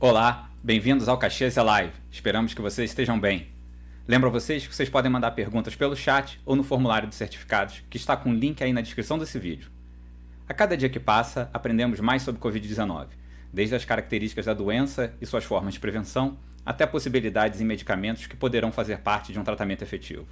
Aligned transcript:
Olá, 0.00 0.48
bem-vindos 0.62 1.08
ao 1.08 1.18
Caxias 1.18 1.56
Live. 1.56 1.92
Esperamos 2.08 2.54
que 2.54 2.62
vocês 2.62 2.88
estejam 2.88 3.18
bem. 3.18 3.48
Lembro 4.06 4.28
a 4.28 4.30
vocês 4.30 4.64
que 4.64 4.72
vocês 4.72 4.88
podem 4.88 5.10
mandar 5.10 5.32
perguntas 5.32 5.74
pelo 5.74 5.96
chat 5.96 6.40
ou 6.46 6.54
no 6.54 6.62
formulário 6.62 7.08
de 7.08 7.16
certificados, 7.16 7.82
que 7.90 7.96
está 7.96 8.16
com 8.16 8.30
o 8.30 8.32
link 8.32 8.62
aí 8.62 8.72
na 8.72 8.80
descrição 8.80 9.18
desse 9.18 9.40
vídeo. 9.40 9.72
A 10.48 10.54
cada 10.54 10.76
dia 10.76 10.88
que 10.88 11.00
passa, 11.00 11.50
aprendemos 11.52 11.98
mais 11.98 12.22
sobre 12.22 12.40
Covid-19, 12.40 13.08
desde 13.52 13.74
as 13.74 13.84
características 13.84 14.46
da 14.46 14.54
doença 14.54 15.12
e 15.20 15.26
suas 15.26 15.42
formas 15.42 15.74
de 15.74 15.80
prevenção, 15.80 16.38
até 16.64 16.86
possibilidades 16.86 17.60
em 17.60 17.64
medicamentos 17.64 18.28
que 18.28 18.36
poderão 18.36 18.70
fazer 18.70 18.98
parte 18.98 19.32
de 19.32 19.40
um 19.40 19.44
tratamento 19.44 19.82
efetivo. 19.82 20.28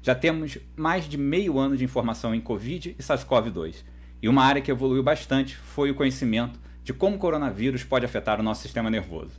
Já 0.00 0.14
temos 0.14 0.56
mais 0.74 1.06
de 1.06 1.18
meio 1.18 1.58
ano 1.58 1.76
de 1.76 1.84
informação 1.84 2.34
em 2.34 2.40
Covid 2.40 2.96
e 2.98 3.02
SARS-CoV-2, 3.02 3.84
e 4.22 4.30
uma 4.30 4.44
área 4.44 4.62
que 4.62 4.70
evoluiu 4.70 5.02
bastante 5.02 5.56
foi 5.56 5.90
o 5.90 5.94
conhecimento 5.94 6.58
de 6.84 6.92
como 6.92 7.16
o 7.16 7.18
coronavírus 7.18 7.82
pode 7.82 8.04
afetar 8.04 8.38
o 8.38 8.42
nosso 8.42 8.62
sistema 8.62 8.90
nervoso. 8.90 9.32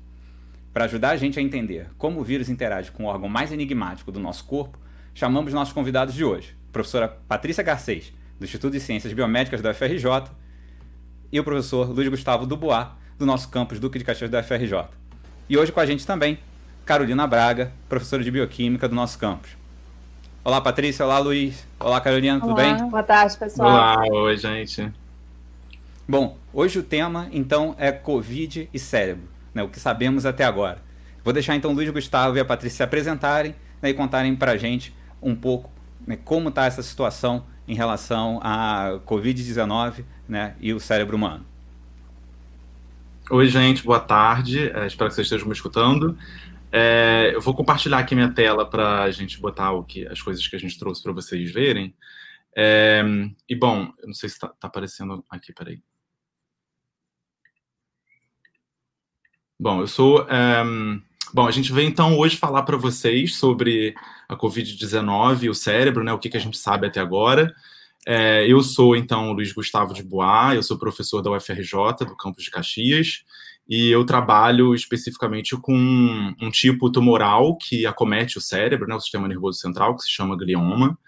Para 0.74 0.86
ajudar 0.86 1.12
a 1.12 1.16
gente 1.16 1.40
a 1.40 1.42
entender 1.42 1.88
como 1.98 2.20
o 2.20 2.24
vírus 2.24 2.50
interage 2.50 2.92
com 2.92 3.04
o 3.04 3.08
órgão 3.08 3.30
mais 3.30 3.52
enigmático 3.52 4.12
do 4.12 4.20
nosso 4.20 4.44
corpo, 4.46 4.78
chamamos 5.14 5.54
nossos 5.54 5.74
convidados 5.74 6.16
de 6.16 6.26
hoje, 6.26 6.58
a 6.70 6.72
professora 6.74 7.08
Patrícia 7.08 7.64
Garcês, 7.64 8.12
do 8.40 8.44
Instituto 8.44 8.74
de 8.74 8.80
Ciências 8.80 9.14
Biomédicas 9.14 9.62
da 9.62 9.70
UFRJ, 9.70 10.32
e 11.32 11.40
o 11.40 11.44
professor 11.44 11.90
Luiz 11.90 12.10
Gustavo 12.10 12.46
Dubois, 12.46 12.88
do 13.18 13.26
nosso 13.26 13.48
campus 13.50 13.80
Duque 13.80 14.00
de 14.00 14.04
Caxias 14.04 14.30
da 14.30 14.40
UFRJ. 14.40 14.90
E 15.48 15.58
hoje 15.58 15.72
com 15.72 15.80
a 15.80 15.86
gente 15.86 16.06
também, 16.06 16.40
Carolina 16.84 17.28
Braga, 17.28 17.72
professora 17.88 18.24
de 18.24 18.32
Bioquímica 18.32 18.90
do 18.90 18.96
nosso 18.96 19.18
campus. 19.20 19.52
Olá, 20.44 20.62
Patrícia. 20.62 21.06
Olá, 21.06 21.18
Luiz. 21.18 21.66
Olá, 21.80 22.00
Carolina. 22.00 22.40
Tudo 22.40 22.54
Olá, 22.54 22.62
bem? 22.62 22.90
Boa 22.90 23.02
tarde, 23.02 23.36
pessoal. 23.38 23.70
Olá, 23.70 24.04
oi, 24.12 24.38
gente. 24.38 24.92
Bom, 26.08 26.38
hoje 26.54 26.78
o 26.78 26.84
tema, 26.84 27.28
então, 27.32 27.76
é 27.80 27.92
Covid 27.92 28.70
e 28.72 28.78
cérebro, 28.78 29.28
né, 29.52 29.64
o 29.64 29.70
que 29.70 29.80
sabemos 29.80 30.24
até 30.24 30.44
agora. 30.44 30.78
Vou 31.24 31.34
deixar, 31.34 31.56
então, 31.56 31.72
o 31.72 31.74
Luiz 31.74 31.90
Gustavo 31.90 32.38
e 32.38 32.40
a 32.40 32.46
Patrícia 32.46 32.78
se 32.78 32.84
apresentarem 32.84 33.56
né, 33.82 33.90
e 33.90 33.94
contarem 33.96 34.36
para 34.36 34.52
a 34.52 34.58
gente 34.58 34.94
um 35.20 35.36
pouco 35.36 35.72
né, 36.06 36.16
como 36.16 36.50
está 36.50 36.66
essa 36.66 36.84
situação 36.84 37.48
em 37.68 37.74
relação 37.74 38.40
à 38.44 39.00
Covid-19 39.04 40.06
né, 40.30 40.56
e 40.60 40.74
o 40.74 40.80
cérebro 40.80 41.18
humano. 41.18 41.44
Oi, 43.32 43.48
gente, 43.48 43.84
boa 43.84 44.00
tarde. 44.00 44.70
É, 44.70 44.86
espero 44.86 45.10
que 45.10 45.16
vocês 45.16 45.26
estejam 45.26 45.48
me 45.48 45.54
escutando. 45.54 46.16
É, 46.72 47.32
eu 47.34 47.42
vou 47.42 47.56
compartilhar 47.56 47.98
aqui 47.98 48.14
minha 48.14 48.30
tela 48.30 48.70
para 48.70 49.02
a 49.02 49.10
gente 49.10 49.42
botar 49.42 49.72
o 49.72 49.84
que, 49.84 50.06
as 50.06 50.22
coisas 50.22 50.48
que 50.48 50.56
a 50.56 50.60
gente 50.60 50.78
trouxe 50.78 51.02
para 51.02 51.14
vocês 51.14 51.52
verem. 51.52 51.96
É, 52.56 53.04
e 53.50 53.56
bom, 53.56 53.92
eu 53.98 54.06
não 54.06 54.14
sei 54.14 54.30
se 54.30 54.36
está 54.36 54.50
tá 54.50 54.68
aparecendo 54.68 55.26
aqui, 55.32 55.52
peraí. 55.52 55.82
Bom, 59.58 59.80
eu 59.80 59.88
sou. 59.88 60.28
Um, 60.30 61.02
bom, 61.34 61.48
a 61.48 61.52
gente 61.52 61.72
veio 61.72 61.88
então 61.88 62.18
hoje 62.18 62.36
falar 62.36 62.64
para 62.64 62.76
vocês 62.76 63.36
sobre 63.36 63.96
a 64.28 64.36
Covid-19 64.36 65.44
e 65.44 65.50
o 65.50 65.56
cérebro, 65.56 66.04
né? 66.04 66.12
O 66.12 66.20
que, 66.20 66.30
que 66.30 66.36
a 66.36 66.42
gente 66.42 66.58
sabe 66.58 66.88
até 66.88 67.00
agora. 67.00 67.54
É, 68.06 68.46
eu 68.48 68.62
sou 68.62 68.96
então 68.96 69.32
Luiz 69.32 69.54
Gustavo 69.54 69.94
de 69.94 70.04
Bois, 70.04 70.56
eu 70.56 70.62
sou 70.62 70.78
professor 70.78 71.22
da 71.22 71.32
UFRJ, 71.32 72.06
do 72.06 72.18
campus 72.18 72.44
de 72.44 72.52
Caxias, 72.52 73.24
e 73.68 73.90
eu 73.90 74.06
trabalho 74.06 74.76
especificamente 74.76 75.56
com 75.58 75.74
um, 75.74 76.36
um 76.40 76.52
tipo 76.52 76.92
tumoral 76.92 77.58
que 77.58 77.86
acomete 77.86 78.38
o 78.38 78.42
cérebro, 78.42 78.88
né, 78.88 78.94
o 78.94 79.00
sistema 79.00 79.28
nervoso 79.28 79.58
central, 79.58 79.96
que 79.96 80.04
se 80.04 80.12
chama 80.12 80.38
glioma, 80.38 81.00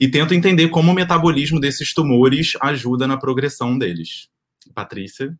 e 0.00 0.08
tento 0.08 0.32
entender 0.32 0.68
como 0.68 0.92
o 0.92 0.94
metabolismo 0.94 1.60
desses 1.60 1.92
tumores 1.92 2.52
ajuda 2.62 3.06
na 3.06 3.18
progressão 3.18 3.76
deles. 3.76 4.28
Patrícia? 4.74 5.36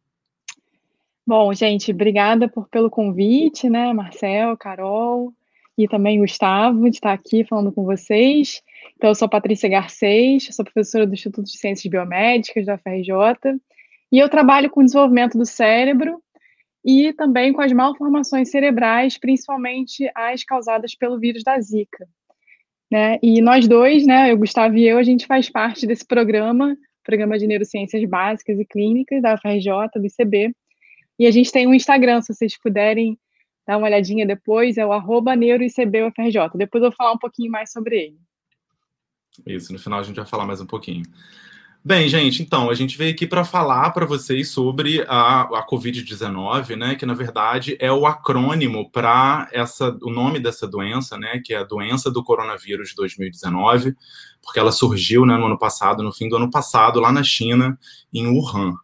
Bom, 1.28 1.52
gente, 1.52 1.92
obrigada 1.92 2.48
por, 2.48 2.70
pelo 2.70 2.88
convite, 2.88 3.68
né, 3.68 3.92
Marcel, 3.92 4.56
Carol 4.56 5.30
e 5.76 5.86
também 5.86 6.20
Gustavo, 6.20 6.88
de 6.88 6.96
estar 6.96 7.12
aqui 7.12 7.44
falando 7.44 7.70
com 7.70 7.84
vocês. 7.84 8.62
Então, 8.96 9.10
eu 9.10 9.14
sou 9.14 9.28
Patrícia 9.28 9.68
Garcês, 9.68 10.48
sou 10.50 10.64
professora 10.64 11.06
do 11.06 11.12
Instituto 11.12 11.44
de 11.44 11.58
Ciências 11.58 11.90
Biomédicas 11.90 12.64
da 12.64 12.78
FRJ, 12.78 13.60
e 14.10 14.18
eu 14.18 14.26
trabalho 14.30 14.70
com 14.70 14.80
o 14.80 14.82
desenvolvimento 14.82 15.36
do 15.36 15.44
cérebro 15.44 16.18
e 16.82 17.12
também 17.12 17.52
com 17.52 17.60
as 17.60 17.74
malformações 17.74 18.50
cerebrais, 18.50 19.18
principalmente 19.18 20.10
as 20.14 20.42
causadas 20.44 20.94
pelo 20.94 21.20
vírus 21.20 21.44
da 21.44 21.60
Zika. 21.60 22.08
Né? 22.90 23.18
E 23.22 23.42
nós 23.42 23.68
dois, 23.68 24.06
né, 24.06 24.32
o 24.32 24.38
Gustavo 24.38 24.78
e 24.78 24.88
eu, 24.88 24.96
a 24.96 25.02
gente 25.02 25.26
faz 25.26 25.50
parte 25.50 25.86
desse 25.86 26.06
programa, 26.06 26.74
Programa 27.04 27.38
de 27.38 27.46
Neurociências 27.46 28.02
Básicas 28.08 28.58
e 28.58 28.64
Clínicas 28.64 29.20
da 29.20 29.36
FRJ, 29.36 29.90
do 29.94 30.06
ICB, 30.06 30.54
e 31.18 31.26
a 31.26 31.30
gente 31.30 31.50
tem 31.50 31.66
um 31.66 31.74
Instagram, 31.74 32.22
se 32.22 32.32
vocês 32.32 32.58
puderem 32.58 33.18
dar 33.66 33.76
uma 33.76 33.86
olhadinha 33.86 34.26
depois, 34.26 34.78
é 34.78 34.86
o 34.86 34.92
arroba 34.92 35.36
neuroicbufrj. 35.36 36.38
Depois 36.54 36.82
eu 36.82 36.90
vou 36.90 36.96
falar 36.96 37.12
um 37.12 37.18
pouquinho 37.18 37.50
mais 37.50 37.72
sobre 37.72 37.96
ele. 37.96 38.18
Isso, 39.46 39.72
no 39.72 39.78
final 39.78 40.00
a 40.00 40.02
gente 40.02 40.16
vai 40.16 40.26
falar 40.26 40.46
mais 40.46 40.60
um 40.60 40.66
pouquinho. 40.66 41.02
Bem, 41.84 42.08
gente, 42.08 42.42
então, 42.42 42.68
a 42.68 42.74
gente 42.74 42.98
veio 42.98 43.12
aqui 43.12 43.26
para 43.26 43.44
falar 43.44 43.90
para 43.90 44.04
vocês 44.04 44.50
sobre 44.50 45.04
a, 45.08 45.42
a 45.42 45.66
Covid-19, 45.66 46.76
né, 46.76 46.96
que 46.96 47.06
na 47.06 47.14
verdade 47.14 47.76
é 47.80 47.90
o 47.90 48.04
acrônimo 48.04 48.90
para 48.90 49.48
essa 49.52 49.96
o 50.02 50.10
nome 50.10 50.40
dessa 50.40 50.66
doença, 50.66 51.16
né, 51.16 51.40
que 51.42 51.54
é 51.54 51.58
a 51.58 51.64
doença 51.64 52.10
do 52.10 52.22
coronavírus 52.22 52.94
2019, 52.94 53.94
porque 54.42 54.58
ela 54.58 54.72
surgiu 54.72 55.24
né, 55.24 55.36
no 55.36 55.46
ano 55.46 55.58
passado, 55.58 56.02
no 56.02 56.12
fim 56.12 56.28
do 56.28 56.36
ano 56.36 56.50
passado, 56.50 57.00
lá 57.00 57.12
na 57.12 57.22
China, 57.22 57.78
em 58.12 58.26
Wuhan. 58.26 58.74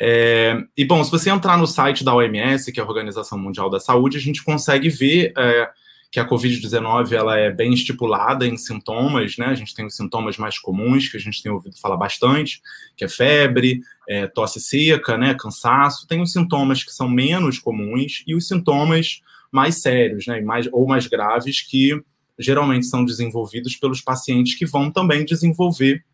É, 0.00 0.58
e 0.76 0.84
bom, 0.84 1.02
se 1.02 1.10
você 1.10 1.30
entrar 1.30 1.56
no 1.56 1.66
site 1.66 2.04
da 2.04 2.14
OMS, 2.14 2.70
que 2.70 2.78
é 2.78 2.82
a 2.82 2.86
Organização 2.86 3.38
Mundial 3.38 3.70
da 3.70 3.80
Saúde, 3.80 4.18
a 4.18 4.20
gente 4.20 4.44
consegue 4.44 4.88
ver 4.90 5.32
é, 5.36 5.70
que 6.10 6.20
a 6.20 6.28
Covid-19 6.28 7.12
ela 7.12 7.38
é 7.38 7.50
bem 7.50 7.72
estipulada 7.72 8.46
em 8.46 8.56
sintomas, 8.56 9.36
né? 9.38 9.46
A 9.46 9.54
gente 9.54 9.74
tem 9.74 9.86
os 9.86 9.96
sintomas 9.96 10.36
mais 10.36 10.58
comuns 10.58 11.08
que 11.08 11.16
a 11.16 11.20
gente 11.20 11.42
tem 11.42 11.50
ouvido 11.50 11.78
falar 11.78 11.96
bastante, 11.96 12.60
que 12.96 13.04
é 13.04 13.08
febre, 13.08 13.80
é, 14.08 14.26
tosse 14.26 14.60
seca, 14.60 15.16
né? 15.16 15.34
Cansaço. 15.34 16.06
Tem 16.06 16.20
os 16.20 16.32
sintomas 16.32 16.84
que 16.84 16.92
são 16.92 17.08
menos 17.08 17.58
comuns 17.58 18.22
e 18.26 18.34
os 18.34 18.46
sintomas 18.46 19.22
mais 19.50 19.80
sérios, 19.80 20.26
né? 20.26 20.40
Mais, 20.42 20.68
ou 20.72 20.86
mais 20.86 21.06
graves 21.06 21.62
que 21.62 22.00
geralmente 22.38 22.86
são 22.86 23.04
desenvolvidos 23.04 23.76
pelos 23.76 24.02
pacientes 24.02 24.54
que 24.54 24.66
vão 24.66 24.90
também 24.90 25.24
desenvolver 25.24 26.04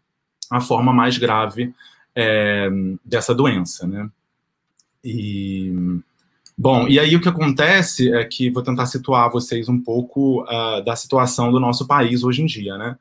a 0.50 0.60
forma 0.60 0.92
mais 0.92 1.18
grave 1.18 1.74
é, 2.14 2.68
dessa 3.04 3.34
doença, 3.34 3.86
né? 3.86 4.08
E 5.04 5.72
bom, 6.56 6.86
e 6.86 6.98
aí 6.98 7.16
o 7.16 7.20
que 7.20 7.28
acontece 7.28 8.12
é 8.12 8.24
que 8.24 8.50
vou 8.50 8.62
tentar 8.62 8.86
situar 8.86 9.30
vocês 9.30 9.68
um 9.68 9.80
pouco 9.80 10.42
uh, 10.42 10.84
da 10.84 10.94
situação 10.94 11.50
do 11.50 11.58
nosso 11.58 11.86
país 11.86 12.22
hoje 12.22 12.42
em 12.42 12.46
dia, 12.46 12.76
né? 12.78 12.96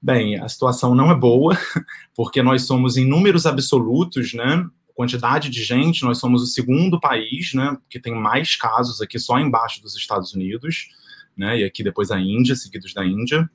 Bem, 0.00 0.38
a 0.38 0.48
situação 0.48 0.94
não 0.94 1.10
é 1.10 1.14
boa, 1.14 1.56
porque 2.14 2.42
nós 2.42 2.62
somos 2.62 2.96
em 2.96 3.06
números 3.06 3.46
absolutos, 3.46 4.34
né? 4.34 4.64
Quantidade 4.94 5.48
de 5.48 5.62
gente, 5.62 6.04
nós 6.04 6.18
somos 6.18 6.42
o 6.42 6.46
segundo 6.46 7.00
país, 7.00 7.54
né? 7.54 7.76
Que 7.88 7.98
tem 7.98 8.14
mais 8.14 8.56
casos 8.56 9.00
aqui 9.00 9.18
só 9.18 9.38
embaixo 9.38 9.80
dos 9.80 9.96
Estados 9.96 10.34
Unidos, 10.34 10.88
né? 11.36 11.60
E 11.60 11.64
aqui 11.64 11.82
depois 11.82 12.10
a 12.10 12.20
Índia, 12.20 12.54
seguidos 12.54 12.92
da 12.92 13.04
Índia. 13.04 13.48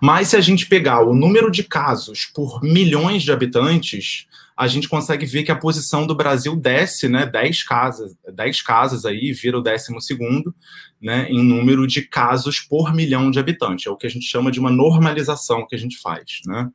Mas 0.00 0.28
se 0.28 0.36
a 0.36 0.40
gente 0.40 0.66
pegar 0.66 1.02
o 1.02 1.14
número 1.14 1.50
de 1.50 1.64
casos 1.64 2.26
por 2.26 2.62
milhões 2.62 3.22
de 3.22 3.32
habitantes, 3.32 4.26
a 4.56 4.68
gente 4.68 4.88
consegue 4.88 5.26
ver 5.26 5.42
que 5.42 5.50
a 5.50 5.56
posição 5.56 6.06
do 6.06 6.14
Brasil 6.14 6.54
desce, 6.54 7.08
né, 7.08 7.26
10 7.26 7.64
casas, 7.64 8.16
10 8.32 8.62
casas 8.62 9.04
aí, 9.04 9.32
vira 9.32 9.58
o 9.58 9.62
décimo 9.62 10.00
segundo, 10.00 10.54
né, 11.02 11.26
em 11.28 11.42
número 11.42 11.86
de 11.86 12.02
casos 12.02 12.60
por 12.60 12.94
milhão 12.94 13.30
de 13.30 13.38
habitantes. 13.38 13.86
É 13.86 13.90
o 13.90 13.96
que 13.96 14.06
a 14.06 14.10
gente 14.10 14.26
chama 14.26 14.52
de 14.52 14.60
uma 14.60 14.70
normalização 14.70 15.66
que 15.66 15.74
a 15.74 15.78
gente 15.78 15.98
faz, 15.98 16.40
né? 16.46 16.70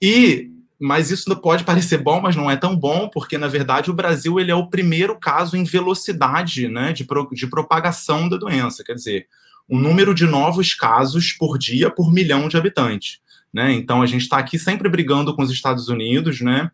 E 0.00 0.52
mas 0.80 1.10
isso 1.10 1.34
pode 1.40 1.64
parecer 1.64 1.98
bom, 1.98 2.20
mas 2.20 2.36
não 2.36 2.48
é 2.48 2.56
tão 2.56 2.76
bom, 2.76 3.08
porque 3.08 3.36
na 3.36 3.48
verdade 3.48 3.90
o 3.90 3.94
Brasil 3.94 4.38
ele 4.38 4.52
é 4.52 4.54
o 4.54 4.68
primeiro 4.68 5.18
caso 5.18 5.56
em 5.56 5.64
velocidade, 5.64 6.68
né, 6.68 6.92
de, 6.92 7.04
pro, 7.04 7.28
de 7.32 7.48
propagação 7.48 8.28
da 8.28 8.36
doença. 8.36 8.84
Quer 8.84 8.94
dizer, 8.94 9.26
o 9.68 9.78
número 9.78 10.14
de 10.14 10.26
novos 10.26 10.74
casos 10.74 11.32
por 11.32 11.58
dia 11.58 11.90
por 11.90 12.12
milhão 12.12 12.48
de 12.48 12.56
habitantes. 12.56 13.20
Né? 13.52 13.72
Então 13.72 14.02
a 14.02 14.06
gente 14.06 14.22
está 14.22 14.38
aqui 14.38 14.58
sempre 14.58 14.88
brigando 14.88 15.34
com 15.34 15.42
os 15.42 15.50
Estados 15.50 15.88
Unidos, 15.88 16.40
né? 16.40 16.70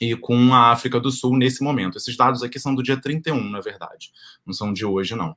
E 0.00 0.16
com 0.16 0.52
a 0.52 0.72
África 0.72 0.98
do 0.98 1.10
Sul 1.10 1.36
nesse 1.36 1.62
momento. 1.62 1.96
Esses 1.96 2.16
dados 2.16 2.42
aqui 2.42 2.58
são 2.58 2.74
do 2.74 2.82
dia 2.82 3.00
31, 3.00 3.50
na 3.50 3.60
verdade. 3.60 4.10
Não 4.44 4.52
são 4.52 4.72
de 4.72 4.84
hoje, 4.84 5.14
não. 5.14 5.36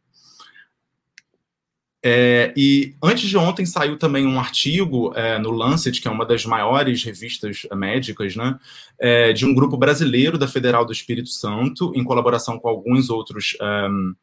É, 2.07 2.53
e 2.55 2.95
antes 3.01 3.27
de 3.27 3.35
ontem 3.35 3.65
saiu 3.65 3.97
também 3.97 4.27
um 4.27 4.39
artigo 4.39 5.11
é, 5.15 5.39
no 5.39 5.49
Lancet, 5.49 5.99
que 5.99 6.07
é 6.07 6.11
uma 6.11 6.23
das 6.23 6.45
maiores 6.45 7.03
revistas 7.03 7.65
médicas, 7.73 8.35
né, 8.35 8.59
é, 8.99 9.33
de 9.33 9.43
um 9.43 9.55
grupo 9.55 9.75
brasileiro 9.75 10.37
da 10.37 10.47
Federal 10.47 10.85
do 10.85 10.91
Espírito 10.91 11.29
Santo, 11.29 11.91
em 11.95 12.03
colaboração 12.03 12.59
com 12.59 12.69
alguns 12.69 13.09
outros 13.09 13.57
um, 13.59 14.13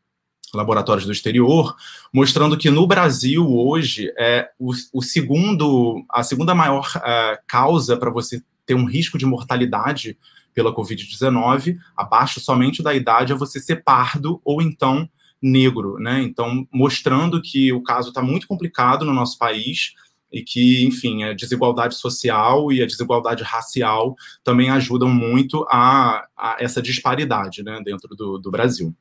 laboratórios 0.55 1.07
do 1.07 1.13
exterior, 1.13 1.75
mostrando 2.13 2.57
que 2.57 2.71
no 2.71 2.87
Brasil 2.87 3.49
hoje 3.49 4.13
é 4.19 4.49
o, 4.59 4.73
o 4.93 5.03
segundo, 5.03 6.05
a 6.11 6.23
segunda 6.23 6.55
maior 6.55 6.87
uh, 6.97 7.39
causa 7.47 7.97
para 7.97 8.11
você 8.11 8.43
ter 8.67 8.75
um 8.75 8.85
risco 8.85 9.19
de 9.19 9.27
mortalidade 9.27 10.17
pela 10.55 10.75
Covid-19, 10.75 11.77
abaixo 11.97 12.41
somente 12.41 12.83
da 12.83 12.95
idade, 12.95 13.33
é 13.33 13.37
você 13.37 13.59
ser 13.59 13.83
pardo 13.83 14.41
ou 14.45 14.61
então 14.61 15.09
negro, 15.41 15.99
né? 15.99 16.23
Então, 16.23 16.67
mostrando 16.73 17.41
que 17.43 17.73
o 17.73 17.83
caso 17.83 18.09
está 18.09 18.23
muito 18.23 18.47
complicado 18.47 19.05
no 19.05 19.13
nosso 19.13 19.39
país 19.39 19.95
e 20.31 20.43
que, 20.43 20.85
enfim, 20.87 21.25
a 21.25 21.35
desigualdade 21.35 21.95
social 21.95 22.73
e 22.73 22.83
a 22.83 22.87
desigualdade 22.87 23.43
racial 23.43 24.15
também 24.45 24.71
ajudam 24.71 25.09
muito 25.09 25.67
a, 25.69 26.27
a 26.37 26.57
essa 26.59 26.81
disparidade 26.81 27.63
né, 27.63 27.81
dentro 27.85 28.15
do, 28.17 28.39
do 28.39 28.51
Brasil. 28.51 28.95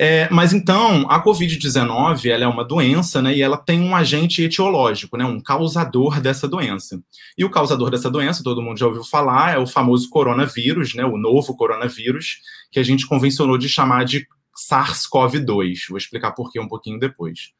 É, 0.00 0.28
mas 0.30 0.52
então, 0.52 1.10
a 1.10 1.20
Covid-19 1.20 2.30
ela 2.30 2.44
é 2.44 2.46
uma 2.46 2.64
doença, 2.64 3.20
né, 3.20 3.34
e 3.34 3.42
ela 3.42 3.56
tem 3.56 3.80
um 3.80 3.96
agente 3.96 4.40
etiológico, 4.44 5.16
né, 5.16 5.24
um 5.24 5.40
causador 5.40 6.20
dessa 6.20 6.46
doença. 6.46 7.02
E 7.36 7.44
o 7.44 7.50
causador 7.50 7.90
dessa 7.90 8.08
doença, 8.08 8.44
todo 8.44 8.62
mundo 8.62 8.78
já 8.78 8.86
ouviu 8.86 9.02
falar, 9.02 9.54
é 9.54 9.58
o 9.58 9.66
famoso 9.66 10.08
coronavírus, 10.08 10.94
né, 10.94 11.04
o 11.04 11.18
novo 11.18 11.56
coronavírus, 11.56 12.38
que 12.70 12.78
a 12.78 12.82
gente 12.84 13.08
convencionou 13.08 13.58
de 13.58 13.68
chamar 13.68 14.04
de 14.04 14.24
SARS-CoV-2. 14.70 15.88
Vou 15.88 15.98
explicar 15.98 16.30
por 16.30 16.52
que 16.52 16.60
um 16.60 16.68
pouquinho 16.68 17.00
depois. 17.00 17.50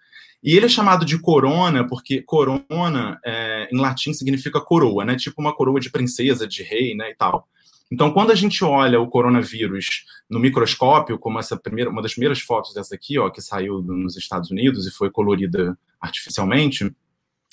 E 0.40 0.56
ele 0.56 0.66
é 0.66 0.68
chamado 0.68 1.04
de 1.04 1.18
corona 1.18 1.84
porque 1.84 2.22
corona, 2.22 3.18
é, 3.24 3.68
em 3.72 3.78
latim, 3.78 4.12
significa 4.12 4.60
coroa, 4.60 5.04
né? 5.04 5.16
Tipo 5.16 5.40
uma 5.40 5.52
coroa 5.52 5.80
de 5.80 5.90
princesa, 5.90 6.46
de 6.46 6.62
rei, 6.62 6.94
né, 6.94 7.10
e 7.10 7.14
tal. 7.16 7.48
Então, 7.90 8.10
quando 8.12 8.30
a 8.30 8.34
gente 8.34 8.62
olha 8.64 9.00
o 9.00 9.08
coronavírus 9.08 10.04
no 10.28 10.38
microscópio, 10.38 11.18
como 11.18 11.38
essa 11.38 11.56
primeira, 11.56 11.90
uma 11.90 12.02
das 12.02 12.12
primeiras 12.12 12.40
fotos 12.40 12.74
dessa 12.74 12.94
aqui, 12.94 13.18
ó, 13.18 13.30
que 13.30 13.40
saiu 13.40 13.80
nos 13.80 14.16
Estados 14.16 14.50
Unidos 14.50 14.86
e 14.86 14.90
foi 14.90 15.10
colorida 15.10 15.76
artificialmente, 16.00 16.94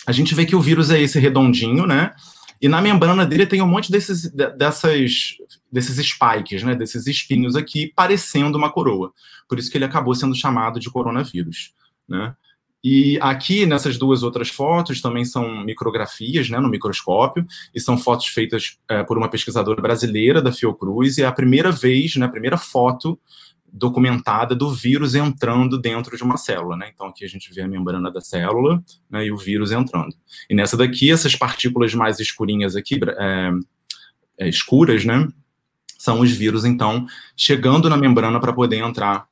a 0.06 0.12
gente 0.12 0.36
vê 0.36 0.46
que 0.46 0.56
o 0.56 0.62
vírus 0.62 0.92
é 0.92 1.02
esse 1.02 1.20
redondinho, 1.20 1.88
né? 1.88 2.14
E 2.62 2.68
na 2.68 2.82
membrana 2.82 3.26
dele 3.26 3.46
tem 3.46 3.62
um 3.62 3.68
monte 3.68 3.92
desses, 3.92 4.30
dessas, 4.32 5.38
desses 5.72 5.98
spikes, 6.06 6.64
né? 6.64 6.76
Desses 6.76 7.08
espinhos 7.08 7.56
aqui, 7.56 7.92
parecendo 7.96 8.58
uma 8.58 8.72
coroa. 8.72 9.14
Por 9.48 9.58
isso 9.58 9.72
que 9.72 9.78
ele 9.78 9.86
acabou 9.86 10.14
sendo 10.14 10.36
chamado 10.36 10.80
de 10.80 10.90
coronavírus, 10.90 11.74
né? 12.08 12.36
E 12.88 13.18
aqui, 13.20 13.66
nessas 13.66 13.98
duas 13.98 14.22
outras 14.22 14.50
fotos, 14.50 15.02
também 15.02 15.26
são 15.26 15.66
micrografias, 15.66 16.52
né, 16.52 16.60
no 16.60 16.70
microscópio, 16.70 17.44
e 17.74 17.80
são 17.80 17.98
fotos 17.98 18.28
feitas 18.28 18.78
é, 18.88 19.02
por 19.02 19.18
uma 19.18 19.28
pesquisadora 19.28 19.82
brasileira 19.82 20.40
da 20.40 20.52
Fiocruz, 20.52 21.18
e 21.18 21.24
é 21.24 21.26
a 21.26 21.32
primeira 21.32 21.72
vez, 21.72 22.16
né, 22.16 22.28
a 22.28 22.30
primeira 22.30 22.58
foto 22.58 23.20
documentada 23.74 24.54
do 24.54 24.72
vírus 24.72 25.16
entrando 25.16 25.80
dentro 25.80 26.16
de 26.16 26.22
uma 26.22 26.38
célula, 26.38 26.78
né? 26.78 26.92
Então 26.94 27.08
aqui 27.08 27.26
a 27.26 27.28
gente 27.28 27.52
vê 27.52 27.62
a 27.62 27.68
membrana 27.68 28.12
da 28.12 28.22
célula 28.22 28.84
né, 29.10 29.26
e 29.26 29.32
o 29.32 29.38
vírus 29.38 29.72
entrando. 29.72 30.16
E 30.48 30.54
nessa 30.54 30.78
daqui, 30.78 31.12
essas 31.12 31.36
partículas 31.36 31.92
mais 31.96 32.20
escurinhas 32.20 32.76
aqui, 32.76 33.00
é, 33.18 33.52
é, 34.38 34.48
escuras, 34.48 35.04
né? 35.04 35.28
São 35.98 36.20
os 36.20 36.32
vírus, 36.32 36.64
então, 36.66 37.08
chegando 37.36 37.90
na 37.90 37.98
membrana 37.98 38.40
para 38.40 38.54
poder 38.54 38.78
entrar 38.78 39.28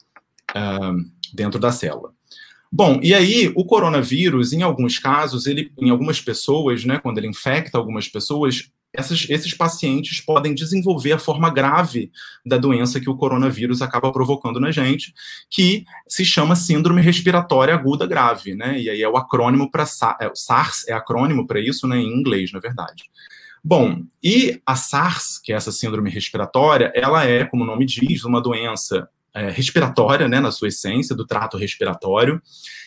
dentro 1.31 1.59
da 1.59 1.71
célula. 1.71 2.13
Bom, 2.75 2.99
e 3.03 3.13
aí 3.13 3.53
o 3.55 3.63
coronavírus, 3.63 4.51
em 4.51 4.63
alguns 4.63 4.97
casos, 4.97 5.45
ele, 5.45 5.71
em 5.77 5.91
algumas 5.91 6.19
pessoas, 6.19 6.83
né, 6.83 6.97
quando 6.97 7.19
ele 7.19 7.27
infecta 7.27 7.77
algumas 7.77 8.07
pessoas, 8.07 8.71
essas, 8.91 9.27
esses 9.29 9.53
pacientes 9.53 10.19
podem 10.19 10.55
desenvolver 10.55 11.11
a 11.11 11.19
forma 11.19 11.51
grave 11.51 12.11
da 12.43 12.57
doença 12.57 12.99
que 12.99 13.07
o 13.07 13.15
coronavírus 13.15 13.83
acaba 13.83 14.11
provocando 14.11 14.59
na 14.59 14.71
gente, 14.71 15.13
que 15.51 15.85
se 16.07 16.25
chama 16.25 16.55
síndrome 16.55 16.99
respiratória 16.99 17.75
aguda 17.75 18.07
grave, 18.07 18.55
né? 18.55 18.81
E 18.81 18.89
aí 18.89 19.03
é 19.03 19.07
o 19.07 19.17
acrônimo 19.17 19.69
para 19.69 19.83
é, 20.19 20.31
SARS 20.33 20.87
é 20.87 20.93
acrônimo 20.93 21.45
para 21.45 21.59
isso, 21.59 21.87
né, 21.87 21.97
em 21.99 22.11
inglês, 22.11 22.51
na 22.51 22.59
verdade. 22.59 23.03
Bom, 23.63 24.01
e 24.23 24.59
a 24.65 24.75
SARS, 24.75 25.37
que 25.37 25.53
é 25.53 25.55
essa 25.55 25.71
síndrome 25.71 26.09
respiratória, 26.09 26.91
ela 26.95 27.23
é, 27.23 27.45
como 27.45 27.61
o 27.63 27.67
nome 27.67 27.85
diz, 27.85 28.23
uma 28.23 28.41
doença 28.41 29.07
é, 29.33 29.49
respiratória, 29.49 30.27
né, 30.27 30.39
na 30.39 30.51
sua 30.51 30.67
essência, 30.67 31.15
do 31.15 31.25
trato 31.25 31.57
respiratório, 31.57 32.41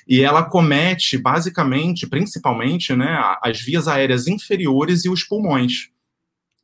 e 0.06 0.22
ela 0.22 0.44
comete, 0.44 1.18
basicamente, 1.18 2.06
principalmente, 2.06 2.94
né, 2.94 3.18
as 3.42 3.60
vias 3.60 3.88
aéreas 3.88 4.26
inferiores 4.26 5.04
e 5.04 5.08
os 5.08 5.24
pulmões. 5.24 5.88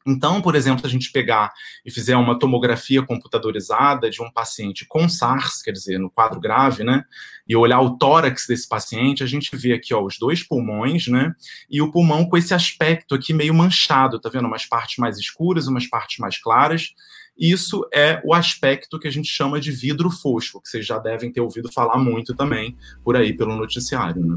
Então, 0.06 0.42
por 0.42 0.56
exemplo, 0.56 0.84
a 0.84 0.88
gente 0.88 1.12
pegar 1.12 1.52
e 1.84 1.90
fizer 1.90 2.16
uma 2.16 2.36
tomografia 2.36 3.02
computadorizada 3.02 4.10
de 4.10 4.20
um 4.20 4.30
paciente 4.30 4.84
com 4.84 5.08
SARS, 5.08 5.62
quer 5.62 5.70
dizer, 5.70 5.98
no 5.98 6.10
quadro 6.10 6.40
grave, 6.40 6.82
né, 6.82 7.04
e 7.48 7.56
olhar 7.56 7.80
o 7.80 7.96
tórax 7.96 8.46
desse 8.46 8.68
paciente, 8.68 9.22
a 9.22 9.26
gente 9.26 9.54
vê 9.56 9.72
aqui, 9.72 9.94
ó, 9.94 10.02
os 10.02 10.18
dois 10.18 10.42
pulmões, 10.42 11.06
né, 11.06 11.32
e 11.70 11.80
o 11.80 11.90
pulmão 11.90 12.24
com 12.28 12.36
esse 12.36 12.54
aspecto 12.54 13.14
aqui 13.14 13.32
meio 13.32 13.54
manchado, 13.54 14.20
tá 14.20 14.28
vendo? 14.28 14.46
Umas 14.46 14.66
partes 14.66 14.98
mais 14.98 15.18
escuras, 15.18 15.66
umas 15.66 15.86
partes 15.86 16.18
mais 16.18 16.38
claras, 16.38 16.94
isso 17.38 17.86
é 17.92 18.20
o 18.24 18.34
aspecto 18.34 18.98
que 18.98 19.08
a 19.08 19.10
gente 19.10 19.28
chama 19.28 19.60
de 19.60 19.72
vidro 19.72 20.10
fosco, 20.10 20.60
que 20.60 20.68
vocês 20.68 20.86
já 20.86 20.98
devem 20.98 21.32
ter 21.32 21.40
ouvido 21.40 21.72
falar 21.72 21.98
muito 21.98 22.34
também 22.34 22.76
por 23.02 23.16
aí 23.16 23.32
pelo 23.32 23.56
noticiário. 23.56 24.24
Né? 24.24 24.36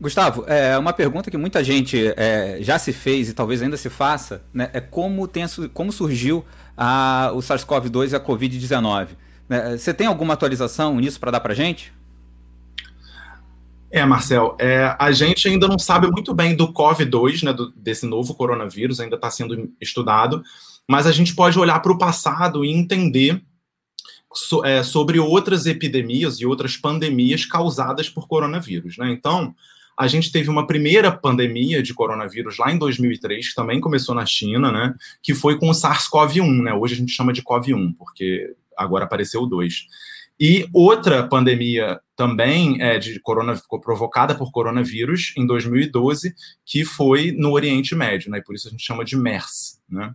Gustavo, 0.00 0.44
é 0.46 0.78
uma 0.78 0.94
pergunta 0.94 1.30
que 1.30 1.36
muita 1.36 1.62
gente 1.62 2.12
é, 2.16 2.58
já 2.62 2.78
se 2.78 2.92
fez 2.92 3.28
e 3.28 3.34
talvez 3.34 3.60
ainda 3.60 3.76
se 3.76 3.90
faça, 3.90 4.42
né, 4.52 4.70
é 4.72 4.80
como, 4.80 5.28
tem, 5.28 5.44
como 5.74 5.92
surgiu 5.92 6.42
a, 6.74 7.30
o 7.34 7.38
SARS-CoV-2 7.38 8.12
e 8.12 8.16
a 8.16 8.20
Covid-19. 8.20 9.08
Né, 9.46 9.76
você 9.76 9.92
tem 9.92 10.06
alguma 10.06 10.32
atualização 10.32 10.98
nisso 10.98 11.20
para 11.20 11.32
dar 11.32 11.40
para 11.40 11.52
gente? 11.52 11.92
É, 13.90 14.04
Marcel, 14.04 14.56
é, 14.60 14.94
a 14.98 15.10
gente 15.10 15.48
ainda 15.48 15.66
não 15.66 15.78
sabe 15.78 16.08
muito 16.08 16.32
bem 16.32 16.54
do 16.54 16.72
COVID-2, 16.72 17.42
né, 17.42 17.52
do, 17.52 17.72
desse 17.72 18.06
novo 18.06 18.34
coronavírus, 18.34 19.00
ainda 19.00 19.16
está 19.16 19.28
sendo 19.30 19.72
estudado, 19.80 20.44
mas 20.88 21.08
a 21.08 21.12
gente 21.12 21.34
pode 21.34 21.58
olhar 21.58 21.80
para 21.80 21.90
o 21.90 21.98
passado 21.98 22.64
e 22.64 22.70
entender 22.70 23.42
so, 24.32 24.64
é, 24.64 24.84
sobre 24.84 25.18
outras 25.18 25.66
epidemias 25.66 26.40
e 26.40 26.46
outras 26.46 26.76
pandemias 26.76 27.44
causadas 27.44 28.08
por 28.08 28.28
coronavírus. 28.28 28.96
Né? 28.96 29.10
Então, 29.10 29.54
a 29.98 30.06
gente 30.06 30.30
teve 30.30 30.48
uma 30.48 30.68
primeira 30.68 31.10
pandemia 31.10 31.82
de 31.82 31.92
coronavírus 31.92 32.58
lá 32.58 32.72
em 32.72 32.78
2003, 32.78 33.48
que 33.48 33.54
também 33.54 33.80
começou 33.80 34.14
na 34.14 34.24
China, 34.24 34.70
né, 34.70 34.94
que 35.20 35.34
foi 35.34 35.58
com 35.58 35.68
o 35.68 35.74
SARS-CoV-1, 35.74 36.62
né, 36.62 36.72
hoje 36.72 36.94
a 36.94 36.96
gente 36.96 37.12
chama 37.12 37.32
de 37.32 37.42
CoV-1, 37.42 37.94
porque 37.98 38.54
agora 38.76 39.04
apareceu 39.04 39.42
o 39.42 39.46
2. 39.46 39.86
E 40.40 40.66
outra 40.72 41.28
pandemia 41.28 42.00
também 42.16 42.80
é 42.80 42.98
de 42.98 43.20
corona, 43.20 43.60
provocada 43.82 44.34
por 44.34 44.50
coronavírus 44.50 45.34
em 45.36 45.46
2012, 45.46 46.34
que 46.64 46.82
foi 46.82 47.30
no 47.30 47.52
Oriente 47.52 47.94
Médio, 47.94 48.30
né? 48.30 48.38
E 48.38 48.42
por 48.42 48.54
isso 48.54 48.66
a 48.66 48.70
gente 48.70 48.82
chama 48.82 49.04
de 49.04 49.16
MERS, 49.16 49.78
né? 49.86 50.14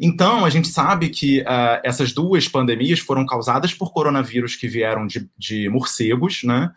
Então, 0.00 0.44
a 0.44 0.50
gente 0.50 0.68
sabe 0.68 1.08
que 1.08 1.40
uh, 1.40 1.80
essas 1.82 2.12
duas 2.12 2.46
pandemias 2.46 3.00
foram 3.00 3.26
causadas 3.26 3.74
por 3.74 3.92
coronavírus 3.92 4.54
que 4.54 4.68
vieram 4.68 5.08
de, 5.08 5.28
de 5.36 5.68
morcegos, 5.68 6.44
né? 6.44 6.70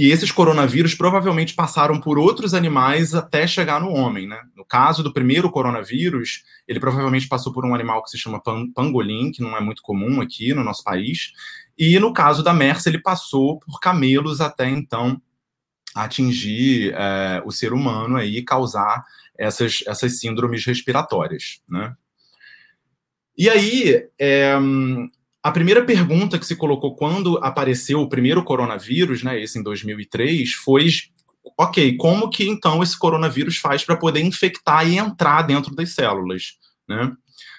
E 0.00 0.10
esses 0.10 0.32
coronavírus 0.32 0.94
provavelmente 0.94 1.52
passaram 1.52 2.00
por 2.00 2.18
outros 2.18 2.54
animais 2.54 3.14
até 3.14 3.46
chegar 3.46 3.82
no 3.82 3.90
homem, 3.90 4.26
né? 4.26 4.40
No 4.56 4.64
caso 4.64 5.02
do 5.02 5.12
primeiro 5.12 5.50
coronavírus, 5.50 6.42
ele 6.66 6.80
provavelmente 6.80 7.28
passou 7.28 7.52
por 7.52 7.66
um 7.66 7.74
animal 7.74 8.02
que 8.02 8.08
se 8.08 8.16
chama 8.16 8.42
pangolim, 8.74 9.30
que 9.30 9.42
não 9.42 9.54
é 9.54 9.60
muito 9.60 9.82
comum 9.82 10.22
aqui 10.22 10.54
no 10.54 10.64
nosso 10.64 10.82
país. 10.82 11.32
E 11.76 11.98
no 11.98 12.14
caso 12.14 12.42
da 12.42 12.54
MERS, 12.54 12.86
ele 12.86 12.98
passou 12.98 13.58
por 13.58 13.78
camelos 13.78 14.40
até 14.40 14.70
então 14.70 15.20
atingir 15.94 16.94
é, 16.94 17.42
o 17.44 17.50
ser 17.50 17.74
humano 17.74 18.16
aí 18.16 18.38
e 18.38 18.42
causar 18.42 19.04
essas, 19.36 19.84
essas 19.86 20.18
síndromes 20.18 20.64
respiratórias, 20.64 21.60
né? 21.68 21.94
E 23.36 23.50
aí, 23.50 24.08
é, 24.18 24.58
a 25.42 25.50
primeira 25.50 25.84
pergunta 25.84 26.38
que 26.38 26.46
se 26.46 26.56
colocou 26.56 26.94
quando 26.94 27.38
apareceu 27.38 28.00
o 28.00 28.08
primeiro 28.08 28.44
coronavírus, 28.44 29.22
né, 29.22 29.40
esse 29.40 29.58
em 29.58 29.62
2003, 29.62 30.52
foi: 30.52 30.88
ok, 31.58 31.96
como 31.96 32.28
que 32.28 32.48
então 32.48 32.82
esse 32.82 32.98
coronavírus 32.98 33.56
faz 33.56 33.84
para 33.84 33.96
poder 33.96 34.20
infectar 34.20 34.86
e 34.86 34.98
entrar 34.98 35.42
dentro 35.42 35.74
das 35.74 35.94
células, 35.94 36.54
né? 36.88 37.12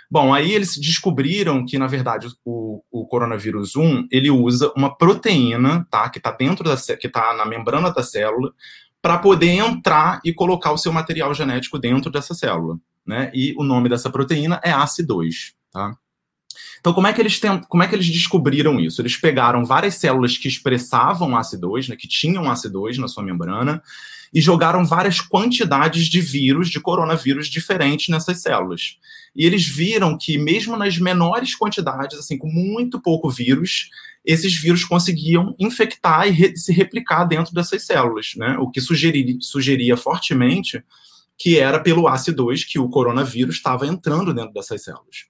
Bom, 0.09 0.33
aí 0.33 0.51
eles 0.51 0.77
descobriram 0.77 1.65
que, 1.65 1.79
na 1.79 1.87
verdade, 1.87 2.27
o, 2.43 2.83
o 2.91 3.07
coronavírus 3.07 3.77
1, 3.77 4.07
ele 4.11 4.29
usa 4.29 4.69
uma 4.75 4.93
proteína, 4.93 5.87
tá, 5.89 6.09
que 6.09 6.17
está 6.17 6.31
dentro 6.31 6.65
da 6.65 6.75
que 6.97 7.07
está 7.07 7.33
na 7.33 7.45
membrana 7.45 7.89
da 7.89 8.03
célula, 8.03 8.51
para 9.01 9.17
poder 9.17 9.51
entrar 9.51 10.19
e 10.25 10.33
colocar 10.33 10.73
o 10.73 10.77
seu 10.77 10.91
material 10.91 11.33
genético 11.33 11.79
dentro 11.79 12.11
dessa 12.11 12.33
célula, 12.33 12.77
né? 13.07 13.31
E 13.33 13.55
o 13.57 13.63
nome 13.63 13.87
dessa 13.87 14.09
proteína 14.09 14.59
é 14.63 14.71
ACE2, 14.71 15.53
tá? 15.71 15.95
Então, 16.79 16.93
como 16.93 17.07
é 17.07 17.13
que 17.13 17.21
eles 17.21 17.39
como 17.67 17.83
é 17.83 17.87
que 17.87 17.95
eles 17.95 18.07
descobriram 18.07 18.79
isso? 18.79 19.01
Eles 19.01 19.17
pegaram 19.17 19.65
várias 19.65 19.95
células 19.95 20.37
que 20.37 20.47
expressavam 20.47 21.31
AC2, 21.31 21.89
né, 21.89 21.95
que 21.95 22.07
tinham 22.07 22.43
AC2 22.43 22.97
na 22.97 23.07
sua 23.07 23.23
membrana, 23.23 23.81
e 24.33 24.39
jogaram 24.39 24.85
várias 24.85 25.19
quantidades 25.19 26.05
de 26.05 26.21
vírus, 26.21 26.69
de 26.69 26.79
coronavírus 26.79 27.47
diferentes 27.47 28.07
nessas 28.09 28.41
células. 28.41 28.97
E 29.35 29.45
eles 29.45 29.67
viram 29.67 30.17
que, 30.17 30.37
mesmo 30.37 30.77
nas 30.77 30.97
menores 30.97 31.55
quantidades, 31.55 32.17
assim, 32.17 32.37
com 32.37 32.47
muito 32.47 33.01
pouco 33.01 33.29
vírus, 33.29 33.89
esses 34.25 34.53
vírus 34.53 34.83
conseguiam 34.85 35.55
infectar 35.59 36.27
e 36.27 36.31
re 36.31 36.55
se 36.55 36.71
replicar 36.71 37.25
dentro 37.25 37.53
dessas 37.53 37.85
células, 37.85 38.33
né? 38.35 38.57
O 38.59 38.69
que 38.69 38.79
sugeria, 38.79 39.35
sugeria 39.41 39.97
fortemente 39.97 40.83
que 41.41 41.57
era 41.57 41.79
pelo 41.79 42.03
AC2 42.03 42.67
que 42.67 42.77
o 42.77 42.87
coronavírus 42.87 43.55
estava 43.55 43.87
entrando 43.87 44.31
dentro 44.31 44.53
dessas 44.53 44.83
células. 44.83 45.25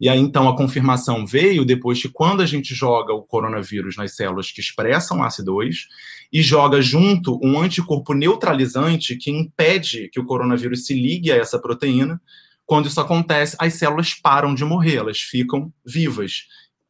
E 0.00 0.08
aí, 0.08 0.18
então, 0.18 0.48
a 0.48 0.56
confirmação 0.56 1.24
veio 1.24 1.64
depois 1.64 2.02
que, 2.02 2.08
quando 2.08 2.42
a 2.42 2.46
gente 2.46 2.74
joga 2.74 3.12
o 3.12 3.22
coronavírus 3.22 3.96
nas 3.96 4.16
células 4.16 4.50
que 4.50 4.60
expressam 4.60 5.18
AC2 5.18 5.86
e 6.32 6.42
joga 6.42 6.82
junto 6.82 7.38
um 7.42 7.60
anticorpo 7.60 8.12
neutralizante 8.12 9.16
que 9.16 9.30
impede 9.30 10.08
que 10.12 10.18
o 10.18 10.24
coronavírus 10.24 10.84
se 10.86 10.94
ligue 10.94 11.30
a 11.30 11.36
essa 11.36 11.60
proteína, 11.60 12.20
quando 12.66 12.88
isso 12.88 13.00
acontece, 13.00 13.56
as 13.58 13.74
células 13.74 14.14
param 14.14 14.54
de 14.54 14.64
morrer, 14.64 14.96
elas 14.96 15.20
ficam 15.20 15.72
vivas, 15.84 16.46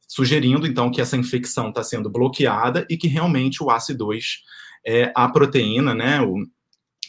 sugerindo, 0.07 0.67
então, 0.67 0.91
que 0.91 1.01
essa 1.01 1.17
infecção 1.17 1.69
está 1.69 1.83
sendo 1.83 2.09
bloqueada 2.09 2.87
e 2.89 2.97
que 2.97 3.09
realmente 3.09 3.63
o 3.63 3.67
AC2 3.67 4.23
é 4.87 5.13
a 5.15 5.29
proteína, 5.29 5.95
né, 5.95 6.21
o, 6.23 6.37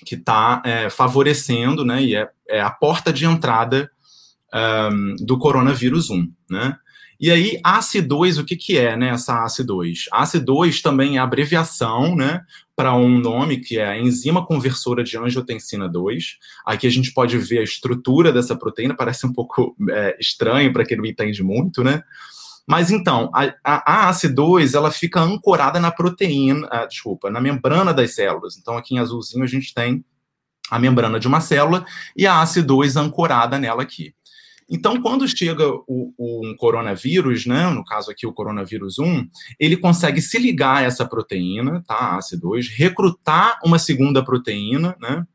que 0.05 0.15
está 0.15 0.61
é, 0.65 0.89
favorecendo, 0.89 1.85
né, 1.85 2.03
e 2.03 2.15
é, 2.15 2.29
é 2.49 2.61
a 2.61 2.71
porta 2.71 3.13
de 3.13 3.25
entrada 3.25 3.89
um, 4.55 5.15
do 5.19 5.37
coronavírus 5.37 6.09
1, 6.09 6.31
né? 6.49 6.77
E 7.19 7.31
aí, 7.31 7.61
ACE2, 7.65 8.41
o 8.41 8.45
que, 8.45 8.57
que 8.57 8.77
é, 8.77 8.97
né, 8.97 9.09
essa 9.09 9.45
ACE2? 9.45 10.09
ACE2 10.13 10.81
também 10.81 11.15
é 11.15 11.19
abreviação, 11.19 12.13
né, 12.13 12.41
para 12.75 12.93
um 12.93 13.17
nome 13.17 13.57
que 13.57 13.79
é 13.79 13.87
a 13.87 13.97
enzima 13.97 14.45
conversora 14.45 15.01
de 15.01 15.17
angiotensina 15.17 15.87
2. 15.87 16.37
Aqui 16.65 16.85
a 16.85 16.89
gente 16.89 17.13
pode 17.13 17.37
ver 17.37 17.59
a 17.59 17.63
estrutura 17.63 18.33
dessa 18.33 18.53
proteína, 18.55 18.93
parece 18.93 19.25
um 19.25 19.31
pouco 19.31 19.75
é, 19.89 20.17
estranho 20.19 20.73
para 20.73 20.85
quem 20.85 20.97
não 20.97 21.05
entende 21.05 21.41
muito, 21.41 21.83
né? 21.83 22.03
Mas 22.67 22.91
então, 22.91 23.31
a, 23.33 23.53
a, 23.63 24.07
a 24.07 24.11
ACE2, 24.11 24.73
ela 24.75 24.91
fica 24.91 25.21
ancorada 25.21 25.79
na 25.79 25.91
proteína, 25.91 26.67
ah, 26.69 26.85
desculpa, 26.85 27.29
na 27.29 27.39
membrana 27.39 27.93
das 27.93 28.15
células. 28.15 28.57
Então, 28.57 28.75
aqui 28.75 28.95
em 28.95 28.99
azulzinho 28.99 29.43
a 29.43 29.47
gente 29.47 29.73
tem 29.73 30.03
a 30.69 30.79
membrana 30.79 31.19
de 31.19 31.27
uma 31.27 31.39
célula 31.39 31.85
e 32.17 32.25
a 32.25 32.41
ACE2 32.43 32.99
ancorada 32.99 33.59
nela 33.59 33.83
aqui. 33.83 34.13
Então, 34.69 34.99
quando 34.99 35.27
chega 35.27 35.69
o, 35.87 36.13
o, 36.17 36.47
um 36.47 36.55
coronavírus, 36.55 37.45
né, 37.45 37.69
no 37.69 37.85
caso 37.85 38.09
aqui 38.09 38.25
o 38.25 38.33
coronavírus 38.33 38.97
1, 38.97 39.27
ele 39.59 39.77
consegue 39.77 40.21
se 40.21 40.39
ligar 40.39 40.77
a 40.77 40.81
essa 40.81 41.05
proteína, 41.05 41.83
tá, 41.85 42.17
AC2, 42.17 42.69
recrutar 42.75 43.59
uma 43.63 43.77
segunda 43.77 44.23
proteína, 44.23 44.95
né, 44.99 45.25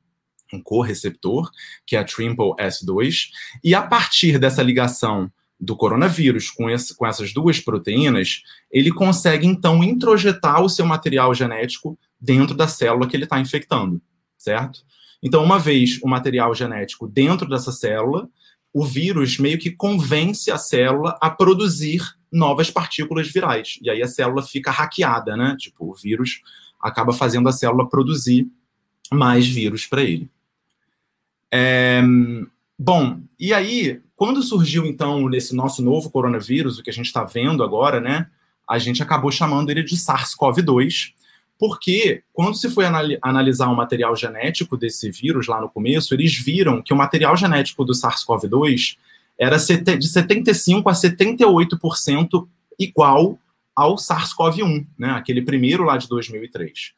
um 0.53 0.61
correceptor, 0.61 1.49
que 1.87 1.95
é 1.95 2.01
a 2.01 2.05
triple 2.05 2.55
S2, 2.59 3.29
e 3.63 3.73
a 3.73 3.83
partir 3.83 4.39
dessa 4.39 4.63
ligação 4.63 5.31
do 5.61 5.77
coronavírus 5.77 6.51
com, 6.51 6.71
esse, 6.71 6.97
com 6.97 7.07
essas 7.07 7.33
duas 7.33 7.61
proteínas, 7.61 8.43
ele 8.71 8.91
consegue 8.91 9.47
então 9.47 9.85
introjetar 9.85 10.63
o 10.63 10.69
seu 10.69 10.87
material 10.87 11.35
genético 11.35 11.99
dentro 12.19 12.57
da 12.57 12.67
célula 12.67 13.07
que 13.07 13.15
ele 13.15 13.25
está 13.25 13.39
infectando, 13.39 14.01
certo? 14.39 14.81
Então, 15.23 15.45
uma 15.45 15.59
vez 15.59 16.01
o 16.03 16.09
material 16.09 16.55
genético 16.55 17.07
dentro 17.07 17.47
dessa 17.47 17.71
célula, 17.71 18.29
o 18.73 18.85
vírus 18.85 19.39
meio 19.39 19.59
que 19.59 19.71
convence 19.71 20.51
a 20.51 20.59
célula 20.59 21.19
a 21.21 21.31
produzir 21.31 22.03
novas 22.33 22.71
partículas 22.71 23.29
virais. 23.29 23.79
E 23.83 23.91
aí 23.91 24.03
a 24.03 24.07
célula 24.07 24.43
fica 24.43 24.71
hackeada, 24.71 25.37
né? 25.37 25.57
Tipo, 25.59 25.91
o 25.91 25.95
vírus 25.95 26.41
acaba 26.81 27.13
fazendo 27.13 27.49
a 27.49 27.53
célula 27.53 27.89
produzir 27.89 28.49
mais 29.13 29.47
vírus 29.47 29.87
para 29.87 30.03
ele. 30.03 30.31
É... 31.51 32.01
Bom, 32.79 33.21
e 33.39 33.53
aí, 33.53 34.01
quando 34.17 34.43
surgiu 34.43 34.87
então 34.87 35.29
nesse 35.29 35.55
nosso 35.55 35.83
novo 35.83 36.09
coronavírus, 36.09 36.79
o 36.79 36.83
que 36.83 36.91
a 36.91 36.93
gente 36.93 37.07
está 37.07 37.25
vendo 37.25 37.63
agora, 37.63 38.01
né? 38.01 38.29
A 38.69 38.79
gente 38.79 39.03
acabou 39.03 39.31
chamando 39.31 39.69
ele 39.71 39.83
de 39.83 39.97
SARS-CoV-2, 39.97 41.13
porque 41.61 42.23
quando 42.33 42.57
se 42.57 42.71
foi 42.71 42.87
analisar 43.21 43.69
o 43.69 43.77
material 43.77 44.17
genético 44.17 44.79
desse 44.79 45.11
vírus 45.11 45.47
lá 45.47 45.61
no 45.61 45.69
começo, 45.69 46.15
eles 46.15 46.35
viram 46.35 46.81
que 46.81 46.91
o 46.91 46.97
material 46.97 47.37
genético 47.37 47.85
do 47.85 47.93
SARS-CoV-2 47.93 48.97
era 49.39 49.59
de 49.59 50.09
75 50.09 50.89
a 50.89 50.95
78% 50.95 52.49
igual 52.79 53.39
ao 53.77 53.97
SARS-CoV-1, 53.97 54.87
né, 54.99 55.11
aquele 55.11 55.43
primeiro 55.43 55.85
lá 55.85 55.99
de 55.99 56.09
2003. 56.09 56.93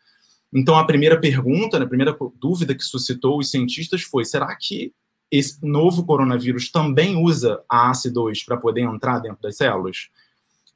Então, 0.54 0.78
a 0.78 0.84
primeira 0.84 1.18
pergunta, 1.18 1.80
né, 1.80 1.84
a 1.84 1.88
primeira 1.88 2.16
dúvida 2.40 2.72
que 2.72 2.84
suscitou 2.84 3.40
os 3.40 3.50
cientistas 3.50 4.02
foi: 4.02 4.24
será 4.24 4.54
que 4.54 4.92
esse 5.28 5.58
novo 5.60 6.04
coronavírus 6.04 6.70
também 6.70 7.16
usa 7.16 7.60
a 7.68 7.90
ACE2 7.90 8.44
para 8.46 8.56
poder 8.56 8.82
entrar 8.82 9.18
dentro 9.18 9.42
das 9.42 9.56
células? 9.56 10.08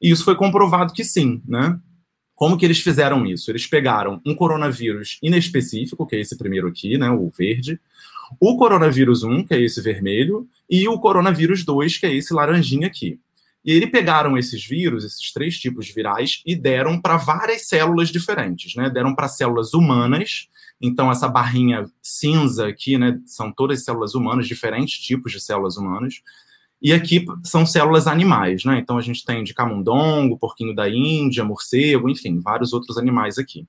E 0.03 0.11
isso 0.11 0.25
foi 0.25 0.35
comprovado 0.35 0.93
que 0.93 1.05
sim, 1.05 1.41
né? 1.47 1.79
Como 2.37 2.57
que 2.57 2.65
eles 2.67 2.81
fizeram 2.81 3.27
isso? 3.27 3.51
Eles 3.51 3.67
pegaram 3.67 4.21
um 4.25 4.35
coronavírus 4.35 5.19
inespecífico, 5.23 6.07
que 6.07 6.15
é 6.15 6.21
esse 6.21 6.37
primeiro 6.37 6.69
aqui, 6.69 6.99
né, 6.99 7.11
o 7.11 7.31
verde, 7.31 7.81
o 8.39 8.57
coronavírus 8.57 9.25
1, 9.25 9.45
que 9.45 9.55
é 9.55 9.61
esse 9.61 9.81
vermelho, 9.81 10.47
e 10.69 10.87
o 10.87 10.99
coronavírus 10.99 11.65
2, 11.65 11.97
que 11.97 12.07
é 12.07 12.15
esse 12.15 12.35
laranjinha 12.35 12.87
aqui. 12.87 13.19
E 13.65 13.73
eles 13.73 13.91
pegaram 13.91 14.37
esses 14.37 14.65
vírus, 14.65 15.05
esses 15.05 15.33
três 15.33 15.59
tipos 15.59 15.89
virais, 15.89 16.43
e 16.45 16.55
deram 16.55 17.01
para 17.01 17.17
várias 17.17 17.67
células 17.67 18.11
diferentes, 18.11 18.77
né? 18.77 18.89
Deram 18.91 19.15
para 19.15 19.27
células 19.27 19.75
humanas, 19.75 20.49
então 20.81 21.11
essa 21.11 21.27
barrinha 21.27 21.91
cinza 22.03 22.69
aqui, 22.69 22.99
né, 22.99 23.19
são 23.25 23.51
todas 23.51 23.83
células 23.83 24.15
humanas, 24.15 24.47
diferentes 24.47 24.99
tipos 24.99 25.33
de 25.33 25.41
células 25.41 25.77
humanas. 25.77 26.21
E 26.81 26.93
aqui 26.93 27.25
são 27.43 27.65
células 27.65 28.07
animais, 28.07 28.65
né? 28.65 28.79
Então 28.79 28.99
a 28.99 29.01
gente 29.01 29.25
tem 29.25 29.43
de 29.43 29.55
camundongo, 29.55 30.39
porquinho 30.39 30.75
da 30.75 30.89
Índia, 30.89 31.45
morcego, 31.45 32.09
enfim, 32.09 32.39
vários 32.41 32.73
outros 32.73 32.99
animais 32.99 33.39
aqui. 33.39 33.67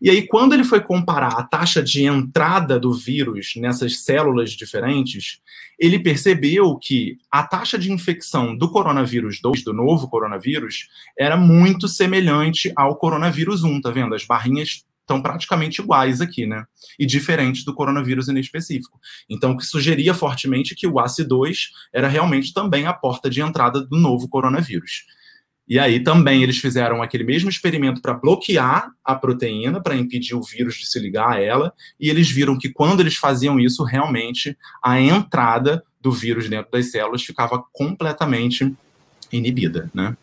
E 0.00 0.10
aí, 0.10 0.26
quando 0.26 0.52
ele 0.52 0.64
foi 0.64 0.80
comparar 0.80 1.34
a 1.34 1.44
taxa 1.44 1.80
de 1.80 2.04
entrada 2.04 2.78
do 2.78 2.92
vírus 2.92 3.52
nessas 3.56 4.00
células 4.00 4.50
diferentes, 4.50 5.40
ele 5.78 5.98
percebeu 5.98 6.76
que 6.76 7.18
a 7.30 7.44
taxa 7.44 7.78
de 7.78 7.92
infecção 7.92 8.56
do 8.56 8.68
coronavírus 8.68 9.40
2, 9.40 9.62
do 9.62 9.72
novo 9.72 10.08
coronavírus, 10.08 10.88
era 11.16 11.36
muito 11.36 11.86
semelhante 11.86 12.72
ao 12.74 12.96
coronavírus 12.96 13.62
1, 13.62 13.80
tá 13.80 13.90
vendo? 13.92 14.14
As 14.14 14.24
barrinhas 14.24 14.84
estão 15.02 15.20
praticamente 15.20 15.82
iguais 15.82 16.20
aqui, 16.20 16.46
né? 16.46 16.64
E 16.98 17.04
diferentes 17.04 17.64
do 17.64 17.74
coronavírus 17.74 18.28
inespecífico. 18.28 18.98
Então, 19.28 19.56
que 19.56 19.64
sugeria 19.64 20.14
fortemente 20.14 20.74
que 20.74 20.86
o 20.86 20.94
AC2 20.94 21.68
era 21.92 22.08
realmente 22.08 22.54
também 22.54 22.86
a 22.86 22.92
porta 22.92 23.28
de 23.28 23.40
entrada 23.40 23.84
do 23.84 23.98
novo 23.98 24.28
coronavírus. 24.28 25.04
E 25.68 25.78
aí 25.78 26.00
também 26.00 26.42
eles 26.42 26.58
fizeram 26.58 27.02
aquele 27.02 27.24
mesmo 27.24 27.48
experimento 27.48 28.02
para 28.02 28.14
bloquear 28.14 28.90
a 29.04 29.14
proteína, 29.14 29.80
para 29.80 29.96
impedir 29.96 30.34
o 30.34 30.42
vírus 30.42 30.74
de 30.74 30.86
se 30.86 30.98
ligar 30.98 31.32
a 31.32 31.40
ela, 31.40 31.72
e 31.98 32.10
eles 32.10 32.30
viram 32.30 32.58
que 32.58 32.68
quando 32.68 33.00
eles 33.00 33.16
faziam 33.16 33.58
isso, 33.60 33.84
realmente 33.84 34.56
a 34.82 35.00
entrada 35.00 35.82
do 36.00 36.10
vírus 36.10 36.48
dentro 36.48 36.70
das 36.72 36.90
células 36.90 37.22
ficava 37.22 37.62
completamente 37.72 38.74
inibida, 39.30 39.90
né? 39.94 40.16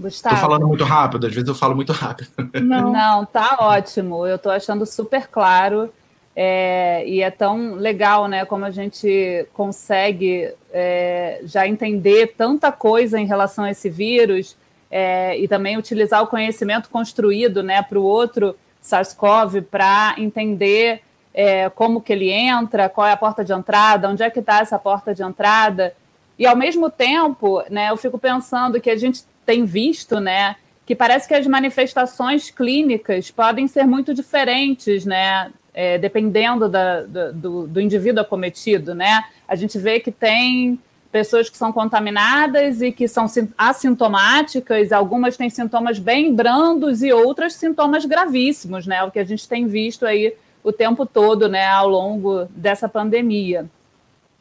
Gustavo. 0.00 0.34
Tô 0.34 0.40
falando 0.40 0.66
muito 0.66 0.84
rápido, 0.84 1.26
às 1.26 1.32
vezes 1.32 1.48
eu 1.48 1.54
falo 1.54 1.76
muito 1.76 1.92
rápido. 1.92 2.30
Não, 2.60 2.90
Não 2.92 3.24
tá 3.24 3.58
ótimo. 3.60 4.26
Eu 4.26 4.38
tô 4.38 4.50
achando 4.50 4.84
super 4.86 5.28
claro. 5.28 5.92
É, 6.34 7.04
e 7.06 7.22
é 7.22 7.30
tão 7.30 7.74
legal, 7.74 8.26
né? 8.26 8.44
Como 8.44 8.64
a 8.64 8.70
gente 8.70 9.46
consegue 9.52 10.52
é, 10.72 11.40
já 11.44 11.66
entender 11.66 12.34
tanta 12.36 12.72
coisa 12.72 13.20
em 13.20 13.26
relação 13.26 13.64
a 13.64 13.70
esse 13.70 13.90
vírus 13.90 14.56
é, 14.90 15.38
e 15.38 15.46
também 15.46 15.76
utilizar 15.76 16.22
o 16.22 16.26
conhecimento 16.26 16.88
construído, 16.88 17.62
né, 17.62 17.82
para 17.82 17.98
o 17.98 18.02
outro 18.02 18.56
SARS-CoV 18.82 19.62
para 19.62 20.14
entender 20.18 21.02
é, 21.32 21.68
como 21.70 22.00
que 22.00 22.12
ele 22.12 22.30
entra, 22.30 22.88
qual 22.88 23.06
é 23.06 23.12
a 23.12 23.16
porta 23.16 23.44
de 23.44 23.52
entrada, 23.52 24.08
onde 24.08 24.22
é 24.22 24.30
que 24.30 24.40
está 24.40 24.58
essa 24.60 24.78
porta 24.78 25.14
de 25.14 25.22
entrada. 25.22 25.94
E 26.38 26.46
ao 26.46 26.56
mesmo 26.56 26.90
tempo, 26.90 27.62
né, 27.70 27.90
eu 27.90 27.96
fico 27.96 28.18
pensando 28.18 28.80
que 28.80 28.90
a 28.90 28.96
gente 28.96 29.24
tem 29.44 29.64
visto, 29.64 30.20
né, 30.20 30.56
que 30.86 30.94
parece 30.94 31.28
que 31.28 31.34
as 31.34 31.46
manifestações 31.46 32.50
clínicas 32.50 33.30
podem 33.30 33.66
ser 33.68 33.84
muito 33.84 34.12
diferentes, 34.12 35.04
né, 35.04 35.52
é, 35.72 35.98
dependendo 35.98 36.68
da, 36.68 37.02
do, 37.32 37.66
do 37.66 37.80
indivíduo 37.80 38.22
acometido, 38.22 38.94
né? 38.94 39.24
A 39.46 39.54
gente 39.54 39.78
vê 39.78 40.00
que 40.00 40.10
tem 40.10 40.78
pessoas 41.12 41.48
que 41.48 41.56
são 41.56 41.72
contaminadas 41.72 42.82
e 42.82 42.92
que 42.92 43.08
são 43.08 43.26
assintomáticas, 43.56 44.92
algumas 44.92 45.36
têm 45.36 45.50
sintomas 45.50 45.98
bem 45.98 46.34
brandos 46.34 47.02
e 47.02 47.12
outras 47.12 47.54
sintomas 47.54 48.04
gravíssimos, 48.04 48.86
né? 48.86 49.02
O 49.02 49.10
que 49.10 49.18
a 49.18 49.24
gente 49.24 49.48
tem 49.48 49.66
visto 49.66 50.06
aí 50.06 50.34
o 50.62 50.72
tempo 50.72 51.06
todo, 51.06 51.48
né, 51.48 51.66
ao 51.66 51.88
longo 51.88 52.44
dessa 52.50 52.88
pandemia. 52.88 53.66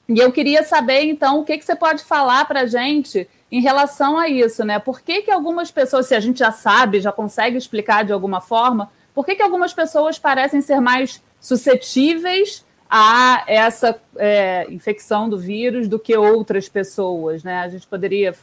E 0.08 0.20
eu 0.20 0.32
queria 0.32 0.64
saber, 0.64 1.04
então, 1.04 1.40
o 1.40 1.46
que, 1.46 1.58
que 1.58 1.66
você 1.66 1.76
pode 1.76 2.04
falar 2.04 2.46
para 2.46 2.62
a 2.62 2.66
gente 2.66 3.28
em 3.52 3.62
relação 3.62 4.18
a 4.18 4.30
isso, 4.30 4.64
né? 4.64 4.80
Por 4.80 5.02
que, 5.02 5.24
que 5.24 5.32
algumas 5.32 5.72
pessoas, 5.72 6.06
se 6.06 6.16
a 6.16 6.20
gente 6.20 6.40
já 6.40 6.52
sabe, 6.52 7.02
já 7.02 7.12
consegue 7.12 7.58
explicar 7.58 8.04
de 8.06 8.14
alguma 8.14 8.42
forma, 8.42 8.92
por 9.14 9.26
que, 9.26 9.36
que 9.36 9.42
algumas 9.42 9.74
pessoas 9.74 10.20
parecem 10.20 10.62
ser 10.62 10.80
mais 10.80 11.22
suscetíveis 11.40 12.66
a 12.90 13.44
essa 13.48 14.00
é, 14.18 14.68
infecção 14.70 15.30
do 15.30 15.38
vírus 15.38 15.88
do 15.88 16.00
que 16.00 16.16
outras 16.16 16.68
pessoas, 16.70 17.44
né? 17.44 17.60
A 17.60 17.70
gente 17.70 17.88
poderia 17.88 18.36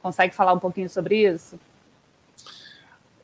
consegue 0.00 0.34
falar 0.34 0.52
um 0.52 0.58
pouquinho 0.58 0.88
sobre 0.88 1.28
isso? 1.28 1.58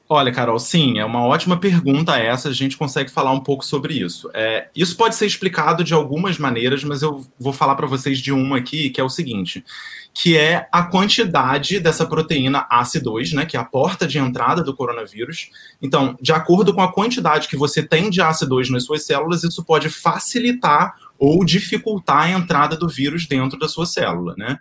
Olha, 0.07 0.31
Carol, 0.31 0.59
sim, 0.59 0.99
é 0.99 1.05
uma 1.05 1.27
ótima 1.27 1.59
pergunta 1.59 2.19
essa, 2.19 2.51
a 2.51 2.53
gente 2.53 2.77
consegue 2.77 3.11
falar 3.11 3.33
um 3.33 3.41
pouco 3.41 3.65
sobre 3.65 3.95
isso. 3.95 4.31
É, 4.35 4.69
isso 4.77 4.97
pode 4.97 5.15
ser 5.15 5.25
explicado 5.25 5.83
de 5.83 5.95
algumas 5.95 6.39
maneiras, 6.39 6.85
mas 6.85 7.01
eu 7.01 7.25
vou 7.39 7.55
falar 7.55 7.75
para 7.75 7.87
vocês 7.87 8.19
de 8.19 8.31
uma 8.31 8.59
aqui, 8.59 8.91
que 8.91 9.01
é 9.01 9.05
o 9.05 9.09
seguinte, 9.09 9.65
que 10.15 10.39
é 10.39 10.69
a 10.71 10.85
quantidade 10.85 11.81
dessa 11.81 12.07
proteína 12.07 12.65
AC2, 12.71 13.35
né, 13.35 13.45
que 13.45 13.57
é 13.57 13.61
a 13.61 13.65
porta 13.65 14.07
de 14.07 14.17
entrada 14.17 14.63
do 14.63 14.75
coronavírus. 14.75 15.51
Então, 15.83 16.17
de 16.23 16.33
acordo 16.33 16.73
com 16.73 16.81
a 16.81 16.93
quantidade 16.93 17.49
que 17.49 17.57
você 17.57 17.83
tem 17.83 18.09
de 18.09 18.23
AC2 18.23 18.71
nas 18.71 18.85
suas 18.85 19.05
células, 19.05 19.43
isso 19.43 19.65
pode 19.65 19.91
facilitar 19.91 20.95
ou 21.19 21.45
dificultar 21.45 22.27
a 22.27 22.31
entrada 22.31 22.77
do 22.77 22.89
vírus 22.89 23.27
dentro 23.27 23.59
da 23.59 23.69
sua 23.69 23.87
célula, 23.87 24.35
né? 24.39 24.59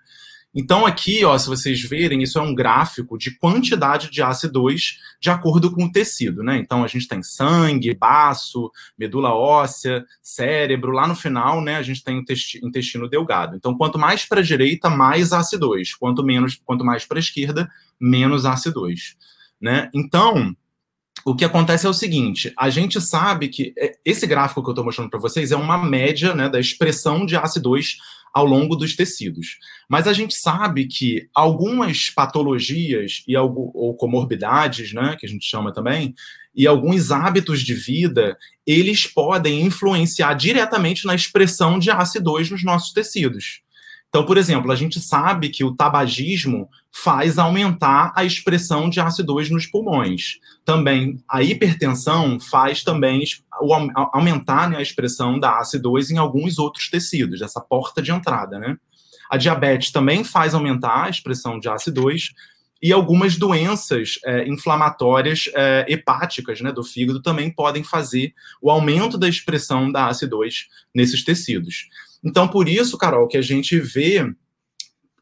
Então, 0.56 0.86
aqui, 0.86 1.26
ó, 1.26 1.36
se 1.36 1.48
vocês 1.48 1.82
verem, 1.82 2.22
isso 2.22 2.38
é 2.38 2.42
um 2.42 2.54
gráfico 2.54 3.18
de 3.18 3.36
quantidade 3.38 4.12
de 4.12 4.22
AC2 4.22 4.98
de 5.20 5.32
acordo 5.32 5.72
com 5.72 5.86
o 5.86 5.92
tecido, 5.92 6.44
né? 6.44 6.58
Então, 6.58 6.84
a 6.84 6.88
gente 6.88 7.08
tem 7.08 7.24
sangue, 7.24 7.96
baço, 7.96 8.72
medula 8.96 9.34
óssea, 9.34 10.06
cérebro. 10.22 10.92
Lá 10.92 11.08
no 11.08 11.16
final, 11.16 11.60
né, 11.60 11.78
a 11.78 11.82
gente 11.82 12.04
tem 12.04 12.20
o 12.20 12.68
intestino 12.68 13.10
delgado. 13.10 13.56
Então, 13.56 13.76
quanto 13.76 13.98
mais 13.98 14.26
para 14.26 14.42
a 14.42 14.44
direita, 14.44 14.92
mais 14.92 15.30
AC2. 15.30 15.96
Quanto, 16.00 16.24
menos, 16.24 16.60
quanto 16.64 16.86
mais 16.86 17.04
para 17.04 17.18
a 17.18 17.20
esquerda, 17.20 17.68
menos 18.00 18.44
AC2. 18.44 19.16
Né? 19.60 19.90
Então, 19.94 20.56
o 21.26 21.36
que 21.36 21.46
acontece 21.46 21.86
é 21.86 21.90
o 21.90 21.94
seguinte: 21.94 22.54
a 22.58 22.70
gente 22.70 23.00
sabe 23.00 23.48
que 23.48 23.74
é, 23.78 23.94
esse 24.04 24.28
gráfico 24.28 24.62
que 24.62 24.70
eu 24.70 24.74
estou 24.74 24.86
mostrando 24.86 25.10
para 25.10 25.20
vocês 25.20 25.52
é 25.52 25.56
uma 25.56 25.78
média 25.78 26.34
né, 26.34 26.50
da 26.50 26.60
expressão 26.60 27.26
de 27.26 27.36
AC2 27.36 27.96
ao 28.34 28.46
longo 28.46 28.76
dos 28.76 28.96
tecidos. 28.96 29.60
Mas 29.88 30.08
a 30.08 30.14
gente 30.14 30.36
sabe 30.36 30.88
que 30.88 31.30
algumas 31.36 32.10
patologias 32.10 33.24
e 33.28 33.38
ou 33.38 33.96
comorbidades, 33.96 34.92
né, 34.92 35.16
que 35.20 35.26
a 35.26 35.30
gente 35.30 35.46
chama 35.46 35.72
também, 35.72 36.16
e 36.56 36.66
alguns 36.66 37.12
hábitos 37.12 37.62
de 37.62 37.76
vida, 37.76 38.36
eles 38.66 39.06
podem 39.06 39.62
influenciar 39.62 40.34
diretamente 40.34 41.06
na 41.06 41.14
expressão 41.14 41.78
de 41.78 41.92
AC2 41.92 42.50
nos 42.50 42.64
nossos 42.64 42.92
tecidos. 42.92 43.62
Então, 44.10 44.26
por 44.26 44.38
exemplo, 44.38 44.72
a 44.72 44.76
gente 44.76 45.00
sabe 45.00 45.50
que 45.50 45.64
o 45.64 45.76
tabagismo 45.76 46.70
faz 46.96 47.40
aumentar 47.40 48.14
a 48.16 48.24
expressão 48.24 48.88
de 48.88 49.02
AC2 49.02 49.50
nos 49.50 49.66
pulmões. 49.66 50.40
Também 50.64 51.18
a 51.28 51.42
hipertensão 51.42 52.40
faz 52.40 52.84
também 52.84 53.24
aumentar 54.14 54.70
né, 54.70 54.78
a 54.78 54.82
expressão 54.82 55.40
da 55.40 55.60
AC2 55.60 56.12
em 56.12 56.18
alguns 56.18 56.60
outros 56.60 56.90
tecidos, 56.90 57.42
essa 57.42 57.60
porta 57.60 58.00
de 58.00 58.12
entrada, 58.12 58.60
né? 58.60 58.78
A 59.30 59.38
diabetes 59.38 59.92
também 59.92 60.24
faz 60.24 60.54
aumentar 60.54 61.06
a 61.06 61.10
expressão 61.10 61.60
de 61.60 61.68
AC2 61.68 62.30
e 62.80 62.94
algumas 62.94 63.38
doenças 63.38 64.20
é, 64.24 64.48
inflamatórias 64.48 65.50
é, 65.56 65.86
hepáticas 65.88 66.62
né, 66.62 66.72
do 66.72 66.84
fígado 66.84 67.22
também 67.22 67.50
podem 67.50 67.84
fazer 67.84 68.34
o 68.62 68.70
aumento 68.70 69.18
da 69.18 69.28
expressão 69.28 69.92
da 69.92 70.10
AC2 70.12 70.66
nesses 70.94 71.24
tecidos. 71.24 71.88
Então, 72.24 72.48
por 72.48 72.70
isso, 72.70 72.98
Carol, 72.98 73.28
que 73.28 73.38
a 73.38 73.42
gente 73.42 73.80
vê 73.80 74.32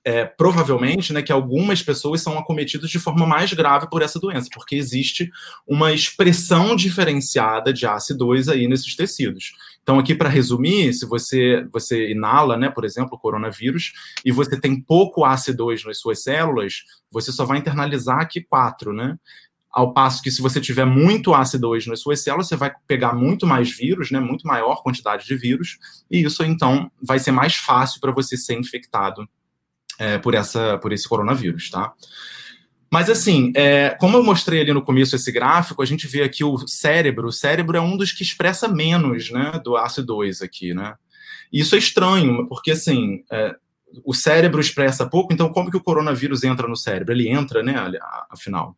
é, 0.03 0.25
provavelmente, 0.25 1.13
né, 1.13 1.21
que 1.21 1.31
algumas 1.31 1.83
pessoas 1.83 2.21
são 2.21 2.37
acometidas 2.37 2.89
de 2.89 2.99
forma 2.99 3.25
mais 3.25 3.53
grave 3.53 3.87
por 3.89 4.01
essa 4.01 4.19
doença, 4.19 4.49
porque 4.51 4.75
existe 4.75 5.29
uma 5.67 5.93
expressão 5.93 6.75
diferenciada 6.75 7.71
de 7.71 7.85
AC2 7.85 8.51
aí 8.51 8.67
nesses 8.67 8.95
tecidos. 8.95 9.53
Então, 9.83 9.99
aqui 9.99 10.15
para 10.15 10.29
resumir, 10.29 10.93
se 10.93 11.05
você 11.05 11.67
você 11.71 12.11
inala, 12.11 12.57
né, 12.57 12.69
por 12.69 12.83
exemplo, 12.83 13.15
o 13.15 13.19
coronavírus, 13.19 13.93
e 14.25 14.31
você 14.31 14.59
tem 14.59 14.79
pouco 14.79 15.21
AC2 15.21 15.85
nas 15.85 15.99
suas 15.99 16.23
células, 16.23 16.83
você 17.11 17.31
só 17.31 17.45
vai 17.45 17.59
internalizar 17.59 18.21
aqui 18.21 18.41
quatro, 18.41 18.93
né? 18.93 19.17
Ao 19.71 19.93
passo 19.93 20.21
que 20.21 20.31
se 20.31 20.41
você 20.41 20.59
tiver 20.59 20.85
muito 20.85 21.31
AC2 21.31 21.87
nas 21.87 22.01
suas 22.01 22.21
células, 22.21 22.47
você 22.47 22.55
vai 22.57 22.71
pegar 22.87 23.13
muito 23.13 23.47
mais 23.47 23.71
vírus, 23.71 24.11
né, 24.11 24.19
muito 24.19 24.45
maior 24.45 24.83
quantidade 24.83 25.25
de 25.25 25.35
vírus, 25.35 25.77
e 26.09 26.23
isso 26.23 26.43
então 26.43 26.91
vai 27.01 27.19
ser 27.19 27.31
mais 27.31 27.55
fácil 27.55 28.01
para 28.01 28.11
você 28.11 28.35
ser 28.35 28.59
infectado 28.59 29.27
é, 30.01 30.17
por, 30.17 30.33
essa, 30.33 30.79
por 30.79 30.91
esse 30.91 31.07
coronavírus, 31.07 31.69
tá? 31.69 31.93
Mas 32.91 33.07
assim, 33.07 33.53
é, 33.55 33.91
como 33.99 34.17
eu 34.17 34.23
mostrei 34.23 34.59
ali 34.61 34.73
no 34.73 34.81
começo 34.81 35.15
esse 35.15 35.31
gráfico, 35.31 35.81
a 35.81 35.85
gente 35.85 36.07
vê 36.07 36.23
aqui 36.23 36.43
o 36.43 36.57
cérebro. 36.67 37.27
O 37.27 37.31
cérebro 37.31 37.77
é 37.77 37.81
um 37.81 37.95
dos 37.95 38.11
que 38.11 38.23
expressa 38.23 38.67
menos, 38.67 39.29
né, 39.29 39.61
do 39.63 39.73
AC2 39.73 40.43
aqui, 40.43 40.73
né? 40.73 40.95
Isso 41.53 41.75
é 41.75 41.77
estranho, 41.77 42.47
porque 42.47 42.71
assim, 42.71 43.23
é, 43.31 43.55
o 44.03 44.11
cérebro 44.13 44.59
expressa 44.59 45.05
pouco, 45.05 45.31
então 45.31 45.49
como 45.49 45.69
que 45.69 45.77
o 45.77 45.83
coronavírus 45.83 46.43
entra 46.43 46.67
no 46.67 46.75
cérebro? 46.75 47.13
Ele 47.13 47.29
entra, 47.29 47.61
né, 47.61 47.75
afinal. 48.31 48.75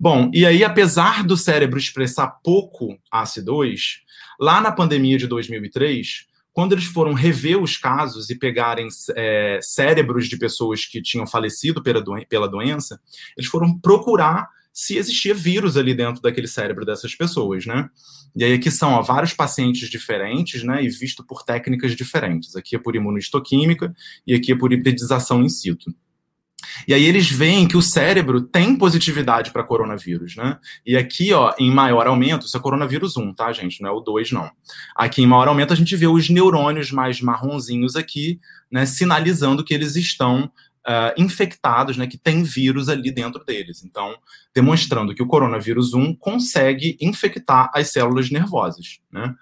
Bom, 0.00 0.28
e 0.34 0.44
aí, 0.44 0.64
apesar 0.64 1.22
do 1.22 1.36
cérebro 1.36 1.78
expressar 1.78 2.26
pouco 2.42 2.98
AC2, 3.14 3.98
lá 4.40 4.60
na 4.60 4.72
pandemia 4.72 5.18
de 5.18 5.26
2003, 5.28 6.26
quando 6.58 6.72
eles 6.72 6.86
foram 6.86 7.12
rever 7.12 7.62
os 7.62 7.76
casos 7.76 8.30
e 8.30 8.34
pegarem 8.36 8.88
é, 9.14 9.60
cérebros 9.62 10.26
de 10.26 10.36
pessoas 10.36 10.84
que 10.84 11.00
tinham 11.00 11.24
falecido 11.24 11.80
pela, 11.80 12.02
doen 12.02 12.20
pela 12.28 12.48
doença, 12.48 13.00
eles 13.36 13.48
foram 13.48 13.78
procurar 13.78 14.48
se 14.72 14.96
existia 14.96 15.32
vírus 15.32 15.76
ali 15.76 15.94
dentro 15.94 16.20
daquele 16.20 16.48
cérebro 16.48 16.84
dessas 16.84 17.14
pessoas, 17.14 17.64
né? 17.64 17.88
E 18.34 18.42
aí 18.42 18.54
aqui 18.54 18.72
são 18.72 18.94
ó, 18.94 19.02
vários 19.02 19.32
pacientes 19.32 19.88
diferentes, 19.88 20.64
né? 20.64 20.82
E 20.82 20.88
visto 20.88 21.24
por 21.24 21.44
técnicas 21.44 21.94
diferentes. 21.94 22.56
Aqui 22.56 22.74
é 22.74 22.78
por 22.80 22.96
imunohistoquímica 22.96 23.94
e 24.26 24.34
aqui 24.34 24.50
é 24.50 24.58
por 24.58 24.72
hibridização 24.72 25.40
in 25.44 25.48
situ. 25.48 25.94
E 26.86 26.94
aí 26.94 27.04
eles 27.04 27.30
veem 27.30 27.66
que 27.66 27.76
o 27.76 27.82
cérebro 27.82 28.40
tem 28.40 28.76
positividade 28.76 29.50
para 29.50 29.64
coronavírus, 29.64 30.36
né? 30.36 30.58
E 30.84 30.96
aqui, 30.96 31.32
ó, 31.32 31.54
em 31.58 31.70
maior 31.70 32.06
aumento, 32.06 32.46
isso 32.46 32.56
é 32.56 32.60
coronavírus 32.60 33.16
1, 33.16 33.34
tá, 33.34 33.52
gente? 33.52 33.82
Não 33.82 33.90
é 33.90 33.92
o 33.92 34.00
2, 34.00 34.32
não. 34.32 34.50
Aqui 34.94 35.22
em 35.22 35.26
maior 35.26 35.48
aumento 35.48 35.72
a 35.72 35.76
gente 35.76 35.94
vê 35.96 36.06
os 36.06 36.28
neurônios 36.28 36.90
mais 36.90 37.20
marronzinhos 37.20 37.96
aqui, 37.96 38.40
né, 38.70 38.86
sinalizando 38.86 39.64
que 39.64 39.74
eles 39.74 39.96
estão 39.96 40.50
uh, 40.86 41.12
infectados, 41.16 41.96
né, 41.96 42.06
que 42.06 42.18
tem 42.18 42.42
vírus 42.42 42.88
ali 42.88 43.10
dentro 43.10 43.44
deles. 43.44 43.84
Então, 43.84 44.16
demonstrando 44.54 45.14
que 45.14 45.22
o 45.22 45.26
coronavírus 45.26 45.94
1 45.94 46.14
consegue 46.16 46.96
infectar 47.00 47.70
as 47.74 47.90
células 47.90 48.30
nervosas, 48.30 48.98
né? 49.12 49.34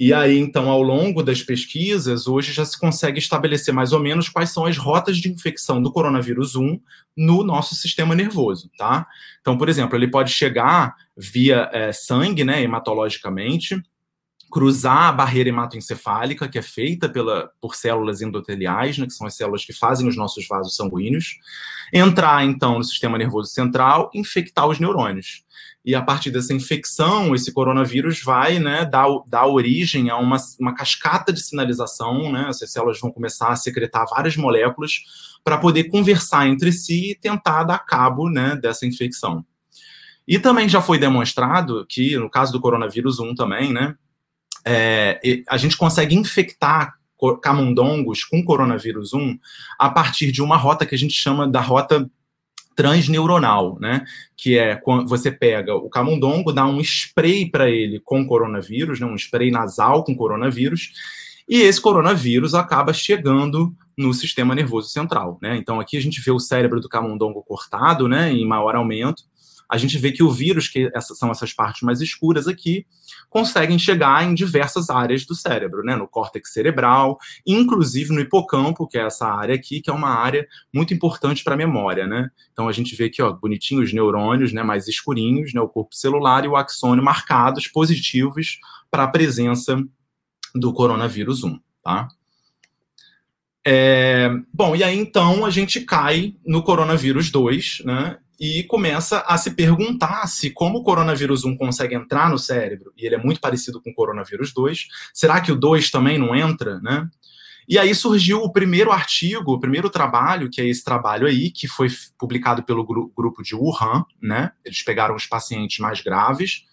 E 0.00 0.14
aí, 0.14 0.38
então, 0.38 0.70
ao 0.70 0.80
longo 0.80 1.22
das 1.22 1.42
pesquisas, 1.42 2.26
hoje 2.26 2.54
já 2.54 2.64
se 2.64 2.80
consegue 2.80 3.18
estabelecer 3.18 3.74
mais 3.74 3.92
ou 3.92 4.00
menos 4.00 4.30
quais 4.30 4.48
são 4.48 4.64
as 4.64 4.78
rotas 4.78 5.18
de 5.18 5.30
infecção 5.30 5.82
do 5.82 5.92
coronavírus 5.92 6.56
1 6.56 6.80
no 7.14 7.44
nosso 7.44 7.74
sistema 7.74 8.14
nervoso, 8.14 8.70
tá? 8.78 9.06
Então, 9.42 9.58
por 9.58 9.68
exemplo, 9.68 9.94
ele 9.94 10.10
pode 10.10 10.32
chegar 10.32 10.96
via 11.14 11.68
é, 11.70 11.92
sangue, 11.92 12.44
né, 12.44 12.62
hematologicamente, 12.62 13.78
cruzar 14.50 15.08
a 15.08 15.12
barreira 15.12 15.50
hematoencefálica, 15.50 16.48
que 16.48 16.58
é 16.58 16.62
feita 16.62 17.06
pela, 17.06 17.50
por 17.60 17.74
células 17.74 18.22
endoteliais, 18.22 18.96
né, 18.96 19.04
que 19.04 19.12
são 19.12 19.26
as 19.26 19.36
células 19.36 19.66
que 19.66 19.74
fazem 19.74 20.08
os 20.08 20.16
nossos 20.16 20.48
vasos 20.48 20.76
sanguíneos, 20.76 21.36
entrar, 21.92 22.42
então, 22.42 22.78
no 22.78 22.84
sistema 22.84 23.18
nervoso 23.18 23.50
central, 23.50 24.10
infectar 24.14 24.66
os 24.66 24.80
neurônios 24.80 25.44
e 25.84 25.94
a 25.94 26.02
partir 26.02 26.30
dessa 26.30 26.52
infecção, 26.52 27.34
esse 27.34 27.52
coronavírus 27.52 28.22
vai 28.22 28.58
né, 28.58 28.84
dar, 28.84 29.08
dar 29.26 29.46
origem 29.46 30.10
a 30.10 30.18
uma, 30.18 30.36
uma 30.58 30.74
cascata 30.74 31.32
de 31.32 31.40
sinalização, 31.40 32.30
né? 32.30 32.46
Essas 32.50 32.70
células 32.70 33.00
vão 33.00 33.10
começar 33.10 33.48
a 33.48 33.56
secretar 33.56 34.06
várias 34.08 34.36
moléculas 34.36 35.00
para 35.42 35.56
poder 35.56 35.84
conversar 35.84 36.46
entre 36.46 36.70
si 36.70 37.12
e 37.12 37.14
tentar 37.14 37.64
dar 37.64 37.78
cabo 37.78 38.28
né, 38.28 38.56
dessa 38.56 38.86
infecção. 38.86 39.44
E 40.28 40.38
também 40.38 40.68
já 40.68 40.82
foi 40.82 40.98
demonstrado 40.98 41.86
que, 41.88 42.16
no 42.18 42.28
caso 42.28 42.52
do 42.52 42.60
coronavírus 42.60 43.18
1 43.18 43.34
também, 43.34 43.72
né, 43.72 43.94
é, 44.66 45.18
a 45.48 45.56
gente 45.56 45.78
consegue 45.78 46.14
infectar 46.14 46.94
camundongos 47.42 48.24
com 48.24 48.44
coronavírus 48.44 49.12
1 49.12 49.38
a 49.78 49.90
partir 49.90 50.30
de 50.30 50.42
uma 50.42 50.56
rota 50.56 50.86
que 50.86 50.94
a 50.94 50.98
gente 50.98 51.14
chama 51.14 51.48
da 51.48 51.60
rota 51.60 52.08
transneuronal, 52.80 53.76
né? 53.78 54.06
Que 54.34 54.56
é 54.56 54.74
quando 54.74 55.06
você 55.06 55.30
pega 55.30 55.74
o 55.74 55.90
camundongo, 55.90 56.50
dá 56.50 56.64
um 56.64 56.80
spray 56.80 57.44
para 57.44 57.68
ele 57.68 58.00
com 58.00 58.26
coronavírus, 58.26 58.98
né? 58.98 59.06
Um 59.06 59.16
spray 59.16 59.50
nasal 59.50 60.02
com 60.02 60.16
coronavírus, 60.16 60.90
e 61.46 61.60
esse 61.60 61.78
coronavírus 61.78 62.54
acaba 62.54 62.94
chegando 62.94 63.74
no 63.98 64.14
sistema 64.14 64.54
nervoso 64.54 64.88
central, 64.88 65.38
né? 65.42 65.58
Então 65.58 65.78
aqui 65.78 65.98
a 65.98 66.00
gente 66.00 66.22
vê 66.22 66.30
o 66.30 66.40
cérebro 66.40 66.80
do 66.80 66.88
camundongo 66.88 67.42
cortado, 67.42 68.08
né? 68.08 68.32
Em 68.32 68.46
maior 68.46 68.74
aumento, 68.74 69.24
a 69.70 69.78
gente 69.78 69.96
vê 69.98 70.10
que 70.10 70.22
o 70.22 70.30
vírus, 70.30 70.66
que 70.66 70.90
essas, 70.92 71.16
são 71.16 71.30
essas 71.30 71.52
partes 71.52 71.82
mais 71.82 72.00
escuras 72.00 72.48
aqui, 72.48 72.84
conseguem 73.28 73.78
chegar 73.78 74.24
em 74.24 74.34
diversas 74.34 74.90
áreas 74.90 75.24
do 75.24 75.34
cérebro, 75.34 75.84
né? 75.84 75.94
No 75.94 76.08
córtex 76.08 76.52
cerebral, 76.52 77.18
inclusive 77.46 78.12
no 78.12 78.20
hipocampo, 78.20 78.88
que 78.88 78.98
é 78.98 79.02
essa 79.02 79.28
área 79.28 79.54
aqui, 79.54 79.80
que 79.80 79.88
é 79.88 79.92
uma 79.92 80.10
área 80.10 80.44
muito 80.74 80.92
importante 80.92 81.44
para 81.44 81.54
a 81.54 81.56
memória, 81.56 82.04
né? 82.04 82.30
Então 82.52 82.68
a 82.68 82.72
gente 82.72 82.96
vê 82.96 83.04
aqui, 83.04 83.22
ó, 83.22 83.32
bonitinho 83.32 83.82
os 83.82 83.92
neurônios, 83.92 84.52
né? 84.52 84.64
Mais 84.64 84.88
escurinhos, 84.88 85.54
né? 85.54 85.60
O 85.60 85.68
corpo 85.68 85.94
celular 85.94 86.44
e 86.44 86.48
o 86.48 86.56
axônio 86.56 87.04
marcados, 87.04 87.68
positivos 87.68 88.58
para 88.90 89.04
a 89.04 89.08
presença 89.08 89.80
do 90.52 90.72
coronavírus 90.72 91.44
1, 91.44 91.60
tá? 91.84 92.08
É, 93.64 94.30
bom, 94.52 94.74
e 94.74 94.82
aí 94.82 94.98
então 94.98 95.44
a 95.44 95.50
gente 95.50 95.82
cai 95.82 96.34
no 96.44 96.62
coronavírus 96.62 97.30
2, 97.30 97.82
né? 97.84 98.18
E 98.40 98.64
começa 98.64 99.20
a 99.20 99.36
se 99.36 99.50
perguntar 99.50 100.26
se, 100.26 100.50
como 100.50 100.78
o 100.78 100.82
coronavírus 100.82 101.44
1 101.44 101.58
consegue 101.58 101.94
entrar 101.94 102.30
no 102.30 102.38
cérebro, 102.38 102.90
e 102.96 103.04
ele 103.04 103.16
é 103.16 103.18
muito 103.18 103.38
parecido 103.38 103.82
com 103.82 103.90
o 103.90 103.94
coronavírus 103.94 104.54
2, 104.54 104.88
será 105.12 105.42
que 105.42 105.52
o 105.52 105.56
2 105.56 105.90
também 105.90 106.16
não 106.16 106.34
entra, 106.34 106.80
né? 106.80 107.06
E 107.68 107.78
aí 107.78 107.94
surgiu 107.94 108.38
o 108.38 108.50
primeiro 108.50 108.90
artigo, 108.90 109.52
o 109.52 109.60
primeiro 109.60 109.90
trabalho, 109.90 110.48
que 110.50 110.60
é 110.60 110.66
esse 110.66 110.82
trabalho 110.82 111.26
aí, 111.26 111.50
que 111.50 111.68
foi 111.68 111.88
publicado 112.18 112.62
pelo 112.62 112.84
grupo 112.84 113.42
de 113.42 113.54
Wuhan, 113.54 114.04
né? 114.20 114.52
Eles 114.64 114.82
pegaram 114.82 115.14
os 115.14 115.26
pacientes 115.26 115.78
mais 115.78 116.00
graves, 116.00 116.64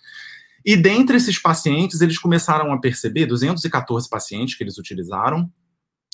e 0.65 0.75
dentre 0.75 1.17
esses 1.17 1.37
pacientes, 1.37 2.01
eles 2.01 2.17
começaram 2.17 2.71
a 2.71 2.79
perceber, 2.79 3.25
214 3.25 4.09
pacientes 4.09 4.55
que 4.55 4.63
eles 4.63 4.77
utilizaram, 4.77 5.51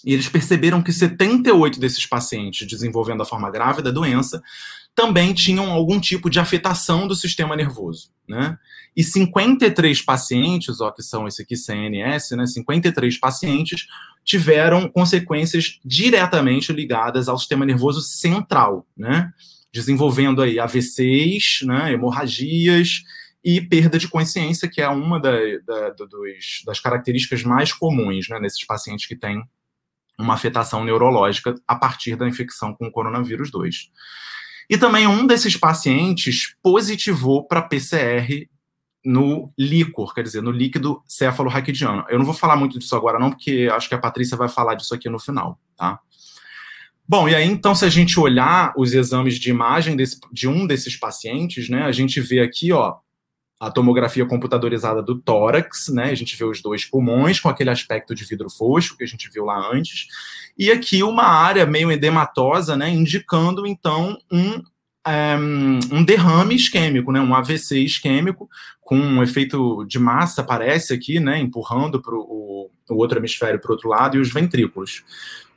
e 0.03 0.13
eles 0.13 0.27
perceberam 0.27 0.81
que 0.81 0.91
78 0.91 1.79
desses 1.79 2.05
pacientes 2.05 2.67
desenvolvendo 2.67 3.21
a 3.21 3.25
forma 3.25 3.49
grave 3.49 3.81
da 3.81 3.91
doença 3.91 4.41
também 4.95 5.33
tinham 5.33 5.71
algum 5.71 5.99
tipo 5.99 6.29
de 6.29 6.39
afetação 6.39 7.07
do 7.07 7.15
sistema 7.15 7.55
nervoso, 7.55 8.11
né? 8.27 8.57
E 8.95 9.03
53 9.03 10.01
pacientes, 10.03 10.79
ó, 10.79 10.91
que 10.91 11.01
são 11.01 11.27
esse 11.27 11.41
aqui 11.41 11.55
CNS, 11.55 12.35
né? 12.35 12.45
53 12.45 13.17
pacientes 13.17 13.87
tiveram 14.23 14.87
consequências 14.87 15.79
diretamente 15.83 16.71
ligadas 16.71 17.27
ao 17.27 17.39
sistema 17.39 17.65
nervoso 17.65 18.01
central, 18.01 18.85
né? 18.95 19.31
Desenvolvendo 19.71 20.43
aí 20.43 20.59
AVCs, 20.59 21.61
né? 21.63 21.93
Hemorragias 21.93 23.01
e 23.43 23.59
perda 23.59 23.97
de 23.97 24.07
consciência, 24.07 24.69
que 24.69 24.79
é 24.79 24.87
uma 24.87 25.19
da, 25.19 25.31
da, 25.65 25.89
dos, 25.89 26.61
das 26.65 26.79
características 26.79 27.43
mais 27.43 27.73
comuns, 27.73 28.29
né? 28.29 28.39
Nesses 28.39 28.63
pacientes 28.63 29.07
que 29.07 29.15
têm 29.15 29.43
uma 30.19 30.35
afetação 30.35 30.83
neurológica 30.83 31.55
a 31.67 31.75
partir 31.75 32.15
da 32.15 32.27
infecção 32.27 32.73
com 32.73 32.87
o 32.87 32.91
coronavírus 32.91 33.51
2. 33.51 33.89
E 34.69 34.77
também 34.77 35.07
um 35.07 35.27
desses 35.27 35.57
pacientes 35.57 36.55
positivou 36.61 37.45
para 37.45 37.61
PCR 37.61 38.47
no 39.03 39.51
líquor, 39.57 40.13
quer 40.13 40.23
dizer, 40.23 40.41
no 40.41 40.51
líquido 40.51 41.03
céfalo-raquidiano. 41.05 42.05
Eu 42.07 42.17
não 42.17 42.25
vou 42.25 42.33
falar 42.33 42.55
muito 42.55 42.79
disso 42.79 42.95
agora 42.95 43.19
não, 43.19 43.31
porque 43.31 43.69
acho 43.71 43.89
que 43.89 43.95
a 43.95 43.99
Patrícia 43.99 44.37
vai 44.37 44.47
falar 44.47 44.75
disso 44.75 44.95
aqui 44.95 45.09
no 45.09 45.19
final, 45.19 45.59
tá? 45.75 45.99
Bom, 47.05 47.27
e 47.27 47.35
aí 47.35 47.45
então, 47.45 47.75
se 47.75 47.83
a 47.83 47.89
gente 47.89 48.17
olhar 48.17 48.73
os 48.77 48.93
exames 48.93 49.35
de 49.37 49.49
imagem 49.49 49.97
desse, 49.97 50.17
de 50.31 50.47
um 50.47 50.65
desses 50.65 50.95
pacientes, 50.95 51.67
né, 51.67 51.83
a 51.83 51.91
gente 51.91 52.21
vê 52.21 52.39
aqui, 52.39 52.71
ó, 52.71 52.95
a 53.59 53.71
tomografia 53.71 54.25
computadorizada 54.25 55.01
do 55.01 55.19
tórax, 55.19 55.89
né? 55.89 56.05
A 56.05 56.15
gente 56.15 56.35
vê 56.35 56.43
os 56.43 56.61
dois 56.61 56.85
pulmões 56.85 57.39
com 57.39 57.49
aquele 57.49 57.69
aspecto 57.69 58.13
de 58.13 58.25
vidro 58.25 58.49
fosco 58.49 58.97
que 58.97 59.03
a 59.03 59.07
gente 59.07 59.29
viu 59.29 59.45
lá 59.45 59.71
antes, 59.71 60.07
e 60.57 60.71
aqui 60.71 61.01
uma 61.01 61.23
área 61.23 61.65
meio 61.65 61.91
edematosa, 61.91 62.75
né? 62.75 62.89
Indicando 62.89 63.65
então 63.65 64.17
um 64.31 64.61
é, 65.05 65.35
um 65.91 66.03
derrame 66.03 66.55
isquêmico, 66.55 67.11
né, 67.11 67.19
um 67.19 67.35
AVC 67.35 67.77
isquêmico, 67.79 68.49
com 68.81 68.97
um 68.97 69.21
efeito 69.21 69.83
de 69.85 69.99
massa, 69.99 70.43
parece 70.43 70.93
aqui, 70.93 71.19
né, 71.19 71.39
empurrando 71.39 72.01
pro, 72.01 72.21
o, 72.21 72.69
o 72.89 72.95
outro 72.95 73.19
hemisfério 73.19 73.59
para 73.59 73.69
o 73.69 73.73
outro 73.73 73.89
lado 73.89 74.15
e 74.15 74.19
os 74.19 74.31
ventrículos, 74.31 75.03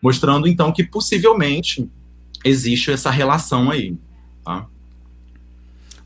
mostrando 0.03 0.49
então 0.49 0.73
que 0.73 0.83
possivelmente 0.83 1.89
existe 2.45 2.91
essa 2.91 3.11
relação 3.11 3.71
aí. 3.71 3.97
Tá? 4.45 4.67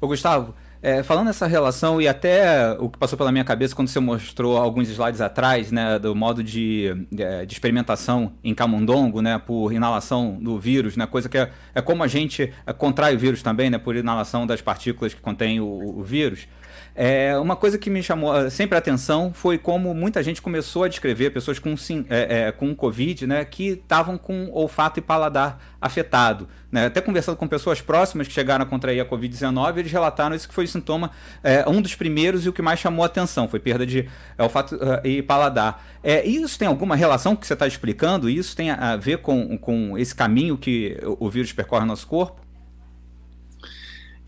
Ô, 0.00 0.06
Gustavo, 0.06 0.54
é, 0.82 1.02
falando 1.02 1.26
nessa 1.26 1.46
relação 1.46 2.00
e 2.00 2.08
até 2.08 2.72
o 2.78 2.88
que 2.88 2.98
passou 2.98 3.16
pela 3.18 3.30
minha 3.30 3.44
cabeça 3.44 3.74
quando 3.74 3.88
você 3.88 4.00
mostrou 4.00 4.56
alguns 4.56 4.88
slides 4.88 5.20
atrás, 5.20 5.70
né, 5.70 5.98
do 5.98 6.14
modo 6.14 6.42
de, 6.42 7.06
de, 7.10 7.46
de 7.46 7.52
experimentação 7.52 8.32
em 8.42 8.54
camundongo, 8.54 9.20
né, 9.20 9.38
por 9.38 9.72
inalação 9.72 10.38
do 10.40 10.58
vírus, 10.58 10.96
né, 10.96 11.06
coisa 11.06 11.28
que 11.28 11.36
é, 11.36 11.50
é 11.74 11.82
como 11.82 12.02
a 12.02 12.08
gente 12.08 12.52
é, 12.66 12.72
contrai 12.72 13.14
o 13.14 13.18
vírus 13.18 13.42
também, 13.42 13.68
né, 13.68 13.78
por 13.78 13.94
inalação 13.94 14.46
das 14.46 14.62
partículas 14.62 15.12
que 15.12 15.20
contém 15.20 15.60
o, 15.60 15.98
o 15.98 16.02
vírus. 16.02 16.48
É, 16.94 17.36
uma 17.38 17.56
coisa 17.56 17.78
que 17.78 17.88
me 17.88 18.02
chamou 18.02 18.36
eh, 18.36 18.50
sempre 18.50 18.74
a 18.74 18.78
atenção 18.78 19.32
foi 19.32 19.56
como 19.56 19.94
muita 19.94 20.22
gente 20.22 20.42
começou 20.42 20.84
a 20.84 20.88
descrever 20.88 21.30
pessoas 21.30 21.58
com, 21.58 21.74
é, 22.08 22.48
é, 22.48 22.52
com 22.52 22.74
Covid, 22.74 23.26
né, 23.26 23.44
que 23.44 23.68
estavam 23.68 24.18
com 24.18 24.50
olfato 24.52 24.98
e 24.98 25.02
paladar 25.02 25.60
afetado. 25.80 26.48
Né? 26.70 26.86
Até 26.86 27.00
conversando 27.00 27.36
com 27.36 27.46
pessoas 27.48 27.80
próximas 27.80 28.28
que 28.28 28.34
chegaram 28.34 28.64
a 28.64 28.66
contrair 28.66 29.00
a 29.00 29.04
Covid-19, 29.04 29.78
eles 29.78 29.92
relataram 29.92 30.34
isso 30.34 30.48
que 30.48 30.54
foi 30.54 30.64
o 30.64 30.68
sintoma, 30.68 31.10
é, 31.42 31.68
um 31.68 31.80
dos 31.80 31.94
primeiros 31.94 32.44
e 32.44 32.48
o 32.48 32.52
que 32.52 32.62
mais 32.62 32.80
chamou 32.80 33.02
a 33.02 33.06
atenção, 33.06 33.48
foi 33.48 33.60
perda 33.60 33.86
de 33.86 34.08
olfato 34.36 34.78
e 35.04 35.22
paladar. 35.22 35.84
É, 36.02 36.26
isso 36.26 36.58
tem 36.58 36.68
alguma 36.68 36.96
relação 36.96 37.34
que 37.36 37.46
você 37.46 37.54
está 37.54 37.66
explicando? 37.66 38.28
Isso 38.28 38.54
tem 38.56 38.70
a 38.70 38.96
ver 38.96 39.18
com, 39.18 39.56
com 39.58 39.96
esse 39.96 40.14
caminho 40.14 40.58
que 40.58 40.98
o 41.18 41.30
vírus 41.30 41.52
percorre 41.52 41.82
no 41.82 41.88
nosso 41.88 42.06
corpo? 42.06 42.49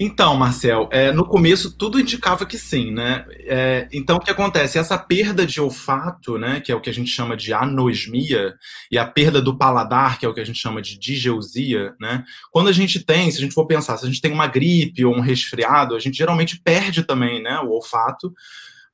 Então, 0.04 0.36
Marcel, 0.36 0.88
é, 0.90 1.12
no 1.12 1.24
começo 1.24 1.76
tudo 1.78 2.00
indicava 2.00 2.44
que 2.44 2.58
sim, 2.58 2.90
né? 2.90 3.24
É, 3.44 3.88
então, 3.92 4.16
o 4.16 4.20
que 4.20 4.32
acontece? 4.32 4.76
Essa 4.76 4.98
perda 4.98 5.46
de 5.46 5.60
olfato, 5.60 6.36
né, 6.36 6.58
que 6.58 6.72
é 6.72 6.74
o 6.74 6.80
que 6.80 6.90
a 6.90 6.92
gente 6.92 7.08
chama 7.08 7.36
de 7.36 7.52
anosmia, 7.52 8.56
e 8.90 8.98
a 8.98 9.06
perda 9.06 9.40
do 9.40 9.56
paladar, 9.56 10.18
que 10.18 10.26
é 10.26 10.28
o 10.28 10.34
que 10.34 10.40
a 10.40 10.44
gente 10.44 10.58
chama 10.58 10.82
de 10.82 10.98
digeusia, 10.98 11.94
né? 12.00 12.24
Quando 12.50 12.66
a 12.66 12.72
gente 12.72 12.98
tem, 12.98 13.30
se 13.30 13.38
a 13.38 13.40
gente 13.42 13.54
for 13.54 13.64
pensar, 13.64 13.96
se 13.96 14.04
a 14.04 14.08
gente 14.08 14.20
tem 14.20 14.32
uma 14.32 14.48
gripe 14.48 15.04
ou 15.04 15.14
um 15.14 15.20
resfriado, 15.20 15.94
a 15.94 16.00
gente 16.00 16.18
geralmente 16.18 16.60
perde 16.60 17.04
também, 17.04 17.40
né, 17.40 17.60
o 17.60 17.70
olfato, 17.70 18.34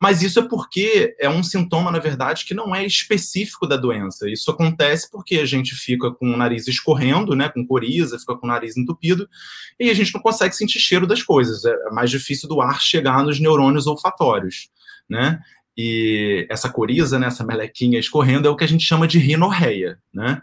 mas 0.00 0.22
isso 0.22 0.38
é 0.38 0.48
porque 0.48 1.16
é 1.18 1.28
um 1.28 1.42
sintoma, 1.42 1.90
na 1.90 1.98
verdade, 1.98 2.44
que 2.44 2.54
não 2.54 2.74
é 2.74 2.86
específico 2.86 3.66
da 3.66 3.76
doença. 3.76 4.30
Isso 4.30 4.50
acontece 4.50 5.10
porque 5.10 5.38
a 5.38 5.44
gente 5.44 5.74
fica 5.74 6.10
com 6.12 6.32
o 6.32 6.36
nariz 6.36 6.68
escorrendo, 6.68 7.34
né, 7.34 7.48
com 7.48 7.66
coriza, 7.66 8.18
fica 8.18 8.36
com 8.36 8.46
o 8.46 8.50
nariz 8.50 8.76
entupido, 8.76 9.28
e 9.78 9.90
a 9.90 9.94
gente 9.94 10.14
não 10.14 10.20
consegue 10.20 10.54
sentir 10.54 10.78
cheiro 10.78 11.06
das 11.06 11.22
coisas. 11.22 11.64
É 11.64 11.90
mais 11.90 12.10
difícil 12.10 12.48
do 12.48 12.60
ar 12.60 12.80
chegar 12.80 13.24
nos 13.24 13.40
neurônios 13.40 13.86
olfatórios, 13.86 14.68
né? 15.08 15.40
E 15.76 16.46
essa 16.50 16.68
coriza, 16.68 17.18
né, 17.18 17.28
essa 17.28 17.44
melequinha 17.44 17.98
escorrendo, 17.98 18.48
é 18.48 18.50
o 18.50 18.56
que 18.56 18.64
a 18.64 18.68
gente 18.68 18.84
chama 18.84 19.06
de 19.06 19.18
rinorreia, 19.18 19.98
né? 20.12 20.42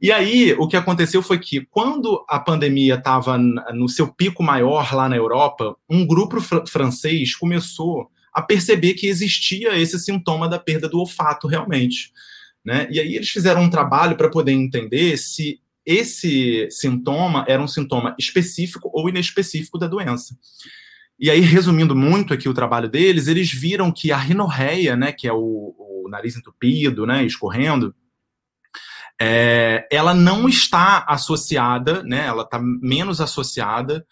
E 0.00 0.12
aí, 0.12 0.52
o 0.52 0.68
que 0.68 0.76
aconteceu 0.76 1.22
foi 1.22 1.38
que, 1.38 1.66
quando 1.70 2.24
a 2.28 2.38
pandemia 2.38 2.94
estava 2.94 3.36
no 3.36 3.88
seu 3.88 4.06
pico 4.14 4.44
maior 4.44 4.94
lá 4.94 5.08
na 5.08 5.16
Europa, 5.16 5.76
um 5.90 6.06
grupo 6.06 6.40
fr 6.40 6.64
francês 6.68 7.34
começou 7.34 8.08
a 8.32 8.42
perceber 8.42 8.94
que 8.94 9.06
existia 9.06 9.76
esse 9.76 9.98
sintoma 9.98 10.48
da 10.48 10.58
perda 10.58 10.88
do 10.88 10.98
olfato 10.98 11.46
realmente. 11.46 12.12
Né? 12.64 12.86
E 12.90 13.00
aí 13.00 13.16
eles 13.16 13.30
fizeram 13.30 13.62
um 13.62 13.70
trabalho 13.70 14.16
para 14.16 14.30
poder 14.30 14.52
entender 14.52 15.16
se 15.16 15.60
esse 15.84 16.68
sintoma 16.70 17.44
era 17.48 17.62
um 17.62 17.68
sintoma 17.68 18.14
específico 18.18 18.90
ou 18.92 19.08
inespecífico 19.08 19.78
da 19.78 19.86
doença. 19.86 20.36
E 21.18 21.30
aí, 21.30 21.40
resumindo 21.40 21.96
muito 21.96 22.32
aqui 22.32 22.48
o 22.48 22.54
trabalho 22.54 22.88
deles, 22.88 23.26
eles 23.26 23.50
viram 23.50 23.90
que 23.90 24.12
a 24.12 24.16
rinorreia, 24.16 24.94
né, 24.94 25.10
que 25.10 25.26
é 25.26 25.32
o, 25.32 25.74
o 25.76 26.08
nariz 26.08 26.36
entupido, 26.36 27.06
né, 27.06 27.24
escorrendo, 27.24 27.94
é, 29.20 29.88
ela 29.90 30.14
não 30.14 30.48
está 30.48 31.04
associada, 31.08 32.04
né, 32.04 32.26
ela 32.26 32.42
está 32.42 32.60
menos 32.60 33.20
associada 33.20 34.06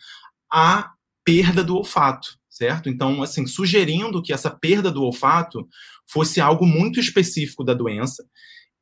à 0.50 0.92
perda 1.22 1.62
do 1.62 1.76
olfato 1.76 2.38
certo? 2.56 2.88
Então, 2.88 3.22
assim, 3.22 3.46
sugerindo 3.46 4.22
que 4.22 4.32
essa 4.32 4.50
perda 4.50 4.90
do 4.90 5.02
olfato 5.02 5.68
fosse 6.10 6.40
algo 6.40 6.66
muito 6.66 6.98
específico 6.98 7.62
da 7.62 7.74
doença 7.74 8.24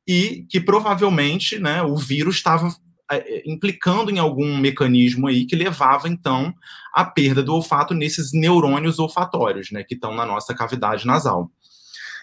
e 0.07 0.45
que 0.49 0.61
provavelmente, 0.61 1.59
né, 1.59 1.81
o 1.83 1.97
vírus 1.97 2.35
estava 2.35 2.73
é, 3.11 3.43
implicando 3.45 4.09
em 4.09 4.17
algum 4.17 4.57
mecanismo 4.57 5.27
aí 5.27 5.45
que 5.45 5.57
levava 5.57 6.07
então 6.07 6.53
à 6.93 7.03
perda 7.03 7.43
do 7.43 7.53
olfato 7.53 7.93
nesses 7.93 8.31
neurônios 8.31 8.97
olfatórios, 8.97 9.71
né, 9.71 9.83
que 9.83 9.95
estão 9.95 10.15
na 10.15 10.25
nossa 10.25 10.55
cavidade 10.55 11.05
nasal. 11.05 11.51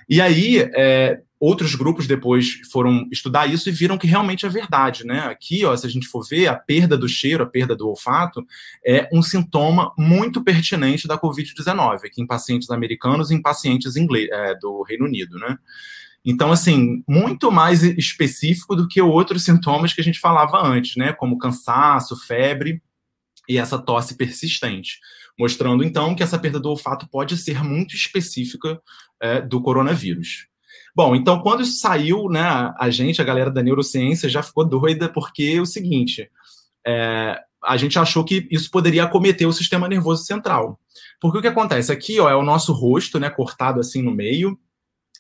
E 0.09 0.23
aí, 0.23 0.59
é, 0.75 1.21
outros 1.43 1.75
grupos 1.75 2.07
depois 2.07 2.61
foram 2.71 3.09
estudar 3.11 3.49
isso 3.49 3.69
e 3.69 3.73
viram 3.73 3.99
que 3.99 4.07
realmente 4.07 4.47
é 4.47 4.49
verdade, 4.49 5.05
né? 5.05 5.27
Aqui, 5.27 5.65
ó, 5.65 5.77
se 5.77 5.85
a 5.85 5.91
gente 5.91 6.07
for 6.07 6.25
ver, 6.25 6.47
a 6.47 6.55
perda 6.55 6.97
do 6.97 7.09
cheiro, 7.09 7.43
a 7.43 7.47
perda 7.47 7.75
do 7.75 7.89
olfato, 7.89 8.47
é 8.87 9.09
um 9.13 9.21
sintoma 9.21 9.93
muito 9.99 10.45
pertinente 10.45 11.09
da 11.09 11.19
Covid-19, 11.19 12.05
aqui 12.05 12.23
em 12.23 12.27
pacientes 12.29 12.71
americanos 12.71 13.33
e 13.33 13.35
em 13.35 13.43
pacientes 13.43 13.97
inglês, 13.97 14.29
é, 14.31 14.55
do 14.55 14.85
Reino 14.85 15.05
Unido, 15.05 15.37
né? 15.37 15.59
Então, 16.25 16.53
assim, 16.53 17.03
muito 17.09 17.51
mais 17.51 17.83
específico 17.83 18.77
do 18.77 18.87
que 18.87 19.03
outros 19.03 19.45
sintomas 19.45 19.93
que 19.93 20.01
a 20.01 20.05
gente 20.05 20.21
falava 20.21 20.65
antes, 20.65 20.95
né? 20.95 21.13
Como 21.13 21.39
cansaço, 21.39 22.17
febre 22.17 22.81
e 23.49 23.59
essa 23.59 23.81
tosse 23.81 24.17
persistente 24.17 25.01
mostrando 25.37 25.83
então 25.83 26.15
que 26.15 26.23
essa 26.23 26.39
perda 26.39 26.61
do 26.61 26.69
olfato 26.69 27.09
pode 27.09 27.37
ser 27.39 27.65
muito 27.65 27.97
específica 27.97 28.81
é, 29.21 29.41
do 29.41 29.63
coronavírus. 29.63 30.52
Bom, 30.95 31.17
então 31.17 31.41
quando 31.41 31.63
isso 31.63 31.79
saiu, 31.79 32.29
né, 32.29 32.73
a 32.79 32.91
gente, 32.91 33.21
a 33.21 33.25
galera 33.25 33.51
da 33.51 33.63
neurociência, 33.63 34.29
já 34.29 34.43
ficou 34.43 34.65
doida 34.65 35.09
porque 35.09 35.55
é 35.57 35.61
o 35.61 35.67
seguinte, 35.67 36.31
é, 36.87 37.39
a 37.65 37.77
gente 37.77 37.99
achou 37.99 38.25
que 38.25 38.47
isso 38.51 38.71
poderia 38.71 39.05
acometer 39.05 39.47
o 39.49 39.53
sistema 39.53 39.89
nervoso 39.89 40.25
central. 40.25 40.79
Porque 41.21 41.39
o 41.39 41.41
que 41.41 41.49
acontece? 41.49 41.93
Aqui 41.93 42.21
ó, 42.21 42.29
é 42.29 42.37
o 42.37 42.43
nosso 42.43 42.73
rosto, 42.73 43.19
né, 43.19 43.31
cortado 43.31 43.81
assim 43.81 44.03
no 44.03 44.11
meio, 44.15 44.59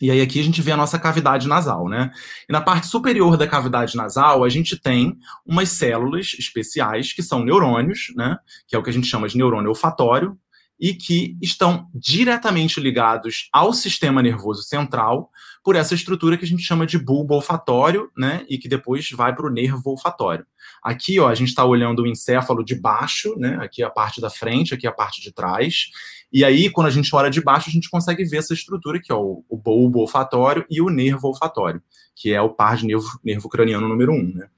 E 0.00 0.10
aí 0.10 0.20
aqui 0.20 0.40
a 0.40 0.42
gente 0.42 0.60
vê 0.60 0.72
a 0.72 0.76
nossa 0.76 0.98
cavidade 0.98 1.46
nasal, 1.46 1.88
né? 1.88 2.10
E 2.48 2.52
na 2.52 2.60
parte 2.60 2.88
superior 2.88 3.36
da 3.36 3.46
cavidade 3.46 3.96
nasal, 3.96 4.42
a 4.42 4.48
gente 4.48 4.76
tem 4.76 5.16
umas 5.46 5.68
células 5.68 6.34
especiais 6.36 7.12
que 7.12 7.22
são 7.22 7.44
neurônios, 7.44 8.12
né? 8.16 8.36
Que 8.66 8.74
é 8.74 8.78
o 8.78 8.82
que 8.82 8.90
a 8.90 8.92
gente 8.92 9.06
chama 9.06 9.28
de 9.28 9.36
neurônio 9.38 9.68
olfatório 9.68 10.36
e 10.82 10.92
que 10.92 11.38
estão 11.40 11.88
diretamente 11.94 12.80
ligados 12.80 13.48
ao 13.52 13.72
sistema 13.72 14.20
nervoso 14.20 14.64
central 14.64 15.30
por 15.62 15.76
essa 15.76 15.94
estrutura 15.94 16.36
que 16.36 16.44
a 16.44 16.48
gente 16.48 16.64
chama 16.64 16.84
de 16.84 16.98
bulbo 16.98 17.34
olfatório, 17.36 18.10
né? 18.18 18.44
E 18.48 18.58
que 18.58 18.68
depois 18.68 19.08
vai 19.12 19.32
para 19.32 19.46
o 19.46 19.50
nervo 19.50 19.90
olfatório. 19.90 20.44
Aqui, 20.82 21.20
ó, 21.20 21.28
a 21.28 21.36
gente 21.36 21.50
está 21.50 21.64
olhando 21.64 22.02
o 22.02 22.06
encéfalo 22.06 22.64
de 22.64 22.74
baixo, 22.74 23.32
né? 23.38 23.58
Aqui 23.60 23.80
a 23.80 23.88
parte 23.88 24.20
da 24.20 24.28
frente, 24.28 24.74
aqui 24.74 24.84
a 24.84 24.90
parte 24.90 25.22
de 25.22 25.30
trás. 25.30 25.90
E 26.32 26.44
aí, 26.44 26.68
quando 26.68 26.88
a 26.88 26.90
gente 26.90 27.14
olha 27.14 27.30
de 27.30 27.40
baixo, 27.40 27.68
a 27.68 27.72
gente 27.72 27.88
consegue 27.88 28.24
ver 28.24 28.38
essa 28.38 28.52
estrutura 28.52 29.00
que 29.00 29.12
é 29.12 29.14
o, 29.14 29.44
bulbo 29.48 30.00
olfatório 30.00 30.66
e 30.68 30.82
o 30.82 30.88
nervo 30.88 31.28
olfatório, 31.28 31.80
que 32.16 32.32
é 32.32 32.42
o 32.42 32.50
par 32.50 32.76
de 32.76 32.86
nervo, 32.86 33.06
nervo 33.22 33.48
craniano 33.48 33.86
número 33.86 34.12
um. 34.12 34.34
Né? 34.34 34.48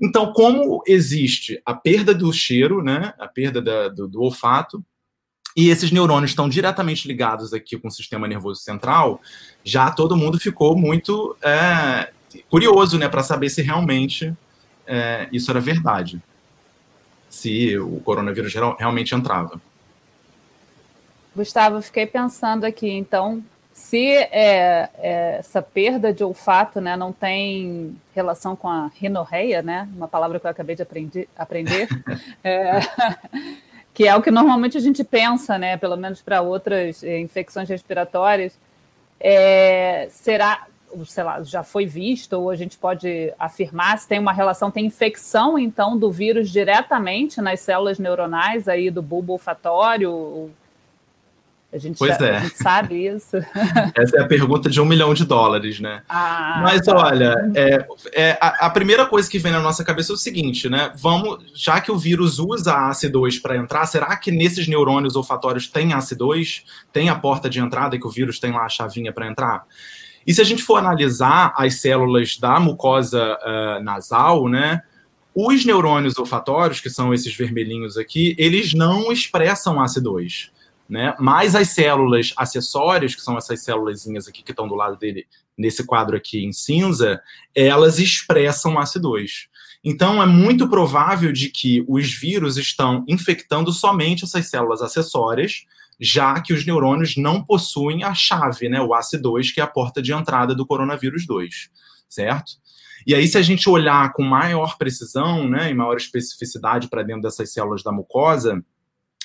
Então, 0.00 0.32
como 0.32 0.84
existe 0.86 1.60
a 1.66 1.74
perda 1.74 2.14
do 2.14 2.32
cheiro, 2.32 2.80
né, 2.80 3.12
a 3.18 3.26
perda 3.26 3.60
da, 3.60 3.88
do, 3.88 4.06
do 4.06 4.20
olfato, 4.20 4.84
e 5.56 5.68
esses 5.68 5.90
neurônios 5.92 6.32
estão 6.32 6.48
diretamente 6.48 7.06
ligados 7.06 7.52
aqui 7.52 7.78
com 7.78 7.88
o 7.88 7.90
sistema 7.90 8.26
nervoso 8.26 8.60
central, 8.60 9.20
já 9.62 9.90
todo 9.90 10.16
mundo 10.16 10.38
ficou 10.38 10.76
muito 10.76 11.36
é, 11.42 12.10
curioso 12.50 12.98
né, 12.98 13.08
para 13.08 13.22
saber 13.22 13.48
se 13.50 13.62
realmente 13.62 14.34
é, 14.86 15.28
isso 15.32 15.50
era 15.50 15.60
verdade. 15.60 16.20
Se 17.30 17.76
o 17.78 18.00
coronavírus 18.00 18.54
realmente 18.78 19.14
entrava. 19.14 19.60
Gustavo, 21.34 21.82
fiquei 21.82 22.06
pensando 22.06 22.64
aqui, 22.64 22.88
então, 22.88 23.42
se 23.72 24.06
é, 24.06 24.88
é, 24.98 25.36
essa 25.40 25.60
perda 25.60 26.12
de 26.12 26.22
olfato 26.22 26.80
né, 26.80 26.96
não 26.96 27.12
tem 27.12 27.96
relação 28.14 28.54
com 28.54 28.68
a 28.68 28.88
rinorreia, 28.94 29.60
né, 29.62 29.88
uma 29.96 30.06
palavra 30.06 30.38
que 30.38 30.46
eu 30.46 30.50
acabei 30.50 30.76
de 30.76 30.82
aprendi, 30.82 31.28
aprender, 31.36 31.88
é, 32.44 32.78
que 33.94 34.08
é 34.08 34.16
o 34.16 34.20
que 34.20 34.30
normalmente 34.30 34.76
a 34.76 34.80
gente 34.80 35.04
pensa, 35.04 35.56
né, 35.56 35.76
pelo 35.76 35.96
menos 35.96 36.20
para 36.20 36.42
outras 36.42 37.04
é, 37.04 37.20
infecções 37.20 37.68
respiratórias, 37.68 38.58
é, 39.20 40.08
será, 40.10 40.66
sei 41.06 41.22
lá, 41.22 41.40
já 41.44 41.62
foi 41.62 41.86
visto, 41.86 42.32
ou 42.34 42.50
a 42.50 42.56
gente 42.56 42.76
pode 42.76 43.32
afirmar 43.38 43.96
se 43.98 44.08
tem 44.08 44.18
uma 44.18 44.32
relação, 44.32 44.68
tem 44.68 44.86
infecção, 44.86 45.56
então, 45.56 45.96
do 45.96 46.10
vírus 46.10 46.50
diretamente 46.50 47.40
nas 47.40 47.60
células 47.60 48.00
neuronais 48.00 48.68
aí 48.68 48.90
do 48.90 49.00
bulbo 49.00 49.34
olfatório, 49.34 50.50
a 51.74 51.78
gente, 51.78 51.98
pois 51.98 52.16
já, 52.16 52.26
é. 52.26 52.36
a 52.36 52.40
gente 52.40 52.56
sabe 52.56 53.06
isso. 53.06 53.36
Essa 53.96 54.18
é 54.18 54.20
a 54.20 54.28
pergunta 54.28 54.70
de 54.70 54.80
um 54.80 54.84
milhão 54.84 55.12
de 55.12 55.24
dólares, 55.24 55.80
né? 55.80 56.02
Ah, 56.08 56.60
Mas 56.62 56.82
tá. 56.82 56.96
olha, 56.96 57.34
é, 57.52 57.86
é, 58.12 58.38
a, 58.40 58.66
a, 58.66 58.70
primeira 58.70 59.04
coisa 59.06 59.28
que 59.28 59.40
vem 59.40 59.50
na 59.50 59.58
nossa 59.58 59.82
cabeça 59.82 60.12
é 60.12 60.14
o 60.14 60.16
seguinte, 60.16 60.68
né? 60.68 60.92
Vamos, 60.94 61.44
já 61.52 61.80
que 61.80 61.90
o 61.90 61.98
vírus 61.98 62.38
usa 62.38 62.72
a 62.72 62.90
AC2 62.92 63.42
para 63.42 63.56
entrar, 63.56 63.84
será 63.86 64.16
que 64.16 64.30
nesses 64.30 64.68
neurônios 64.68 65.16
olfatórios 65.16 65.66
tem 65.66 65.88
AC2? 65.88 66.62
Tem 66.92 67.08
a 67.08 67.16
porta 67.16 67.50
de 67.50 67.58
entrada 67.58 67.98
que 67.98 68.06
o 68.06 68.10
vírus 68.10 68.38
tem 68.38 68.52
lá 68.52 68.66
a 68.66 68.68
chavinha 68.68 69.12
para 69.12 69.26
entrar? 69.26 69.64
E 70.24 70.32
se 70.32 70.40
a 70.40 70.44
gente 70.44 70.62
for 70.62 70.76
analisar 70.76 71.52
as 71.56 71.80
células 71.80 72.38
da 72.38 72.60
mucosa 72.60 73.36
uh, 73.42 73.82
nasal, 73.82 74.48
né? 74.48 74.80
Os 75.34 75.64
neurônios 75.64 76.16
olfatórios, 76.16 76.80
que 76.80 76.88
são 76.88 77.12
esses 77.12 77.34
vermelhinhos 77.34 77.98
aqui, 77.98 78.36
eles 78.38 78.72
não 78.74 79.10
expressam 79.10 79.78
AC2 79.78 80.53
né? 80.88 81.14
Mas 81.18 81.54
as 81.54 81.68
células 81.68 82.32
acessórias, 82.36 83.14
que 83.14 83.22
são 83.22 83.36
essas 83.36 83.62
células 83.62 84.06
aqui 84.28 84.42
que 84.42 84.52
estão 84.52 84.68
do 84.68 84.74
lado 84.74 84.96
dele, 84.96 85.26
nesse 85.56 85.84
quadro 85.84 86.16
aqui 86.16 86.44
em 86.44 86.52
cinza, 86.52 87.20
elas 87.54 87.98
expressam 87.98 88.74
AC2. 88.74 89.48
Então, 89.82 90.22
é 90.22 90.26
muito 90.26 90.68
provável 90.68 91.30
de 91.30 91.50
que 91.50 91.84
os 91.86 92.12
vírus 92.12 92.56
estão 92.56 93.04
infectando 93.06 93.70
somente 93.72 94.24
essas 94.24 94.48
células 94.48 94.80
acessórias, 94.80 95.66
já 96.00 96.40
que 96.40 96.52
os 96.52 96.66
neurônios 96.66 97.16
não 97.16 97.44
possuem 97.44 98.02
a 98.02 98.14
chave, 98.14 98.68
né, 98.68 98.80
o 98.80 98.88
AC2, 98.88 99.52
que 99.52 99.60
é 99.60 99.62
a 99.62 99.68
porta 99.68 100.02
de 100.02 100.12
entrada 100.12 100.54
do 100.54 100.66
coronavírus 100.66 101.26
2, 101.26 101.70
certo? 102.08 102.52
E 103.06 103.14
aí, 103.14 103.28
se 103.28 103.36
a 103.36 103.42
gente 103.42 103.68
olhar 103.68 104.12
com 104.14 104.22
maior 104.22 104.78
precisão, 104.78 105.46
né, 105.46 105.70
e 105.70 105.74
maior 105.74 105.96
especificidade 105.96 106.88
para 106.88 107.02
dentro 107.02 107.22
dessas 107.22 107.52
células 107.52 107.82
da 107.82 107.92
mucosa, 107.92 108.64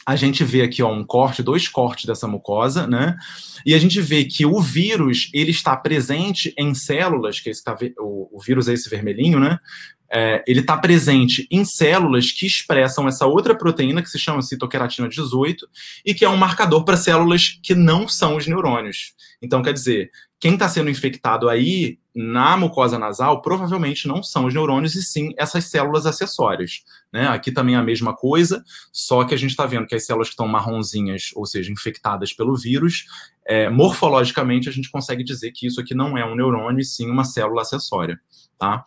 a 0.10 0.16
gente 0.16 0.44
vê 0.44 0.64
aqui 0.64 0.82
ó, 0.82 0.92
um 0.92 1.04
corte, 1.04 1.44
dois 1.44 1.68
cortes 1.68 2.06
dessa 2.06 2.28
mucosa, 2.28 2.88
né? 2.88 3.16
E 3.64 3.76
a 3.76 3.78
gente 3.78 4.02
vê 4.02 4.26
que 4.26 4.44
o 4.44 4.60
vírus 4.60 5.30
ele 5.32 5.52
está 5.52 5.78
presente 5.78 6.52
em 6.58 6.74
células, 6.74 7.40
que 7.40 7.48
esse 7.48 7.64
tá, 7.64 7.78
o, 8.00 8.28
o 8.36 8.42
vírus 8.42 8.68
é 8.68 8.74
esse 8.74 8.90
vermelhinho, 8.90 9.40
né? 9.40 9.60
É, 10.12 10.44
ele 10.48 10.62
está 10.62 10.76
presente 10.76 11.48
em 11.52 11.64
células 11.64 12.32
que 12.32 12.48
expressam 12.48 13.08
essa 13.08 13.28
outra 13.28 13.56
proteína 13.56 14.02
que 14.02 14.10
se 14.10 14.18
chama 14.18 14.42
citoqueratina 14.42 15.08
18 15.08 15.70
e 16.04 16.16
que 16.16 16.26
é 16.26 16.30
um 16.30 16.36
marcador 16.36 16.84
para 16.84 16.98
células 16.98 17.60
que 17.62 17.76
não 17.76 18.08
são 18.08 18.36
os 18.36 18.48
neurônios. 18.48 19.14
Então, 19.40 19.62
quer 19.62 19.74
dizer, 19.74 20.10
quem 20.40 20.54
está 20.54 20.70
sendo 20.70 20.90
infectado 20.90 21.50
aí 21.50 22.00
na 22.16 22.58
mucosa 22.58 22.98
nasal 22.98 23.42
provavelmente 23.42 24.08
não 24.08 24.24
são 24.24 24.46
os 24.46 24.54
neurônios 24.54 24.96
e 24.96 25.04
sim 25.04 25.34
essas 25.38 25.66
células 25.66 26.06
acessórias. 26.06 26.84
Né? 27.12 27.28
Aqui 27.28 27.52
também 27.52 27.76
é 27.76 27.78
a 27.78 27.84
mesma 27.84 28.16
coisa, 28.16 28.64
só 28.92 29.24
que 29.24 29.34
a 29.34 29.38
gente 29.38 29.52
está 29.52 29.66
vendo 29.66 29.86
que 29.86 29.96
as 29.96 30.06
células 30.06 30.30
que 30.30 30.34
estão 30.34 30.48
marronzinhas, 30.48 31.32
ou 31.36 31.46
seja, 31.46 31.72
infectadas 31.72 32.34
pelo 32.34 32.56
vírus, 32.56 33.06
é, 33.46 33.70
morfologicamente 33.70 34.70
a 34.70 34.72
gente 34.72 34.90
consegue 34.90 35.24
dizer 35.24 35.52
que 35.52 35.68
isso 35.68 35.80
aqui 35.80 35.94
não 35.94 36.18
é 36.18 36.26
um 36.26 36.36
neurônio 36.36 36.80
e 36.80 36.86
sim 36.86 37.10
uma 37.10 37.24
célula 37.24 37.62
acessória. 37.62 38.20
Tá? 38.58 38.84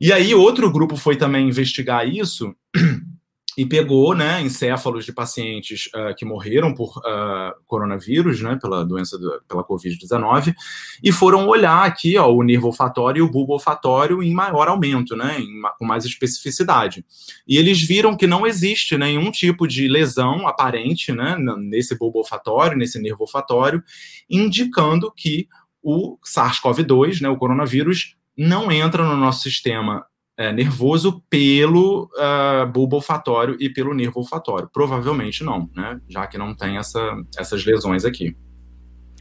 E 0.00 0.12
aí 0.12 0.34
outro 0.34 0.70
grupo 0.70 0.96
foi 0.96 1.16
também 1.16 1.48
investigar 1.48 2.06
isso 2.08 2.54
e 3.56 3.64
pegou 3.64 4.14
né, 4.14 4.42
encéfalos 4.42 5.04
de 5.04 5.12
pacientes 5.12 5.88
uh, 5.94 6.14
que 6.14 6.26
morreram 6.26 6.74
por 6.74 6.98
uh, 6.98 7.54
coronavírus, 7.66 8.42
né, 8.42 8.58
pela 8.60 8.84
doença, 8.84 9.18
do, 9.18 9.40
pela 9.48 9.64
Covid-19, 9.64 10.54
e 11.02 11.10
foram 11.10 11.48
olhar 11.48 11.84
aqui 11.84 12.18
ó, 12.18 12.30
o 12.30 12.42
nervo 12.42 12.66
olfatório 12.66 13.20
e 13.20 13.22
o 13.22 13.30
bulbo 13.30 13.54
olfatório 13.54 14.22
em 14.22 14.34
maior 14.34 14.68
aumento, 14.68 15.16
né, 15.16 15.40
em, 15.40 15.62
com 15.78 15.86
mais 15.86 16.04
especificidade. 16.04 17.04
E 17.48 17.56
eles 17.56 17.80
viram 17.80 18.16
que 18.16 18.26
não 18.26 18.46
existe 18.46 18.98
nenhum 18.98 19.30
tipo 19.30 19.66
de 19.66 19.88
lesão 19.88 20.46
aparente 20.46 21.12
né, 21.12 21.36
nesse 21.58 21.96
bulbo 21.96 22.18
olfatório, 22.18 22.76
nesse 22.76 23.00
nervo 23.00 23.22
olfatório, 23.22 23.82
indicando 24.28 25.10
que 25.10 25.48
o 25.82 26.18
SARS-CoV-2, 26.26 27.22
né, 27.22 27.28
o 27.28 27.36
coronavírus, 27.36 28.16
não 28.36 28.70
entra 28.70 29.02
no 29.02 29.16
nosso 29.16 29.42
sistema 29.42 30.04
é, 30.36 30.52
nervoso 30.52 31.22
pelo 31.30 32.10
uh, 32.14 32.66
bulbo 32.70 32.96
olfatório 32.96 33.56
e 33.58 33.70
pelo 33.70 33.94
nervo 33.94 34.20
olfatório. 34.20 34.68
Provavelmente 34.72 35.42
não, 35.42 35.70
né? 35.74 35.98
Já 36.08 36.26
que 36.26 36.36
não 36.36 36.54
tem 36.54 36.76
essa, 36.76 37.00
essas 37.38 37.64
lesões 37.64 38.04
aqui. 38.04 38.36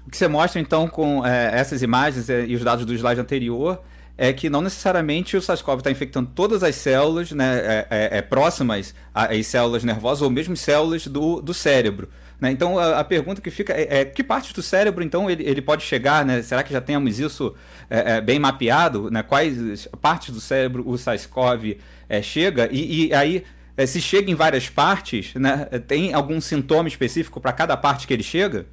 O 0.05 0.09
que 0.09 0.17
você 0.17 0.27
mostra, 0.27 0.59
então, 0.59 0.87
com 0.87 1.25
é, 1.25 1.57
essas 1.57 1.81
imagens 1.81 2.29
é, 2.29 2.45
e 2.45 2.55
os 2.55 2.63
dados 2.63 2.85
do 2.85 2.93
slide 2.93 3.19
anterior 3.19 3.81
é 4.17 4.31
que 4.31 4.49
não 4.49 4.61
necessariamente 4.61 5.35
o 5.35 5.41
SARS-CoV 5.41 5.79
está 5.79 5.91
infectando 5.91 6.29
todas 6.33 6.63
as 6.63 6.75
células 6.75 7.31
né, 7.31 7.85
é, 7.89 8.17
é, 8.17 8.21
próximas 8.21 8.95
às 9.13 9.45
células 9.47 9.83
nervosas 9.83 10.21
ou 10.21 10.29
mesmo 10.29 10.55
células 10.55 11.07
do, 11.07 11.41
do 11.41 11.53
cérebro. 11.53 12.09
Né? 12.39 12.51
Então 12.51 12.77
a, 12.77 12.99
a, 12.99 13.03
pergunta 13.03 13.41
que 13.41 13.49
fica 13.49 13.73
é, 13.73 14.01
é, 14.01 14.05
que 14.05 14.23
partes 14.23 14.51
do 14.51 14.61
cérebro 14.61 15.03
então 15.03 15.29
ele, 15.29 15.43
ele 15.43 15.61
pode 15.61 15.83
chegar? 15.83 16.25
Né? 16.25 16.41
Será 16.41 16.63
que 16.63 16.73
já 16.73 16.81
temos 16.81 17.19
isso 17.19 17.55
é, 17.89 18.17
é 18.17 18.21
bem 18.21 18.39
mapeado? 18.39 19.09
Né? 19.09 19.23
Quais 19.23 19.87
partes 20.01 20.33
do 20.33 20.41
cérebro 20.41 20.83
o 20.85 20.97
SARS-CoV 20.97 21.77
é, 22.09 22.21
chega? 22.21 22.69
E, 22.71 23.07
e 23.07 23.13
aí 23.13 23.43
é, 23.77 23.85
se 23.85 24.01
chega 24.01 24.29
em 24.29 24.35
várias 24.35 24.69
partes, 24.69 25.33
né? 25.35 25.65
tem 25.87 26.13
algum 26.13 26.39
sintoma 26.39 26.87
específico 26.87 27.39
para 27.39 27.51
cada 27.51 27.75
parte 27.75 28.07
que 28.07 28.13
ele 28.13 28.23
chega? 28.23 28.65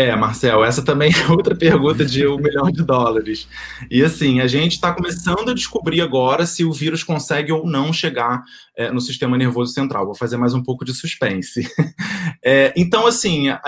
É, 0.00 0.16
Marcel, 0.16 0.64
essa 0.64 0.82
também 0.82 1.12
é 1.12 1.30
outra 1.30 1.54
pergunta 1.54 2.06
de 2.06 2.26
um 2.26 2.38
milhão 2.38 2.70
de 2.70 2.82
dólares. 2.82 3.46
E 3.90 4.02
assim, 4.02 4.40
a 4.40 4.46
gente 4.46 4.72
está 4.72 4.94
começando 4.94 5.50
a 5.50 5.54
descobrir 5.54 6.00
agora 6.00 6.46
se 6.46 6.64
o 6.64 6.72
vírus 6.72 7.04
consegue 7.04 7.52
ou 7.52 7.66
não 7.66 7.92
chegar 7.92 8.42
é, 8.74 8.90
no 8.90 8.98
sistema 8.98 9.36
nervoso 9.36 9.74
central. 9.74 10.06
Vou 10.06 10.14
fazer 10.14 10.38
mais 10.38 10.54
um 10.54 10.62
pouco 10.62 10.86
de 10.86 10.94
suspense. 10.94 11.68
É, 12.42 12.72
então, 12.74 13.06
assim, 13.06 13.48
é, 13.50 13.58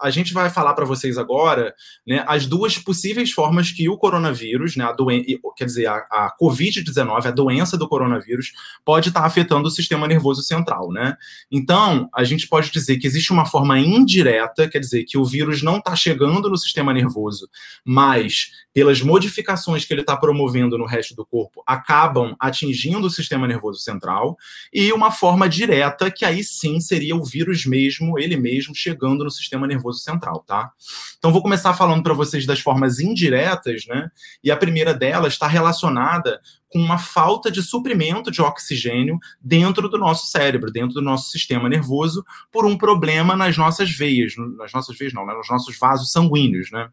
a 0.00 0.08
gente 0.08 0.32
vai 0.32 0.48
falar 0.48 0.72
para 0.72 0.86
vocês 0.86 1.18
agora 1.18 1.74
né, 2.06 2.24
as 2.26 2.46
duas 2.46 2.78
possíveis 2.78 3.30
formas 3.30 3.70
que 3.70 3.86
o 3.88 3.98
coronavírus, 3.98 4.74
né, 4.74 4.84
a 4.84 4.92
doen 4.92 5.22
quer 5.54 5.66
dizer, 5.66 5.86
a, 5.86 5.96
a 6.10 6.34
Covid-19, 6.40 7.26
a 7.26 7.30
doença 7.30 7.76
do 7.76 7.88
coronavírus, 7.88 8.52
pode 8.84 9.08
estar 9.08 9.20
tá 9.20 9.26
afetando 9.26 9.68
o 9.68 9.70
sistema 9.70 10.08
nervoso 10.08 10.42
central. 10.42 10.90
Né? 10.90 11.14
Então, 11.50 12.08
a 12.14 12.24
gente 12.24 12.48
pode 12.48 12.70
dizer 12.70 12.96
que 12.96 13.06
existe 13.06 13.32
uma 13.32 13.44
forma 13.44 13.78
indireta, 13.78 14.66
quer 14.66 14.78
dizer, 14.78 15.04
que 15.04 15.18
o 15.18 15.24
vírus 15.24 15.62
não 15.62 15.81
está 15.82 15.96
chegando 15.96 16.48
no 16.48 16.56
sistema 16.56 16.92
nervoso, 16.92 17.48
mas 17.84 18.50
pelas 18.72 19.02
modificações 19.02 19.84
que 19.84 19.92
ele 19.92 20.00
está 20.00 20.16
promovendo 20.16 20.78
no 20.78 20.86
resto 20.86 21.14
do 21.14 21.26
corpo, 21.26 21.62
acabam 21.66 22.34
atingindo 22.40 23.06
o 23.06 23.10
sistema 23.10 23.46
nervoso 23.46 23.80
central, 23.80 24.36
e 24.72 24.92
uma 24.92 25.10
forma 25.10 25.48
direta, 25.48 26.10
que 26.10 26.24
aí 26.24 26.42
sim 26.42 26.80
seria 26.80 27.14
o 27.14 27.24
vírus 27.24 27.66
mesmo, 27.66 28.18
ele 28.18 28.36
mesmo, 28.36 28.74
chegando 28.74 29.24
no 29.24 29.30
sistema 29.30 29.66
nervoso 29.66 29.98
central, 29.98 30.42
tá? 30.46 30.70
Então, 31.18 31.32
vou 31.32 31.42
começar 31.42 31.74
falando 31.74 32.02
para 32.02 32.14
vocês 32.14 32.46
das 32.46 32.60
formas 32.60 32.98
indiretas, 32.98 33.84
né? 33.86 34.10
E 34.42 34.50
a 34.50 34.56
primeira 34.56 34.94
delas 34.94 35.34
está 35.34 35.46
relacionada 35.46 36.40
com 36.72 36.78
uma 36.78 36.96
falta 36.96 37.50
de 37.50 37.62
suprimento 37.62 38.30
de 38.30 38.40
oxigênio 38.40 39.18
dentro 39.40 39.88
do 39.88 39.98
nosso 39.98 40.26
cérebro, 40.28 40.72
dentro 40.72 40.94
do 40.94 41.02
nosso 41.02 41.30
sistema 41.30 41.68
nervoso, 41.68 42.24
por 42.50 42.64
um 42.64 42.78
problema 42.78 43.36
nas 43.36 43.56
nossas 43.58 43.90
veias, 43.90 44.34
nas 44.56 44.72
nossas 44.72 44.96
veias 44.96 45.12
não, 45.12 45.26
né, 45.26 45.34
nos 45.34 45.48
nossos 45.50 45.78
vasos 45.78 46.10
sanguíneos, 46.10 46.70
né? 46.70 46.88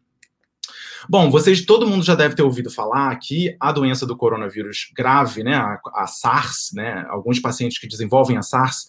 Bom, 1.08 1.30
vocês, 1.30 1.64
todo 1.64 1.86
mundo 1.86 2.04
já 2.04 2.14
deve 2.14 2.34
ter 2.34 2.42
ouvido 2.42 2.70
falar 2.70 3.16
que 3.16 3.56
a 3.58 3.72
doença 3.72 4.04
do 4.04 4.14
coronavírus 4.14 4.90
grave, 4.94 5.42
né, 5.42 5.54
a, 5.54 5.80
a 5.94 6.06
SARS, 6.06 6.72
né, 6.74 7.06
alguns 7.08 7.40
pacientes 7.40 7.78
que 7.78 7.88
desenvolvem 7.88 8.36
a 8.36 8.42
SARS 8.42 8.86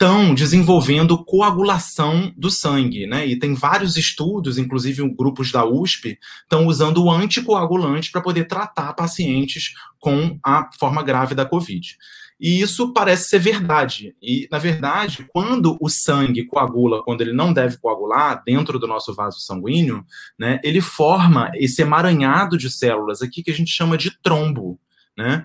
estão 0.00 0.32
desenvolvendo 0.32 1.22
coagulação 1.22 2.32
do 2.34 2.50
sangue, 2.50 3.06
né? 3.06 3.26
E 3.26 3.38
tem 3.38 3.52
vários 3.52 3.98
estudos, 3.98 4.56
inclusive 4.56 5.06
grupos 5.14 5.52
da 5.52 5.66
USP, 5.66 6.18
estão 6.42 6.66
usando 6.66 7.04
o 7.04 7.10
anticoagulante 7.10 8.10
para 8.10 8.22
poder 8.22 8.46
tratar 8.46 8.94
pacientes 8.94 9.74
com 9.98 10.38
a 10.42 10.70
forma 10.78 11.02
grave 11.02 11.34
da 11.34 11.44
Covid. 11.44 11.98
E 12.40 12.62
isso 12.62 12.94
parece 12.94 13.28
ser 13.28 13.40
verdade. 13.40 14.16
E, 14.22 14.48
na 14.50 14.58
verdade, 14.58 15.26
quando 15.28 15.76
o 15.78 15.90
sangue 15.90 16.46
coagula, 16.46 17.02
quando 17.04 17.20
ele 17.20 17.34
não 17.34 17.52
deve 17.52 17.76
coagular, 17.76 18.42
dentro 18.42 18.78
do 18.78 18.86
nosso 18.86 19.14
vaso 19.14 19.40
sanguíneo, 19.40 20.02
né, 20.38 20.58
ele 20.64 20.80
forma 20.80 21.50
esse 21.56 21.82
emaranhado 21.82 22.56
de 22.56 22.70
células 22.70 23.20
aqui 23.20 23.42
que 23.42 23.50
a 23.50 23.54
gente 23.54 23.70
chama 23.70 23.98
de 23.98 24.10
trombo. 24.22 24.80
Né? 25.14 25.44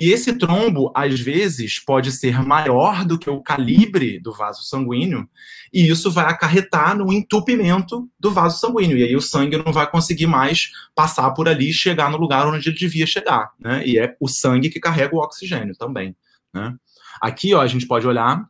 E 0.00 0.10
esse 0.10 0.32
trombo, 0.32 0.92
às 0.94 1.18
vezes, 1.20 1.78
pode 1.78 2.12
ser 2.12 2.42
maior 2.42 3.04
do 3.04 3.18
que 3.18 3.28
o 3.28 3.42
calibre 3.42 4.18
do 4.18 4.32
vaso 4.32 4.62
sanguíneo, 4.62 5.28
e 5.72 5.88
isso 5.88 6.10
vai 6.10 6.26
acarretar 6.26 6.96
no 6.96 7.12
entupimento 7.12 8.08
do 8.18 8.30
vaso 8.30 8.58
sanguíneo. 8.58 8.96
E 8.96 9.04
aí 9.04 9.16
o 9.16 9.20
sangue 9.20 9.56
não 9.56 9.72
vai 9.72 9.90
conseguir 9.90 10.26
mais 10.26 10.70
passar 10.94 11.30
por 11.32 11.48
ali 11.48 11.70
e 11.70 11.74
chegar 11.74 12.10
no 12.10 12.18
lugar 12.18 12.46
onde 12.46 12.68
ele 12.68 12.78
devia 12.78 13.06
chegar. 13.06 13.50
Né? 13.58 13.86
E 13.86 13.98
é 13.98 14.16
o 14.20 14.28
sangue 14.28 14.70
que 14.70 14.80
carrega 14.80 15.14
o 15.14 15.18
oxigênio 15.18 15.76
também. 15.76 16.16
Né? 16.52 16.74
Aqui, 17.20 17.54
ó, 17.54 17.60
a 17.60 17.66
gente 17.66 17.86
pode 17.86 18.06
olhar 18.06 18.48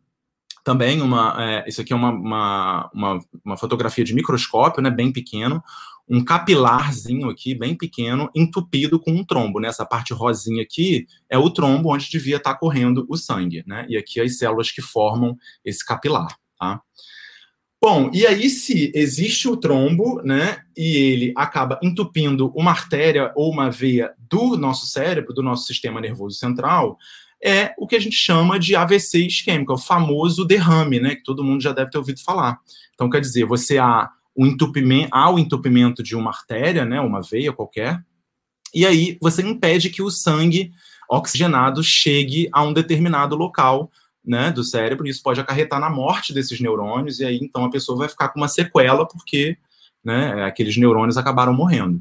também 0.69 1.01
uma. 1.01 1.35
É, 1.39 1.65
isso 1.67 1.81
aqui 1.81 1.95
é 1.95 1.97
uma, 1.97 2.11
uma, 2.11 2.91
uma, 2.93 3.21
uma, 3.43 3.57
fotografia 3.57 4.05
de 4.05 4.15
microscópio, 4.15 4.83
né, 4.83 4.91
bem 4.91 5.11
pequeno, 5.11 5.63
um 6.09 6.25
capilarzinho 6.25 7.29
aqui, 7.29 7.55
bem 7.55 7.75
pequeno, 7.75 8.31
entupido 8.35 8.99
com 8.99 9.13
um 9.13 9.25
trombo. 9.25 9.61
Né? 9.61 9.71
parte 9.89 10.13
rosinha 10.13 10.63
aqui 10.63 11.07
é 11.29 11.39
o 11.39 11.51
trombo 11.51 11.93
onde 11.93 12.11
devia 12.11 12.37
estar 12.37 12.55
correndo 12.55 13.07
o 13.09 13.17
sangue, 13.17 13.63
né? 13.67 13.87
E 13.89 13.97
aqui 13.97 14.21
as 14.21 14.39
células 14.39 14.71
que 14.71 14.83
formam 14.83 15.37
esse 15.65 15.85
capilar, 15.85 16.37
tá? 16.59 16.81
Bom, 17.81 18.11
e 18.13 18.27
aí 18.27 18.51
se 18.51 18.91
existe 18.93 19.49
o 19.49 19.57
trombo, 19.57 20.21
né, 20.25 20.59
e 20.77 20.97
ele 20.97 21.33
acaba 21.37 21.79
entupindo 21.81 22.53
uma 22.57 22.73
artéria 22.73 23.33
ou 23.37 23.53
uma 23.53 23.71
veia 23.71 24.13
do 24.19 24.57
nosso 24.57 24.85
cérebro, 24.87 25.33
do 25.33 25.45
nosso 25.45 25.67
sistema 25.67 26.01
nervoso 26.01 26.37
central, 26.37 26.99
é 27.41 27.73
o 27.79 27.87
que 27.87 27.95
a 27.95 28.01
gente 28.01 28.17
chama 28.17 28.59
de 28.59 28.75
AVC 28.75 29.25
isquêmico, 29.25 29.71
é 29.71 29.75
o 29.77 29.79
famoso 29.79 30.45
derrame, 30.45 30.99
né, 30.99 31.15
que 31.15 31.23
todo 31.23 31.45
mundo 31.45 31.63
já 31.63 31.73
deve 31.73 31.91
ter 31.91 31.99
ouvido 31.99 32.21
falar. 32.21 32.59
Então, 32.95 33.09
quer 33.09 33.21
dizer, 33.21 33.45
você 33.45 33.79
há 33.79 34.11
o 34.39 34.47
entupimento, 34.47 35.09
há 35.11 35.29
o 35.29 35.37
entupimento 35.37 36.01
de 36.01 36.15
uma 36.15 36.31
artéria, 36.31 36.85
né, 36.85 37.01
uma 37.01 37.21
veia 37.21 37.53
qualquer, 37.53 38.01
e 38.73 38.87
aí 38.87 39.19
você 39.21 39.43
impede 39.43 39.91
que 39.91 40.01
o 40.01 40.13
sangue 40.13 40.71
oxigenado 41.11 41.83
chegue 41.83 42.49
a 42.53 42.63
um 42.63 42.73
determinado 42.73 43.35
local 43.35 43.91
né, 44.25 44.53
do 44.53 44.63
cérebro, 44.63 45.09
e 45.09 45.11
isso 45.11 45.25
pode 45.25 45.41
acarretar 45.41 45.81
na 45.81 45.91
morte 45.91 46.33
desses 46.33 46.61
neurônios, 46.61 47.19
e 47.19 47.25
aí 47.25 47.41
então 47.43 47.65
a 47.65 47.71
pessoa 47.71 47.99
vai 47.99 48.09
ficar 48.09 48.29
com 48.29 48.39
uma 48.39 48.47
sequela 48.47 49.05
porque 49.09 49.59
né, 50.05 50.45
aqueles 50.45 50.77
neurônios 50.77 51.19
acabaram 51.19 51.53
morrendo. 51.53 52.01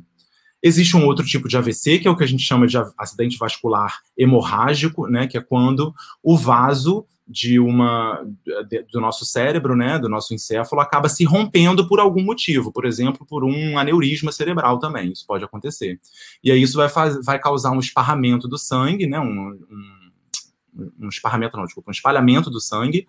Existe 0.62 0.96
um 0.96 1.08
outro 1.08 1.26
tipo 1.26 1.48
de 1.48 1.58
AVC, 1.58 1.98
que 1.98 2.08
é 2.08 2.12
o 2.12 2.16
que 2.16 2.24
a 2.24 2.28
gente 2.28 2.44
chama 2.44 2.68
de 2.68 2.78
acidente 3.00 3.36
vascular 3.40 4.00
hemorrágico, 4.16 5.08
né, 5.08 5.26
que 5.26 5.40
é 5.40 5.42
quando 5.42 5.92
o 6.22 6.38
vaso 6.38 7.04
de 7.28 7.60
uma 7.60 8.24
de, 8.70 8.84
do 8.84 9.02
nosso 9.02 9.26
cérebro, 9.26 9.76
né, 9.76 10.00
do 10.00 10.08
nosso 10.08 10.34
encéfalo, 10.34 10.82
acaba 10.82 11.10
se 11.10 11.26
rompendo 11.26 11.88
por 11.88 12.00
algum 12.00 12.24
motivo, 12.24 12.72
por 12.72 12.86
exemplo, 12.86 13.26
por 13.26 13.44
um 13.44 13.78
aneurisma 13.78 14.32
cerebral 14.32 14.80
também, 14.80 15.12
isso 15.12 15.26
pode 15.28 15.44
acontecer. 15.44 16.00
E 16.44 16.52
aí 16.52 16.62
isso 16.62 16.78
vai, 16.78 16.88
faz, 16.88 17.24
vai 17.26 17.38
causar 17.38 17.72
um 17.72 17.80
esparramento 17.80 18.48
do 18.48 18.58
sangue, 18.58 19.08
né, 19.08 19.20
um, 19.20 19.50
um, 19.70 20.92
um 21.02 21.10
esparramento 21.10 21.58
não, 21.58 21.66
desculpa, 21.66 21.90
um 21.90 21.92
espalhamento 21.92 22.50
do 22.50 22.62
sangue, 22.62 23.06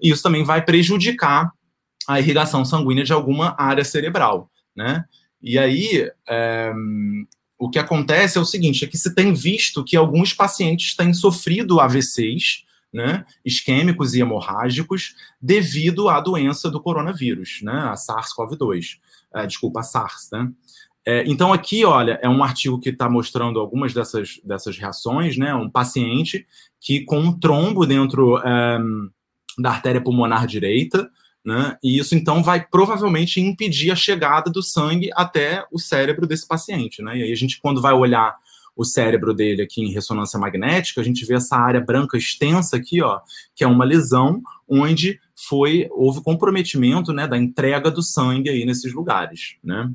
e 0.00 0.10
isso 0.10 0.22
também 0.22 0.44
vai 0.44 0.64
prejudicar 0.64 1.50
a 2.06 2.20
irrigação 2.20 2.64
sanguínea 2.64 3.02
de 3.02 3.12
alguma 3.12 3.56
área 3.58 3.84
cerebral, 3.84 4.48
né? 4.76 5.04
E 5.42 5.58
aí, 5.58 6.08
é, 6.28 6.72
o 7.58 7.68
que 7.68 7.78
acontece 7.78 8.38
é 8.38 8.40
o 8.40 8.44
seguinte: 8.44 8.84
é 8.84 8.88
que 8.88 8.96
se 8.98 9.14
tem 9.14 9.32
visto 9.32 9.84
que 9.84 9.96
alguns 9.96 10.32
pacientes 10.32 10.94
têm 10.94 11.12
sofrido 11.12 11.80
AVCs, 11.80 12.64
né, 12.92 13.24
isquêmicos 13.44 14.14
e 14.14 14.20
hemorrágicos, 14.20 15.14
devido 15.40 16.08
à 16.08 16.20
doença 16.20 16.70
do 16.70 16.80
coronavírus, 16.80 17.60
né, 17.62 17.72
a 17.72 17.94
SARS-CoV-2. 17.94 18.98
É, 19.34 19.46
desculpa, 19.46 19.80
a 19.80 19.82
SARS, 19.82 20.28
né? 20.32 20.50
É, 21.08 21.22
então, 21.24 21.52
aqui, 21.52 21.84
olha, 21.84 22.18
é 22.20 22.28
um 22.28 22.42
artigo 22.42 22.80
que 22.80 22.88
está 22.88 23.08
mostrando 23.08 23.60
algumas 23.60 23.94
dessas, 23.94 24.40
dessas 24.42 24.76
reações, 24.76 25.36
né? 25.36 25.54
Um 25.54 25.70
paciente 25.70 26.44
que 26.80 27.04
com 27.04 27.20
um 27.20 27.38
trombo 27.38 27.86
dentro 27.86 28.38
é, 28.38 28.78
da 29.56 29.70
artéria 29.70 30.00
pulmonar 30.00 30.48
direita, 30.48 31.08
né? 31.44 31.78
E 31.80 31.96
isso 31.96 32.16
então 32.16 32.42
vai 32.42 32.66
provavelmente 32.66 33.40
impedir 33.40 33.92
a 33.92 33.96
chegada 33.96 34.50
do 34.50 34.64
sangue 34.64 35.10
até 35.14 35.64
o 35.70 35.78
cérebro 35.78 36.26
desse 36.26 36.46
paciente, 36.46 37.00
né? 37.00 37.18
E 37.18 37.22
aí 37.22 37.32
a 37.32 37.36
gente 37.36 37.60
quando 37.60 37.80
vai 37.80 37.92
olhar 37.92 38.36
o 38.76 38.84
cérebro 38.84 39.32
dele 39.32 39.62
aqui 39.62 39.82
em 39.82 39.90
ressonância 39.90 40.38
magnética, 40.38 41.00
a 41.00 41.04
gente 41.04 41.24
vê 41.24 41.34
essa 41.34 41.56
área 41.56 41.80
branca 41.80 42.18
extensa 42.18 42.76
aqui, 42.76 43.02
ó, 43.02 43.20
que 43.54 43.64
é 43.64 43.66
uma 43.66 43.84
lesão 43.84 44.42
onde 44.68 45.18
foi 45.34 45.88
houve 45.90 46.22
comprometimento, 46.22 47.12
né, 47.12 47.26
da 47.26 47.38
entrega 47.38 47.90
do 47.90 48.02
sangue 48.02 48.50
aí 48.50 48.64
nesses 48.66 48.92
lugares, 48.92 49.56
né? 49.64 49.90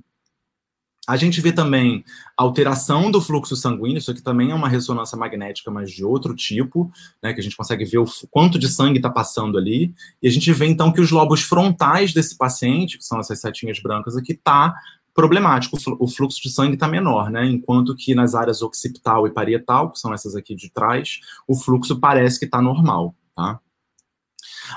A 1.07 1.17
gente 1.17 1.41
vê 1.41 1.51
também 1.51 2.05
alteração 2.37 3.09
do 3.09 3.19
fluxo 3.19 3.55
sanguíneo, 3.55 3.97
isso 3.97 4.11
aqui 4.11 4.21
também 4.21 4.51
é 4.51 4.55
uma 4.55 4.69
ressonância 4.69 5.17
magnética, 5.17 5.71
mas 5.71 5.91
de 5.91 6.05
outro 6.05 6.35
tipo, 6.35 6.91
né, 7.21 7.33
que 7.33 7.39
a 7.39 7.43
gente 7.43 7.57
consegue 7.57 7.83
ver 7.85 7.97
o 7.97 8.05
quanto 8.29 8.59
de 8.59 8.69
sangue 8.69 8.99
está 8.99 9.09
passando 9.09 9.57
ali, 9.57 9.93
e 10.21 10.27
a 10.27 10.31
gente 10.31 10.53
vê 10.53 10.67
então 10.67 10.91
que 10.91 11.01
os 11.01 11.09
lobos 11.09 11.41
frontais 11.41 12.13
desse 12.13 12.37
paciente, 12.37 12.99
que 12.99 13.03
são 13.03 13.19
essas 13.19 13.41
setinhas 13.41 13.79
brancas 13.81 14.15
aqui, 14.15 14.33
está 14.33 14.75
problemático, 15.13 15.78
o 16.00 16.08
fluxo 16.08 16.41
de 16.41 16.50
sangue 16.50 16.76
está 16.76 16.88
menor, 16.88 17.30
né? 17.30 17.45
Enquanto 17.45 17.95
que 17.95 18.15
nas 18.15 18.34
áreas 18.36 18.62
occipital 18.62 19.28
e 19.28 19.32
parietal, 19.32 19.91
que 19.91 20.00
são 20.00 20.13
essas 20.13 20.36
aqui 20.36 20.56
de 20.56 20.69
trás, 20.69 21.19
o 21.47 21.56
fluxo 21.56 22.00
parece 22.00 22.39
que 22.39 22.45
está 22.45 22.62
normal, 22.62 23.15
tá? 23.36 23.60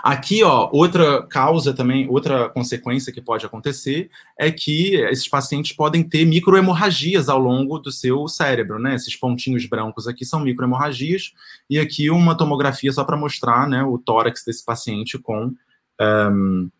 Aqui, 0.03 0.43
ó, 0.43 0.69
outra 0.73 1.25
causa 1.27 1.73
também, 1.73 2.09
outra 2.09 2.49
consequência 2.49 3.13
que 3.13 3.21
pode 3.21 3.47
acontecer 3.47 4.11
é 4.39 4.51
que 4.51 4.97
esses 4.97 5.29
pacientes 5.29 5.73
podem 5.73 6.03
ter 6.03 6.25
microhemorragias 6.25 7.29
ao 7.29 7.39
longo 7.39 7.79
do 7.79 7.93
seu 7.93 8.27
cérebro, 8.27 8.79
né? 8.79 8.95
Esses 8.95 9.15
pontinhos 9.15 9.67
brancos 9.67 10.09
aqui 10.09 10.25
são 10.25 10.41
microhemorragias, 10.41 11.33
e 11.69 11.79
aqui 11.79 12.11
uma 12.11 12.37
tomografia 12.37 12.93
só 12.93 13.05
para 13.05 13.17
mostrar 13.17 13.69
né, 13.69 13.85
o 13.85 13.99
tórax 13.99 14.43
desse 14.45 14.65
paciente 14.65 15.19
com 15.19 15.53
um, 16.01 16.71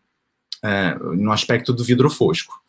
é, 0.63 0.95
no 0.95 1.31
aspecto 1.31 1.71
do 1.71 1.83
vidro 1.83 2.09
fosco. 2.09 2.64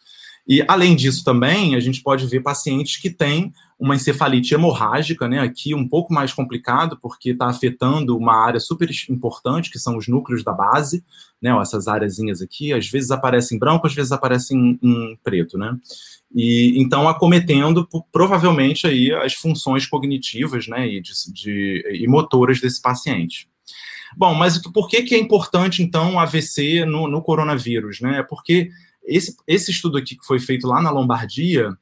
E, 0.49 0.65
além 0.69 0.95
disso, 0.95 1.25
também, 1.25 1.75
a 1.75 1.81
gente 1.81 2.01
pode 2.03 2.25
ver 2.27 2.41
pacientes 2.41 2.99
que 2.99 3.11
têm 3.11 3.53
uma 3.79 3.97
encefalite 3.97 4.55
hemorrágica, 4.55 5.29
né? 5.29 5.41
Aqui 5.41 5.75
um 5.75 5.87
pouco 5.87 6.15
mais 6.15 6.33
complicado, 6.33 6.99
porque 7.03 7.31
está 7.31 7.47
afetando 7.47 8.17
uma 8.17 8.35
área 8.35 8.61
super 8.61 8.89
importante, 9.11 9.71
que 9.71 9.79
são 9.79 9.97
os 9.97 10.07
núcleos 10.07 10.45
da 10.45 10.53
base, 10.53 11.05
né? 11.43 11.51
Essas 11.61 11.89
áreazinhas 11.89 12.41
aqui, 12.41 12.73
às 12.73 12.89
vezes 12.89 13.11
aparecem 13.11 13.57
em 13.57 13.59
branco, 13.59 13.87
às 13.87 13.95
vezes 13.95 14.13
aparecem 14.13 14.79
em, 14.81 14.89
em 14.89 15.19
preto, 15.23 15.59
né? 15.59 15.77
E 16.35 16.81
então 16.81 17.09
acometendo 17.09 17.87
provavelmente 18.13 18.87
aí 18.87 19.13
as 19.13 19.35
funções 19.35 19.87
cognitivas, 19.87 20.69
né? 20.69 20.87
E, 20.89 21.03
de, 21.03 21.13
de, 21.33 22.01
e 22.03 22.07
motoras 22.07 22.61
desse 22.61 22.81
paciente. 22.81 23.49
Bom, 24.17 24.33
mas 24.33 24.59
por 24.59 24.89
que, 24.89 25.03
que 25.03 25.15
é 25.15 25.19
importante, 25.19 25.83
então, 25.83 26.15
o 26.15 26.19
AVC 26.19 26.85
no, 26.87 27.09
no 27.09 27.21
coronavírus, 27.21 28.01
né? 28.01 28.23
Porque 28.23 28.71
esse, 29.07 29.37
esse 29.47 29.71
estudo 29.71 29.97
aqui 29.97 30.17
que 30.17 30.27
foi 30.27 30.39
feito 30.39 30.67
lá 30.67 30.83
na 30.83 30.91
Lombardia, 30.91 31.77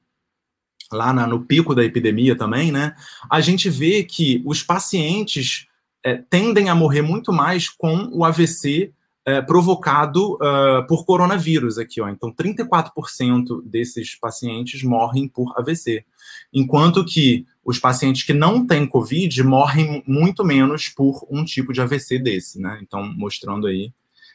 lá 0.92 1.12
na, 1.12 1.26
no 1.26 1.44
pico 1.44 1.74
da 1.74 1.84
epidemia 1.84 2.36
também, 2.36 2.70
né? 2.70 2.94
A 3.30 3.40
gente 3.40 3.68
vê 3.68 4.04
que 4.04 4.42
os 4.44 4.62
pacientes 4.62 5.66
é, 6.04 6.16
tendem 6.16 6.68
a 6.68 6.74
morrer 6.74 7.02
muito 7.02 7.32
mais 7.32 7.68
com 7.68 8.08
o 8.12 8.24
AVC 8.24 8.92
é, 9.26 9.40
provocado 9.40 10.34
uh, 10.34 10.86
por 10.86 11.06
coronavírus 11.06 11.78
aqui, 11.78 12.00
ó. 12.00 12.08
Então, 12.08 12.30
34% 12.30 13.62
desses 13.64 14.14
pacientes 14.14 14.82
morrem 14.82 15.26
por 15.26 15.54
AVC, 15.58 16.04
enquanto 16.52 17.04
que 17.04 17.46
os 17.64 17.78
pacientes 17.78 18.22
que 18.22 18.34
não 18.34 18.66
têm 18.66 18.86
COVID 18.86 19.42
morrem 19.42 20.02
muito 20.06 20.44
menos 20.44 20.90
por 20.90 21.26
um 21.30 21.42
tipo 21.42 21.72
de 21.72 21.80
AVC 21.80 22.18
desse, 22.18 22.60
né? 22.60 22.78
Então, 22.82 23.02
mostrando 23.16 23.66
aí 23.66 23.92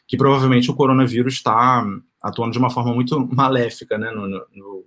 que 0.07 0.17
provavelmente 0.17 0.71
o 0.71 0.73
coronavírus 0.73 1.35
está 1.35 1.85
atuando 2.21 2.51
de 2.51 2.59
uma 2.59 2.69
forma 2.69 2.93
muito 2.93 3.19
maléfica, 3.33 3.97
né, 3.97 4.11
no, 4.11 4.27
no, 4.27 4.85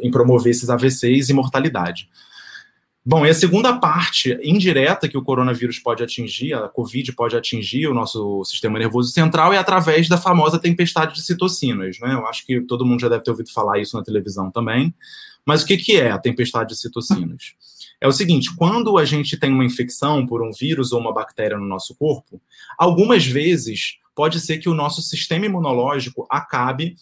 em 0.00 0.10
promover 0.10 0.50
esses 0.50 0.68
AVCs 0.68 1.30
e 1.30 1.32
mortalidade. 1.32 2.08
Bom, 3.04 3.26
e 3.26 3.30
a 3.30 3.34
segunda 3.34 3.76
parte 3.78 4.38
indireta 4.44 5.08
que 5.08 5.18
o 5.18 5.22
coronavírus 5.22 5.80
pode 5.80 6.04
atingir, 6.04 6.54
a 6.54 6.68
Covid 6.68 7.12
pode 7.14 7.36
atingir 7.36 7.88
o 7.88 7.94
nosso 7.94 8.44
sistema 8.44 8.78
nervoso 8.78 9.10
central 9.10 9.52
é 9.52 9.58
através 9.58 10.08
da 10.08 10.16
famosa 10.16 10.56
tempestade 10.56 11.16
de 11.16 11.22
citocinas, 11.22 11.98
né? 11.98 12.14
Eu 12.14 12.24
acho 12.28 12.46
que 12.46 12.60
todo 12.60 12.86
mundo 12.86 13.00
já 13.00 13.08
deve 13.08 13.24
ter 13.24 13.32
ouvido 13.32 13.50
falar 13.50 13.80
isso 13.80 13.96
na 13.96 14.04
televisão 14.04 14.52
também. 14.52 14.94
Mas 15.44 15.64
o 15.64 15.66
que, 15.66 15.76
que 15.76 15.96
é 15.96 16.12
a 16.12 16.18
tempestade 16.18 16.68
de 16.68 16.80
citocinas? 16.80 17.54
É 18.00 18.06
o 18.06 18.12
seguinte: 18.12 18.54
quando 18.54 18.96
a 18.96 19.04
gente 19.04 19.36
tem 19.36 19.52
uma 19.52 19.64
infecção 19.64 20.24
por 20.24 20.40
um 20.40 20.52
vírus 20.52 20.92
ou 20.92 21.00
uma 21.00 21.12
bactéria 21.12 21.58
no 21.58 21.66
nosso 21.66 21.96
corpo, 21.96 22.40
algumas 22.78 23.26
vezes 23.26 23.98
pode 24.14 24.40
ser 24.40 24.58
que 24.58 24.68
o 24.68 24.74
nosso 24.74 25.02
sistema 25.02 25.46
imunológico 25.46 26.26
acabe 26.30 26.94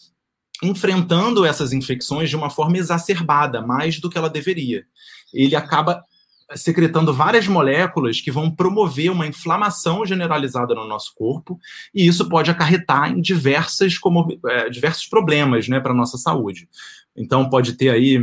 enfrentando 0.62 1.44
essas 1.44 1.72
infecções 1.72 2.28
de 2.28 2.36
uma 2.36 2.50
forma 2.50 2.76
exacerbada, 2.76 3.62
mais 3.62 3.98
do 3.98 4.11
que 4.11 4.18
ela 4.18 4.28
deveria 4.28 4.84
ele 5.32 5.56
acaba 5.56 6.04
secretando 6.56 7.14
várias 7.14 7.46
moléculas 7.46 8.20
que 8.20 8.30
vão 8.30 8.50
promover 8.50 9.11
uma 9.12 9.26
inflamação 9.26 10.04
generalizada 10.04 10.74
no 10.74 10.86
nosso 10.86 11.12
corpo, 11.14 11.58
e 11.94 12.06
isso 12.06 12.28
pode 12.28 12.50
acarretar 12.50 13.12
em 13.12 13.20
diversas, 13.20 13.94
é, 14.48 14.68
diversos 14.68 15.06
problemas 15.06 15.68
né, 15.68 15.78
para 15.78 15.92
a 15.92 15.96
nossa 15.96 16.18
saúde. 16.18 16.68
Então, 17.16 17.48
pode 17.48 17.74
ter 17.74 17.90
aí 17.90 18.20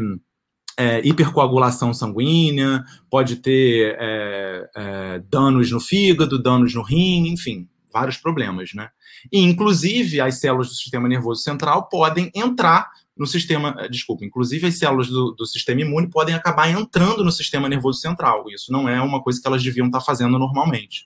é, 0.77 1.07
hipercoagulação 1.07 1.93
sanguínea, 1.93 2.83
pode 3.09 3.37
ter 3.37 3.95
é, 3.97 4.69
é, 4.75 5.19
danos 5.29 5.71
no 5.71 5.79
fígado, 5.79 6.41
danos 6.41 6.73
no 6.73 6.81
rim, 6.81 7.29
enfim, 7.29 7.65
vários 7.97 8.17
problemas, 8.17 8.73
né? 8.73 8.89
E, 9.31 9.39
inclusive, 9.39 10.21
as 10.21 10.39
células 10.39 10.67
do 10.67 10.73
sistema 10.75 11.07
nervoso 11.07 11.41
central 11.41 11.89
podem 11.89 12.31
entrar 12.35 12.89
no 13.17 13.25
sistema, 13.25 13.75
eh, 13.79 13.89
desculpa, 13.89 14.23
inclusive 14.23 14.67
as 14.67 14.77
células 14.77 15.07
do, 15.07 15.31
do, 15.31 15.45
sistema 15.45 15.81
imune 15.81 16.07
podem 16.07 16.35
acabar 16.35 16.69
entrando 16.69 17.23
no 17.23 17.31
sistema 17.31 17.67
nervoso 17.67 17.99
central. 17.99 18.45
Isso 18.49 18.71
não 18.71 18.87
é 18.87 19.01
uma 19.01 19.21
coisa 19.21 19.41
que 19.41 19.47
elas 19.47 19.63
deviam 19.63 19.87
estar 19.87 20.01
fazendo 20.01 20.37
normalmente. 20.37 21.05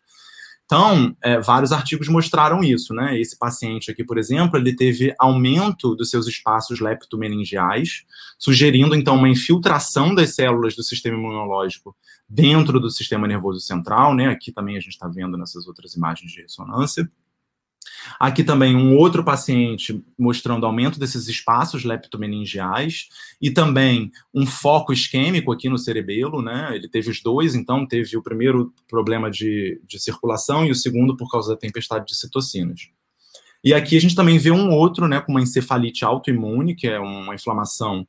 Então, 0.72 1.14
é, 1.22 1.38
vários 1.38 1.74
artigos 1.74 2.08
mostraram 2.08 2.64
isso, 2.64 2.94
né? 2.94 3.20
Esse 3.20 3.38
paciente 3.38 3.92
aqui, 3.92 4.06
por 4.06 4.18
exemplo, 4.18 4.58
ele 4.58 4.74
teve 4.74 5.14
aumento 5.20 5.94
dos 5.98 6.10
seus 6.10 6.28
espaços 6.28 6.80
leptomeningeais, 6.80 8.06
sugerindo 8.40 8.96
então 8.96 9.18
uma 9.18 9.28
infiltração 9.28 10.16
das 10.16 10.34
células 10.34 10.74
do 10.74 10.82
sistema 10.82 11.18
imunológico 11.18 11.94
dentro 12.30 12.80
do 12.80 12.90
sistema 12.90 13.28
nervoso 13.28 13.60
central, 13.60 14.16
né? 14.16 14.28
Aqui 14.28 14.50
também 14.50 14.78
a 14.78 14.80
gente 14.80 14.94
está 14.94 15.10
vendo 15.10 15.38
nessas 15.38 15.68
outras 15.68 15.94
imagens 15.94 16.32
de 16.32 16.42
ressonância. 16.42 17.06
Aqui 18.20 18.44
também 18.44 18.76
um 18.76 18.96
outro 18.96 19.24
paciente 19.24 20.04
mostrando 20.18 20.66
aumento 20.66 21.00
desses 21.00 21.28
espaços 21.28 21.84
leptomeningeais 21.84 23.08
e 23.42 23.52
também 23.52 24.12
um 24.34 24.46
foco 24.46 24.94
isquêmico 24.94 25.52
aqui 25.52 25.70
no 25.70 25.78
cerebelo, 25.78 26.42
né? 26.42 26.76
Ele 26.76 26.88
teve 26.88 27.10
os 27.10 27.22
dois, 27.22 27.56
então 27.56 27.86
teve 27.86 28.16
o 28.18 28.24
primeiro 28.24 28.74
problema 28.88 29.30
de, 29.30 29.82
de 29.88 30.00
circulação 30.00 30.66
e 30.66 30.72
o 30.72 30.76
segundo 30.76 31.18
por 31.18 31.30
causa 31.30 31.54
da 31.54 31.60
tempestade 31.60 32.06
de 32.06 32.16
citocinas. 32.16 32.90
E 33.64 33.74
aqui 33.74 33.96
a 33.96 34.02
gente 34.02 34.16
também 34.16 34.40
vê 34.40 34.52
um 34.52 34.72
outro, 34.72 35.08
né, 35.08 35.22
com 35.22 35.32
uma 35.32 35.42
encefalite 35.42 36.04
autoimune, 36.04 36.76
que 36.76 36.88
é 36.88 37.00
uma 37.00 37.36
inflamação 37.36 38.08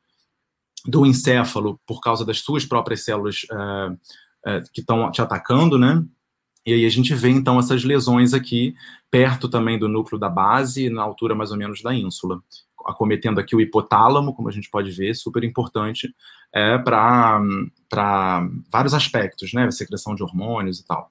do 0.86 1.04
encéfalo 1.06 1.78
por 1.86 2.00
causa 2.00 2.24
das 2.24 2.40
suas 2.40 2.64
próprias 2.64 3.04
células 3.04 3.42
uh, 3.50 3.92
uh, 3.92 4.62
que 4.72 4.80
estão 4.80 5.10
te 5.12 5.20
atacando, 5.20 5.78
né? 5.78 6.02
E 6.64 6.72
aí 6.72 6.86
a 6.86 6.90
gente 6.90 7.14
vê 7.14 7.28
então 7.28 7.58
essas 7.58 7.82
lesões 7.84 8.32
aqui, 8.32 8.74
perto 9.10 9.48
também 9.48 9.78
do 9.78 9.88
núcleo 9.88 10.18
da 10.18 10.28
base, 10.28 10.88
na 10.88 11.02
altura 11.02 11.34
mais 11.34 11.50
ou 11.50 11.56
menos 11.56 11.82
da 11.82 11.94
ínsula, 11.94 12.40
acometendo 12.84 13.38
aqui 13.38 13.54
o 13.56 13.60
hipotálamo, 13.60 14.34
como 14.34 14.48
a 14.48 14.52
gente 14.52 14.70
pode 14.70 14.90
ver, 14.90 15.14
super 15.14 15.42
importante 15.44 16.14
é, 16.54 16.78
para 16.78 17.40
vários 18.70 18.94
aspectos, 18.94 19.52
né? 19.52 19.70
Secreção 19.70 20.14
de 20.14 20.22
hormônios 20.22 20.80
e 20.80 20.86
tal. 20.86 21.10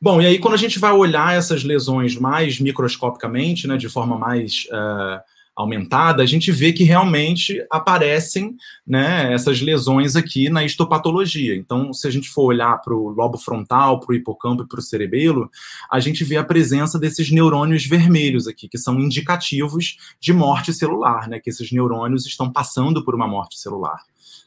Bom, 0.00 0.20
e 0.22 0.26
aí 0.26 0.38
quando 0.38 0.54
a 0.54 0.58
gente 0.58 0.78
vai 0.78 0.92
olhar 0.92 1.36
essas 1.36 1.64
lesões 1.64 2.16
mais 2.16 2.60
microscopicamente, 2.60 3.66
né, 3.66 3.76
de 3.76 3.88
forma 3.88 4.16
mais 4.16 4.66
uh, 4.70 5.20
aumentada, 5.58 6.22
a 6.22 6.26
gente 6.26 6.52
vê 6.52 6.72
que 6.72 6.84
realmente 6.84 7.60
aparecem 7.68 8.54
né, 8.86 9.32
essas 9.32 9.60
lesões 9.60 10.14
aqui 10.14 10.48
na 10.48 10.64
histopatologia. 10.64 11.56
Então, 11.56 11.92
se 11.92 12.06
a 12.06 12.10
gente 12.12 12.28
for 12.28 12.44
olhar 12.44 12.80
para 12.80 12.94
o 12.94 13.08
lobo 13.08 13.36
frontal, 13.36 13.98
para 13.98 14.12
o 14.12 14.14
hipocampo 14.14 14.62
e 14.62 14.68
para 14.68 14.78
o 14.78 14.82
cerebelo, 14.82 15.50
a 15.90 15.98
gente 15.98 16.22
vê 16.22 16.36
a 16.36 16.44
presença 16.44 16.96
desses 16.96 17.32
neurônios 17.32 17.84
vermelhos 17.84 18.46
aqui, 18.46 18.68
que 18.68 18.78
são 18.78 19.00
indicativos 19.00 19.96
de 20.20 20.32
morte 20.32 20.72
celular, 20.72 21.28
né, 21.28 21.40
que 21.40 21.50
esses 21.50 21.72
neurônios 21.72 22.24
estão 22.24 22.52
passando 22.52 23.04
por 23.04 23.16
uma 23.16 23.26
morte 23.26 23.58
celular. 23.58 23.98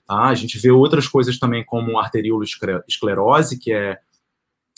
Tá? 0.08 0.28
A 0.28 0.36
gente 0.36 0.58
vê 0.60 0.72
outras 0.72 1.10
coisas 1.10 1.38
também, 1.38 1.66
como 1.66 2.00
arteriolosclerose, 2.00 3.60
que 3.60 3.74
é 3.74 4.00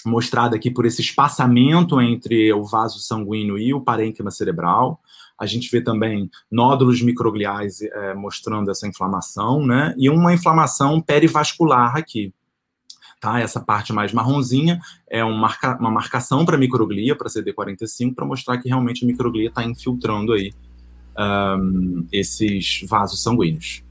mostrada 0.03 0.55
aqui 0.55 0.71
por 0.71 0.85
esse 0.85 1.01
espaçamento 1.01 2.01
entre 2.01 2.51
o 2.53 2.63
vaso 2.63 2.99
sanguíneo 2.99 3.55
e 3.57 3.71
o 3.71 3.81
parênquima 3.81 4.31
cerebral. 4.31 4.99
A 5.39 5.45
gente 5.45 5.69
vê 5.69 5.81
também 5.81 6.29
nódulos 6.51 7.01
microgliais 7.01 7.81
é, 7.81 8.13
mostrando 8.13 8.69
essa 8.69 8.87
inflamação, 8.87 9.65
né? 9.65 9.93
E 9.97 10.09
uma 10.09 10.33
inflamação 10.33 11.01
perivascular 11.01 11.95
aqui. 11.95 12.33
Tá? 13.19 13.39
Essa 13.39 13.61
parte 13.61 13.93
mais 13.93 14.11
marronzinha 14.11 14.81
é 15.09 15.23
um 15.23 15.33
marca, 15.33 15.77
uma 15.79 15.89
marcação 15.89 16.45
para 16.45 16.57
microglia, 16.57 17.15
para 17.15 17.29
CD45, 17.29 18.13
para 18.13 18.25
mostrar 18.25 18.57
que 18.57 18.67
realmente 18.67 19.05
a 19.05 19.07
microglia 19.07 19.47
está 19.47 19.63
infiltrando 19.63 20.33
aí 20.33 20.51
um, 21.17 22.05
esses 22.11 22.81
vasos 22.85 23.23
sanguíneos. 23.23 23.81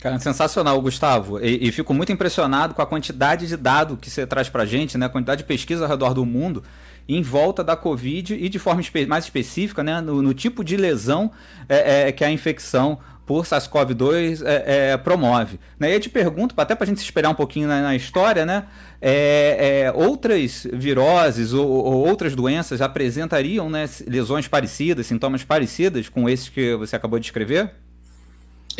Cara, 0.00 0.18
sensacional, 0.18 0.80
Gustavo. 0.80 1.40
E, 1.40 1.68
e, 1.68 1.72
fico 1.72 1.92
muito 1.92 2.12
impressionado 2.12 2.72
com 2.72 2.80
a 2.80 2.86
quantidade 2.86 3.46
de 3.48 3.56
dado 3.56 3.96
que 3.96 4.08
você 4.08 4.26
traz 4.26 4.48
para 4.48 4.62
a 4.62 4.66
gente, 4.66 4.96
né? 4.96 5.06
A 5.06 5.08
quantidade 5.08 5.42
de 5.42 5.46
pesquisa 5.46 5.84
ao 5.84 5.90
redor 5.90 6.14
do 6.14 6.24
mundo 6.24 6.62
em 7.08 7.22
volta 7.22 7.64
da 7.64 7.74
Covid 7.74 8.34
e 8.34 8.48
de 8.48 8.58
forma 8.58 8.80
espe 8.80 9.06
mais 9.06 9.24
específica, 9.24 9.82
né, 9.82 10.00
no, 10.00 10.20
no 10.20 10.34
tipo 10.34 10.62
de 10.62 10.76
lesão 10.76 11.30
é, 11.68 12.08
é, 12.08 12.12
que 12.12 12.22
a 12.22 12.30
infecção 12.30 12.98
por 13.24 13.44
SARS-CoV-2 13.44 14.42
é, 14.42 14.92
é, 14.92 14.96
promove. 14.96 15.60
Né? 15.78 15.90
E 15.90 15.94
eu 15.94 16.00
te 16.00 16.08
pergunto, 16.08 16.54
até 16.56 16.74
para 16.74 16.84
a 16.84 16.86
gente 16.86 16.98
se 16.98 17.04
esperar 17.04 17.28
um 17.28 17.34
pouquinho 17.34 17.68
na, 17.68 17.82
na 17.82 17.94
história, 17.94 18.46
né? 18.46 18.64
É, 19.02 19.84
é, 19.84 19.92
outras 19.92 20.66
viroses 20.72 21.52
ou, 21.52 21.68
ou, 21.68 22.08
outras 22.08 22.34
doenças 22.34 22.80
apresentariam 22.80 23.68
né, 23.68 23.84
lesões 24.06 24.48
parecidas, 24.48 25.06
sintomas 25.06 25.44
parecidos 25.44 26.08
com 26.08 26.26
esses 26.26 26.48
que 26.48 26.74
você 26.76 26.96
acabou 26.96 27.18
de 27.18 27.24
descrever? 27.24 27.70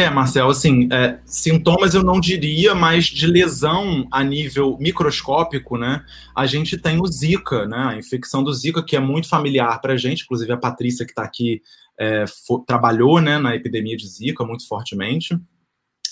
É, 0.01 0.09
Marcel, 0.09 0.49
assim, 0.49 0.89
é, 0.93 1.19
sintomas 1.27 1.93
eu 1.93 2.05
não 2.05 2.21
diria, 2.21 2.73
mas 2.73 3.07
de 3.07 3.27
lesão 3.27 4.07
a 4.13 4.23
nível 4.23 4.79
microscópico, 4.79 5.77
né? 5.77 6.05
A 6.37 6.47
gente 6.47 6.79
tem 6.79 7.03
o 7.03 7.07
Zika, 7.09 7.67
né? 7.67 7.79
A 7.79 7.97
infecção 7.97 8.45
do 8.45 8.55
Zika, 8.55 8.81
que 8.81 8.95
é 8.95 9.01
muito 9.01 9.29
familiar 9.29 9.81
para 9.81 9.95
a 9.95 9.97
gente, 9.97 10.23
inclusive 10.23 10.53
a 10.53 10.57
Patrícia, 10.57 11.05
que 11.05 11.11
está 11.11 11.25
aqui, 11.25 11.61
é, 11.99 12.25
trabalhou 12.65 13.21
né, 13.21 13.39
na 13.39 13.57
epidemia 13.57 13.97
de 13.97 14.07
Zika 14.07 14.45
muito 14.45 14.69
fortemente 14.69 15.37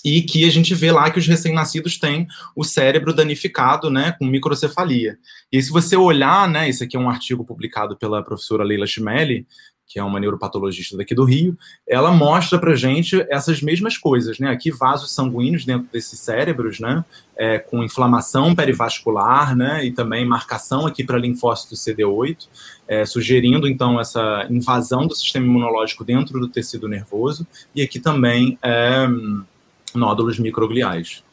e 0.03 0.21
que 0.21 0.43
a 0.43 0.51
gente 0.51 0.75
vê 0.75 0.91
lá 0.91 1.09
que 1.09 1.19
os 1.19 1.27
recém-nascidos 1.27 1.97
têm 1.97 2.27
o 2.55 2.65
cérebro 2.65 3.13
danificado, 3.13 3.89
né, 3.89 4.11
com 4.19 4.25
microcefalia. 4.25 5.17
E 5.49 5.61
se 5.61 5.71
você 5.71 5.95
olhar, 5.95 6.47
né, 6.49 6.67
esse 6.67 6.83
aqui 6.83 6.97
é 6.97 6.99
um 6.99 7.09
artigo 7.09 7.45
publicado 7.45 7.97
pela 7.97 8.21
professora 8.21 8.65
Leila 8.65 8.85
Chimelli, 8.85 9.47
que 9.87 9.97
é 9.97 10.03
uma 10.03 10.19
neuropatologista 10.19 10.97
daqui 10.97 11.15
do 11.15 11.23
Rio, 11.23 11.57
ela 11.87 12.11
mostra 12.11 12.59
para 12.59 12.75
gente 12.75 13.25
essas 13.29 13.61
mesmas 13.61 13.97
coisas, 13.97 14.37
né? 14.37 14.49
Aqui 14.49 14.69
vasos 14.69 15.13
sanguíneos 15.13 15.65
dentro 15.65 15.87
desses 15.91 16.19
cérebros, 16.19 16.79
né? 16.79 17.05
É, 17.37 17.57
com 17.57 17.83
inflamação 17.83 18.53
perivascular, 18.53 19.55
né? 19.55 19.85
E 19.85 19.91
também 19.91 20.25
marcação 20.25 20.85
aqui 20.85 21.03
para 21.03 21.17
linfócito 21.17 21.75
CD8, 21.75 22.47
é, 22.87 23.05
sugerindo 23.05 23.67
então 23.67 23.99
essa 23.99 24.45
invasão 24.49 25.07
do 25.07 25.15
sistema 25.15 25.45
imunológico 25.45 26.03
dentro 26.03 26.39
do 26.39 26.49
tecido 26.49 26.89
nervoso. 26.89 27.47
E 27.73 27.81
aqui 27.81 27.99
também 27.99 28.59
é, 28.61 29.07
nódulos 29.95 30.37
microgliais. 30.37 31.23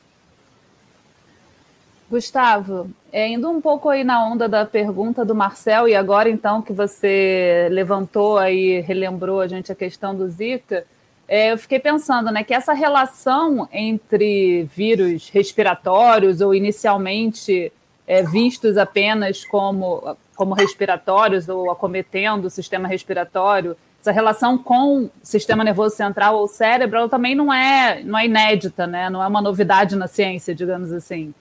Gustavo, 2.15 2.89
é, 3.13 3.29
indo 3.29 3.51
um 3.51 3.61
pouco 3.61 3.89
aí 3.89 4.05
na 4.05 4.25
onda 4.25 4.49
da 4.49 4.65
pergunta 4.65 5.25
do 5.25 5.35
Marcel, 5.35 5.89
e 5.89 5.97
agora 5.97 6.31
então 6.31 6.63
que 6.63 6.73
você 6.73 7.67
levantou 7.73 8.39
aí, 8.39 8.81
relembrou 8.81 9.41
a 9.41 9.49
gente 9.49 9.73
a 9.73 9.75
questão 9.75 10.15
do 10.15 10.29
Zika, 10.29 10.85
é, 11.27 11.51
eu 11.51 11.59
fiquei 11.59 11.81
pensando 11.81 12.31
né, 12.31 12.45
que 12.45 12.55
essa 12.55 12.73
relação 12.73 13.69
entre 13.73 14.63
vírus 14.77 15.29
respiratórios 15.29 16.41
ou 16.41 16.55
inicialmente 16.55 17.73
é, 18.07 18.23
vistos 18.23 18.77
apenas 18.77 19.45
como 19.45 20.17
como 20.37 20.53
respiratórios 20.53 21.49
ou 21.49 21.71
acometendo 21.71 22.47
o 22.47 22.51
sistema 22.51 22.89
respiratório, 22.89 23.77
essa 24.01 24.11
relação 24.11 24.59
com 24.59 25.05
o 25.05 25.11
sistema 25.23 25.63
nervoso 25.63 25.95
central 25.97 26.37
ou 26.37 26.49
cérebro, 26.49 27.09
também 27.09 27.35
não 27.37 27.55
é, 27.55 28.03
não 28.03 28.19
é 28.19 28.27
inédita, 28.27 28.85
né? 28.85 29.09
Não 29.09 29.23
é 29.23 29.27
uma 29.29 29.41
novidade 29.41 29.95
na 29.95 30.09
ciência, 30.09 30.55
digamos 30.55 30.93
assim. 30.93 31.33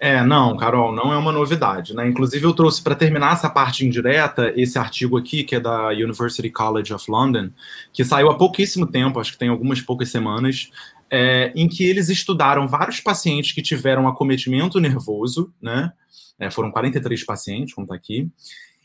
É, 0.00 0.22
não, 0.22 0.56
Carol, 0.56 0.94
não 0.94 1.12
é 1.12 1.16
uma 1.16 1.32
novidade, 1.32 1.92
né? 1.94 2.06
Inclusive 2.06 2.44
eu 2.44 2.52
trouxe 2.52 2.80
para 2.80 2.94
terminar 2.94 3.32
essa 3.32 3.50
parte 3.50 3.84
indireta 3.84 4.52
esse 4.56 4.78
artigo 4.78 5.18
aqui 5.18 5.42
que 5.42 5.56
é 5.56 5.60
da 5.60 5.88
University 5.88 6.48
College 6.50 6.94
of 6.94 7.10
London, 7.10 7.50
que 7.92 8.04
saiu 8.04 8.30
há 8.30 8.36
pouquíssimo 8.36 8.86
tempo, 8.86 9.18
acho 9.18 9.32
que 9.32 9.38
tem 9.38 9.48
algumas 9.48 9.80
poucas 9.80 10.08
semanas, 10.08 10.70
é, 11.10 11.52
em 11.56 11.68
que 11.68 11.84
eles 11.84 12.08
estudaram 12.08 12.68
vários 12.68 13.00
pacientes 13.00 13.52
que 13.52 13.60
tiveram 13.60 14.06
acometimento 14.06 14.78
nervoso, 14.78 15.52
né? 15.60 15.92
É, 16.38 16.48
foram 16.48 16.70
43 16.70 17.24
pacientes, 17.24 17.74
como 17.74 17.84
está 17.84 17.96
aqui, 17.96 18.30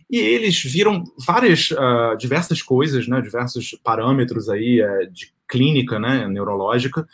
e 0.10 0.18
eles 0.18 0.62
viram 0.62 1.04
várias, 1.26 1.72
uh, 1.72 2.18
diversas 2.18 2.62
coisas, 2.62 3.08
né, 3.08 3.22
diversos 3.22 3.78
parâmetros 3.84 4.50
aí 4.50 4.82
uh, 4.82 5.12
de 5.12 5.32
clínica, 5.48 6.00
né, 6.00 6.28
neurológica, 6.28 7.08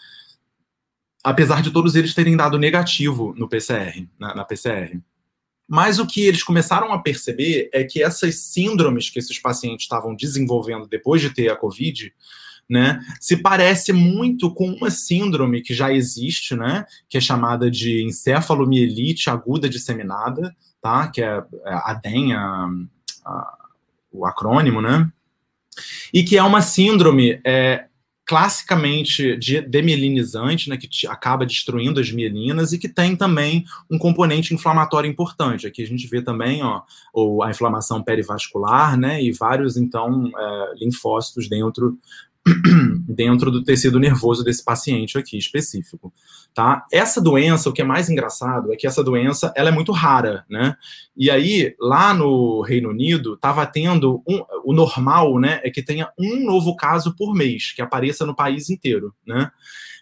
apesar 1.23 1.61
de 1.61 1.71
todos 1.71 1.95
eles 1.95 2.13
terem 2.13 2.35
dado 2.35 2.57
negativo 2.57 3.33
no 3.37 3.47
PCR, 3.47 4.07
na, 4.17 4.35
na 4.35 4.45
PCR. 4.45 4.99
Mas 5.67 5.99
o 5.99 6.07
que 6.07 6.21
eles 6.21 6.43
começaram 6.43 6.91
a 6.91 6.99
perceber 6.99 7.69
é 7.71 7.83
que 7.83 8.01
essas 8.01 8.39
síndromes 8.39 9.09
que 9.09 9.19
esses 9.19 9.39
pacientes 9.39 9.85
estavam 9.85 10.15
desenvolvendo 10.15 10.87
depois 10.87 11.21
de 11.21 11.29
ter 11.29 11.49
a 11.49 11.55
COVID, 11.55 12.11
né, 12.67 12.99
se 13.19 13.37
parece 13.37 13.91
muito 13.91 14.53
com 14.53 14.69
uma 14.71 14.91
síndrome 14.91 15.61
que 15.61 15.73
já 15.73 15.91
existe, 15.91 16.55
né, 16.55 16.85
que 17.07 17.17
é 17.17 17.21
chamada 17.21 17.69
de 17.69 18.03
encefalomielite 18.03 19.29
aguda 19.29 19.67
disseminada, 19.67 20.55
tá? 20.81 21.07
Que 21.07 21.21
é, 21.21 21.43
é 21.65 21.73
a 21.73 21.99
a, 22.35 22.69
a, 23.25 23.57
o 24.11 24.25
acrônimo, 24.25 24.81
né? 24.81 25.09
E 26.13 26.23
que 26.23 26.37
é 26.37 26.43
uma 26.43 26.61
síndrome 26.61 27.39
é, 27.45 27.85
classicamente 28.29 29.35
de 29.37 29.59
demielinizante, 29.59 30.69
né, 30.69 30.77
que 30.77 31.07
acaba 31.07 31.47
destruindo 31.47 31.99
as 31.99 32.11
mielinas 32.11 32.71
e 32.71 32.77
que 32.77 32.87
tem 32.87 33.15
também 33.15 33.65
um 33.89 33.97
componente 33.97 34.53
inflamatório 34.53 35.09
importante. 35.09 35.65
Aqui 35.65 35.81
a 35.81 35.87
gente 35.87 36.05
vê 36.05 36.21
também 36.21 36.61
ó, 36.61 36.83
a 37.43 37.49
inflamação 37.49 38.03
perivascular, 38.03 38.95
né, 38.95 39.19
e 39.19 39.31
vários 39.31 39.77
então 39.77 40.29
é, 40.37 40.73
linfócitos 40.79 41.49
dentro 41.49 41.97
dentro 43.07 43.51
do 43.51 43.63
tecido 43.63 43.99
nervoso 43.99 44.43
desse 44.43 44.63
paciente 44.63 45.17
aqui 45.17 45.37
específico, 45.37 46.13
tá? 46.53 46.85
Essa 46.91 47.21
doença, 47.21 47.69
o 47.69 47.73
que 47.73 47.81
é 47.81 47.85
mais 47.85 48.09
engraçado 48.09 48.71
é 48.71 48.75
que 48.75 48.87
essa 48.87 49.03
doença, 49.03 49.51
ela 49.55 49.69
é 49.69 49.71
muito 49.71 49.91
rara, 49.91 50.45
né? 50.49 50.75
E 51.15 51.29
aí, 51.29 51.75
lá 51.79 52.13
no 52.13 52.61
Reino 52.61 52.89
Unido, 52.89 53.33
estava 53.33 53.65
tendo 53.65 54.23
um, 54.27 54.43
o 54.63 54.73
normal, 54.73 55.39
né, 55.39 55.59
é 55.63 55.69
que 55.69 55.83
tenha 55.83 56.09
um 56.17 56.45
novo 56.45 56.75
caso 56.75 57.15
por 57.15 57.33
mês, 57.35 57.71
que 57.71 57.81
apareça 57.81 58.25
no 58.25 58.35
país 58.35 58.69
inteiro, 58.69 59.13
né? 59.25 59.51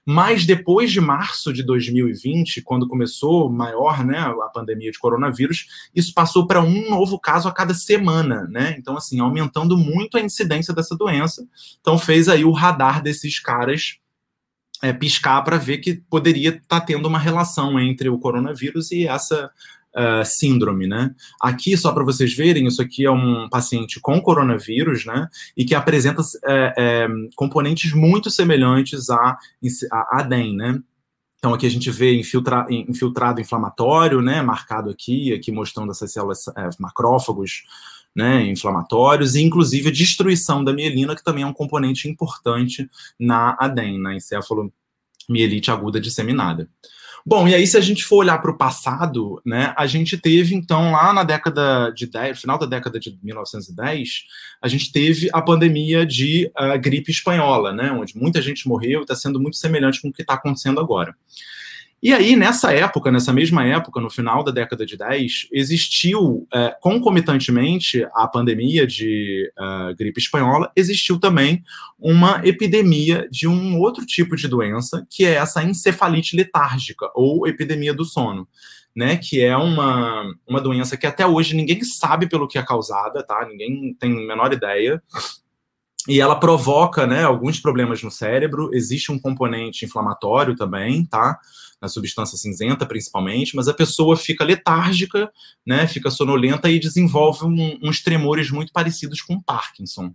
Mas 0.10 0.46
depois 0.46 0.90
de 0.90 1.02
março 1.02 1.52
de 1.52 1.62
2020, 1.62 2.62
quando 2.62 2.88
começou 2.88 3.52
maior, 3.52 4.06
né, 4.06 4.18
a 4.18 4.48
pandemia 4.48 4.90
de 4.90 4.98
coronavírus, 4.98 5.68
isso 5.94 6.14
passou 6.14 6.48
para 6.48 6.62
um 6.62 6.90
novo 6.90 7.20
caso 7.20 7.50
a 7.50 7.52
cada 7.52 7.74
semana, 7.74 8.48
né? 8.50 8.74
Então, 8.80 8.96
assim, 8.96 9.20
aumentando 9.20 9.78
muito 9.78 10.18
a 10.18 10.22
incidência 10.22 10.74
dessa 10.74 10.96
doença. 10.96 11.46
Então, 11.82 11.98
fez 11.98 12.30
aí 12.30 12.46
o 12.46 12.54
radar 12.54 13.04
desses 13.04 13.38
caras 13.42 13.98
é, 14.82 14.94
piscar 14.94 15.42
para 15.42 15.58
ver 15.58 15.80
que 15.80 15.96
poderia 16.10 16.52
estar 16.52 16.80
tá 16.80 16.82
tendo 16.82 17.06
uma 17.06 17.20
relação 17.20 17.78
entre 17.78 18.08
o 18.08 18.18
coronavírus 18.18 18.92
e 18.92 19.06
essa 19.06 19.52
uh, 19.98 20.24
síndrome, 20.24 20.88
né? 20.88 21.14
Aqui, 21.42 21.76
só 21.76 21.92
para 21.92 22.04
vocês 22.04 22.34
verem, 22.34 22.68
isso 22.68 22.82
aqui 22.82 23.06
é 23.06 23.12
um 23.12 23.50
paciente 23.50 24.00
com 24.00 24.22
coronavírus, 24.22 25.06
né? 25.06 25.28
E 25.56 25.66
que 25.66 25.74
apresenta 25.74 26.22
é, 26.46 26.74
é, 26.78 27.08
componentes 27.36 27.94
muito 27.94 28.30
semelhantes 28.30 29.10
à, 29.10 29.38
à 29.92 30.20
ADEM, 30.20 30.56
né? 30.56 30.80
Então, 31.40 31.54
aqui 31.54 31.66
a 31.66 31.70
gente 31.70 31.90
vê 31.92 32.16
infiltra, 32.20 32.66
infiltrado 32.70 33.42
inflamatório, 33.42 34.22
né? 34.22 34.42
Marcado 34.42 34.90
aqui, 34.90 35.34
aqui 35.34 35.52
mostrando 35.52 35.92
essas 35.92 36.12
células 36.12 36.48
é, 36.50 36.70
macrófagos, 36.80 37.64
né, 38.16 38.48
inflamatórios, 38.48 39.36
e 39.36 39.44
inclusive 39.44 39.90
a 39.90 39.92
destruição 39.92 40.64
da 40.64 40.74
mielina, 40.74 41.16
que 41.16 41.24
também 41.24 41.44
é 41.44 41.48
um 41.48 41.54
componente 41.54 42.10
importante 42.10 42.90
na 43.20 43.56
ADEM, 43.60 44.00
na 44.00 44.16
encefalomielite 44.16 45.70
aguda 45.70 46.02
disseminada. 46.02 46.68
Bom, 47.30 47.46
e 47.46 47.54
aí 47.54 47.68
se 47.68 47.76
a 47.76 47.82
gente 47.82 48.06
for 48.06 48.20
olhar 48.20 48.38
para 48.38 48.52
o 48.52 48.58
passado, 48.58 49.42
né, 49.46 49.74
a 49.76 49.86
gente 49.86 50.18
teve 50.18 50.56
então 50.56 50.94
lá 50.94 51.12
na 51.12 51.26
década 51.26 51.92
de 51.94 52.08
10, 52.08 52.40
final 52.40 52.58
da 52.58 52.66
década 52.66 52.98
de 52.98 53.20
1910, 53.22 54.24
a 54.62 54.68
gente 54.70 54.94
teve 54.94 55.30
a 55.34 55.42
pandemia 55.42 56.06
de 56.06 56.50
uh, 56.58 56.80
gripe 56.80 57.12
espanhola, 57.12 57.74
né, 57.74 57.92
onde 57.92 58.16
muita 58.16 58.42
gente 58.42 58.66
morreu 58.66 59.02
e 59.02 59.04
está 59.04 59.14
sendo 59.14 59.42
muito 59.42 59.58
semelhante 59.58 60.02
com 60.02 60.08
o 60.08 60.14
que 60.14 60.22
está 60.22 60.36
acontecendo 60.36 60.80
agora. 60.80 61.14
E 62.02 62.14
aí, 62.14 62.36
nessa 62.36 62.72
época, 62.72 63.12
nessa 63.12 63.34
mesma 63.34 63.66
época, 63.66 64.00
no 64.00 64.10
final 64.10 64.44
da 64.44 64.52
década 64.52 64.86
de 64.86 64.96
10, 64.96 65.48
existiu, 65.52 66.48
é, 66.54 66.76
concomitantemente 66.80 68.08
à 68.14 68.28
pandemia 68.28 68.86
de 68.86 69.52
uh, 69.58 69.96
gripe 69.96 70.20
espanhola, 70.20 70.72
existiu 70.76 71.20
também 71.20 71.64
uma 71.98 72.40
epidemia 72.46 73.28
de 73.32 73.48
um 73.48 73.80
outro 73.80 74.06
tipo 74.06 74.36
de 74.36 74.48
doença, 74.48 75.08
que 75.10 75.26
é 75.26 75.34
essa 75.34 75.64
encefalite 75.64 76.36
letárgica, 76.36 77.10
ou 77.16 77.48
epidemia 77.48 77.94
do 77.94 78.06
sono. 78.06 78.48
Né, 78.96 79.16
que 79.16 79.44
é 79.44 79.56
uma, 79.56 80.24
uma 80.48 80.60
doença 80.60 80.98
que 80.98 81.06
até 81.06 81.24
hoje 81.24 81.56
ninguém 81.56 81.84
sabe 81.84 82.28
pelo 82.28 82.48
que 82.48 82.58
é 82.58 82.64
causada, 82.64 83.22
tá? 83.22 83.46
Ninguém 83.48 83.94
tem 83.94 84.12
a 84.12 84.28
menor 84.28 84.52
ideia 84.52 85.00
e 86.08 86.22
ela 86.22 86.40
provoca 86.40 87.06
né, 87.06 87.24
alguns 87.24 87.60
problemas 87.60 88.02
no 88.02 88.10
cérebro. 88.10 88.72
Existe 88.74 89.12
um 89.12 89.20
componente 89.20 89.86
inflamatório 89.86 90.56
também, 90.56 91.06
tá? 91.06 91.38
Na 91.80 91.88
substância 91.88 92.38
cinzenta, 92.38 92.88
principalmente, 92.88 93.56
mas 93.56 93.68
a 93.68 93.74
pessoa 93.74 94.18
fica 94.18 94.44
letárgica, 94.44 95.32
né? 95.66 95.88
Fica 95.88 96.10
sonolenta 96.10 96.70
e 96.72 96.80
desenvolve 96.80 97.46
um, 97.46 97.78
uns 97.84 98.02
tremores 98.02 98.50
muito 98.50 98.74
parecidos 98.74 99.22
com 99.22 99.40
Parkinson. 99.40 100.12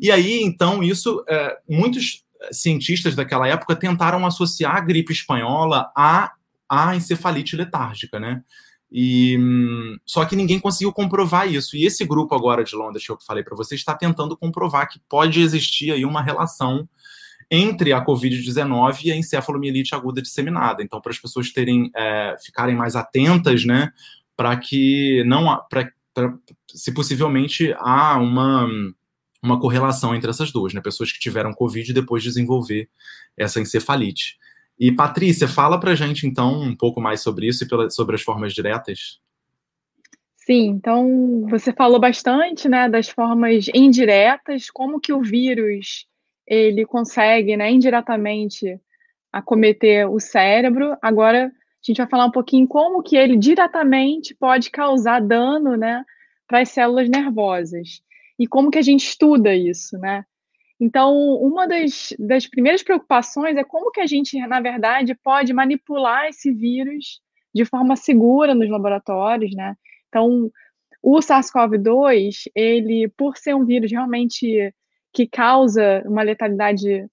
E 0.00 0.10
aí, 0.10 0.42
então, 0.42 0.82
isso, 0.82 1.24
é, 1.28 1.56
muitos 1.68 2.24
cientistas 2.50 3.14
daquela 3.14 3.46
época 3.46 3.76
tentaram 3.76 4.26
associar 4.26 4.76
a 4.76 4.80
gripe 4.80 5.12
espanhola 5.12 5.90
à, 5.96 6.32
à 6.68 6.96
encefalite 6.96 7.56
letárgica, 7.56 8.18
né? 8.18 8.42
E 8.90 9.38
só 10.04 10.24
que 10.24 10.34
ninguém 10.34 10.58
conseguiu 10.58 10.92
comprovar 10.92 11.52
isso. 11.52 11.76
E 11.76 11.84
esse 11.84 12.04
grupo 12.04 12.34
agora 12.34 12.64
de 12.64 12.74
Londres 12.74 13.04
que 13.04 13.12
eu 13.12 13.18
falei 13.24 13.44
para 13.44 13.56
você 13.56 13.74
está 13.74 13.94
tentando 13.94 14.36
comprovar 14.36 14.88
que 14.88 14.98
pode 15.08 15.40
existir 15.40 15.92
aí 15.92 16.04
uma 16.04 16.22
relação 16.22 16.88
entre 17.50 17.92
a 17.92 18.04
COVID-19 18.04 19.04
e 19.04 19.12
a 19.12 19.16
encefalomielite 19.16 19.94
aguda 19.94 20.20
disseminada. 20.20 20.82
Então, 20.82 21.00
para 21.00 21.12
as 21.12 21.18
pessoas 21.18 21.50
terem 21.50 21.90
é, 21.96 22.36
ficarem 22.44 22.76
mais 22.76 22.94
atentas, 22.94 23.64
né, 23.64 23.90
para 24.36 24.56
que 24.56 25.24
não 25.24 25.58
para 25.68 25.90
se 26.68 26.92
possivelmente 26.92 27.74
há 27.78 28.18
uma 28.18 28.68
uma 29.42 29.60
correlação 29.60 30.14
entre 30.14 30.30
essas 30.30 30.50
duas, 30.50 30.74
né? 30.74 30.80
Pessoas 30.80 31.12
que 31.12 31.20
tiveram 31.20 31.52
Covid 31.52 31.90
e 31.90 31.94
depois 31.94 32.22
desenvolver 32.22 32.88
essa 33.36 33.60
encefalite. 33.60 34.36
E, 34.78 34.92
Patrícia, 34.92 35.48
fala 35.48 35.78
para 35.78 35.94
gente, 35.94 36.26
então, 36.26 36.60
um 36.60 36.76
pouco 36.76 37.00
mais 37.00 37.20
sobre 37.20 37.48
isso 37.48 37.64
e 37.64 37.68
pela, 37.68 37.90
sobre 37.90 38.14
as 38.14 38.22
formas 38.22 38.52
diretas. 38.52 39.20
Sim, 40.36 40.66
então, 40.68 41.46
você 41.48 41.72
falou 41.72 42.00
bastante, 42.00 42.68
né, 42.68 42.88
das 42.88 43.08
formas 43.08 43.66
indiretas, 43.74 44.70
como 44.70 45.00
que 45.00 45.12
o 45.12 45.20
vírus, 45.20 46.06
ele 46.48 46.86
consegue, 46.86 47.56
né, 47.56 47.70
indiretamente 47.70 48.80
acometer 49.32 50.08
o 50.08 50.18
cérebro. 50.18 50.96
Agora, 51.02 51.46
a 51.46 51.50
gente 51.82 51.98
vai 51.98 52.08
falar 52.08 52.26
um 52.26 52.30
pouquinho 52.30 52.66
como 52.66 53.02
que 53.02 53.16
ele 53.16 53.36
diretamente 53.36 54.34
pode 54.34 54.70
causar 54.70 55.20
dano, 55.20 55.76
né, 55.76 56.04
para 56.46 56.60
as 56.60 56.70
células 56.70 57.08
nervosas. 57.08 58.00
E 58.38 58.46
como 58.46 58.70
que 58.70 58.78
a 58.78 58.82
gente 58.82 59.04
estuda 59.04 59.54
isso, 59.54 59.98
né? 59.98 60.24
Então, 60.80 61.12
uma 61.34 61.66
das, 61.66 62.14
das 62.18 62.46
primeiras 62.46 62.82
preocupações 62.82 63.56
é 63.56 63.64
como 63.64 63.90
que 63.90 64.00
a 64.00 64.06
gente, 64.06 64.38
na 64.46 64.60
verdade, 64.60 65.14
pode 65.14 65.52
manipular 65.52 66.28
esse 66.28 66.52
vírus 66.52 67.20
de 67.52 67.64
forma 67.64 67.96
segura 67.96 68.54
nos 68.54 68.70
laboratórios, 68.70 69.54
né? 69.54 69.74
Então, 70.08 70.50
o 71.02 71.18
SARS-CoV-2, 71.18 72.48
ele, 72.54 73.08
por 73.16 73.36
ser 73.36 73.54
um 73.54 73.64
vírus 73.64 73.90
realmente 73.90 74.72
que 75.18 75.26
causa 75.26 76.00
uma 76.06 76.22
letalidade 76.22 77.08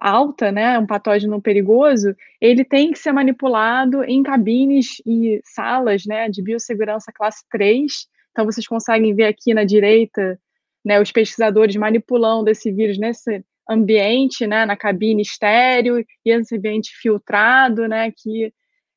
alta, 0.00 0.50
né, 0.50 0.78
um 0.78 0.86
patógeno 0.86 1.42
perigoso, 1.42 2.16
ele 2.40 2.64
tem 2.64 2.90
que 2.90 2.98
ser 2.98 3.12
manipulado 3.12 4.02
em 4.02 4.22
cabines 4.22 5.02
e 5.04 5.42
salas, 5.44 6.06
né, 6.06 6.30
de 6.30 6.40
biossegurança 6.42 7.12
classe 7.12 7.44
3. 7.50 8.08
Então, 8.30 8.46
vocês 8.46 8.66
conseguem 8.66 9.14
ver 9.14 9.26
aqui 9.26 9.52
na 9.52 9.62
direita 9.62 10.40
né, 10.82 10.98
os 10.98 11.12
pesquisadores 11.12 11.76
manipulando 11.76 12.48
esse 12.48 12.72
vírus 12.72 12.96
nesse 12.98 13.44
ambiente, 13.68 14.46
né, 14.46 14.64
na 14.64 14.74
cabine 14.74 15.20
estéreo 15.20 15.98
e 16.24 16.30
esse 16.30 16.56
ambiente 16.56 16.92
filtrado, 16.96 17.86
né, 17.86 18.10
que 18.10 18.54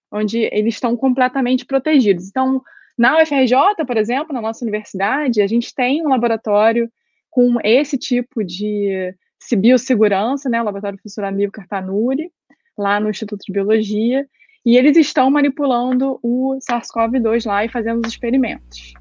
onde 0.09 0.47
eles 0.53 0.75
estão 0.75 0.95
completamente 0.95 1.65
protegidos. 1.65 2.29
Então, 2.29 2.63
Na 2.97 3.21
UFRJ, 3.21 3.85
por 3.85 3.97
exemplo, 3.97 4.33
na 4.33 4.41
nossa 4.41 4.63
universidade, 4.63 5.41
a 5.41 5.47
gente 5.47 5.75
tem 5.75 6.05
um 6.05 6.09
laboratório 6.09 6.89
com 7.35 7.57
esse 7.65 7.97
tipo 7.97 8.45
de 8.45 9.13
biossegurança, 9.57 10.47
né, 10.47 10.61
o 10.61 10.63
laboratório 10.63 10.97
professor 10.97 11.25
Amil 11.25 11.51
Cartanuri, 11.51 12.31
lá 12.77 12.97
no 12.97 13.09
Instituto 13.09 13.41
de 13.45 13.51
Biologia, 13.51 14.25
e 14.65 14.77
eles 14.77 14.95
estão 14.95 15.29
manipulando 15.29 16.17
o 16.23 16.57
SARS-CoV-2 16.61 17.45
lá 17.45 17.65
e 17.65 17.69
fazendo 17.69 18.05
os 18.05 18.13
experimentos. 18.13 18.93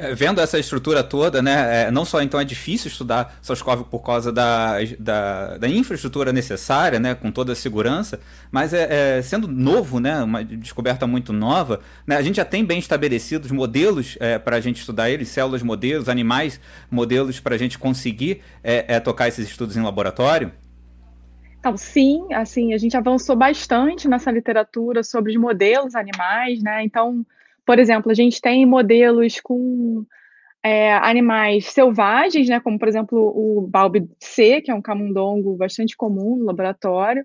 É, 0.00 0.14
vendo 0.14 0.40
essa 0.40 0.58
estrutura 0.58 1.04
toda, 1.04 1.42
né, 1.42 1.82
é, 1.82 1.90
não 1.90 2.06
só 2.06 2.22
então 2.22 2.40
é 2.40 2.44
difícil 2.44 2.88
estudar 2.88 3.38
SARS-CoV 3.42 3.84
por 3.84 3.98
causa 3.98 4.32
da, 4.32 4.76
da, 4.98 5.58
da, 5.58 5.68
infraestrutura 5.68 6.32
necessária, 6.32 6.98
né, 6.98 7.14
com 7.14 7.30
toda 7.30 7.52
a 7.52 7.54
segurança, 7.54 8.18
mas 8.50 8.72
é, 8.72 9.18
é 9.18 9.22
sendo 9.22 9.46
novo, 9.46 10.00
né, 10.00 10.22
uma 10.22 10.42
descoberta 10.42 11.06
muito 11.06 11.34
nova, 11.34 11.80
né, 12.06 12.16
a 12.16 12.22
gente 12.22 12.36
já 12.36 12.46
tem 12.46 12.64
bem 12.64 12.78
estabelecidos 12.78 13.50
modelos 13.50 14.16
é, 14.20 14.38
para 14.38 14.56
a 14.56 14.60
gente 14.60 14.78
estudar 14.78 15.10
eles, 15.10 15.28
células 15.28 15.62
modelos, 15.62 16.08
animais 16.08 16.58
modelos 16.90 17.38
para 17.38 17.54
a 17.54 17.58
gente 17.58 17.78
conseguir 17.78 18.40
é, 18.64 18.98
tocar 19.00 19.28
esses 19.28 19.50
estudos 19.50 19.76
em 19.76 19.82
laboratório? 19.82 20.50
Então, 21.58 21.76
sim, 21.76 22.32
assim, 22.32 22.72
a 22.72 22.78
gente 22.78 22.96
avançou 22.96 23.36
bastante 23.36 24.08
nessa 24.08 24.30
literatura 24.30 25.02
sobre 25.02 25.32
os 25.32 25.38
modelos 25.38 25.94
animais, 25.94 26.62
né, 26.62 26.82
então 26.82 27.22
por 27.70 27.78
exemplo, 27.78 28.10
a 28.10 28.14
gente 28.14 28.40
tem 28.40 28.66
modelos 28.66 29.38
com 29.40 30.04
é, 30.60 30.92
animais 30.92 31.66
selvagens, 31.66 32.48
né, 32.48 32.58
como 32.58 32.76
por 32.76 32.88
exemplo 32.88 33.16
o 33.16 33.64
balbe 33.64 34.10
C, 34.18 34.60
que 34.60 34.72
é 34.72 34.74
um 34.74 34.82
camundongo 34.82 35.54
bastante 35.56 35.96
comum 35.96 36.34
no 36.34 36.46
laboratório, 36.46 37.24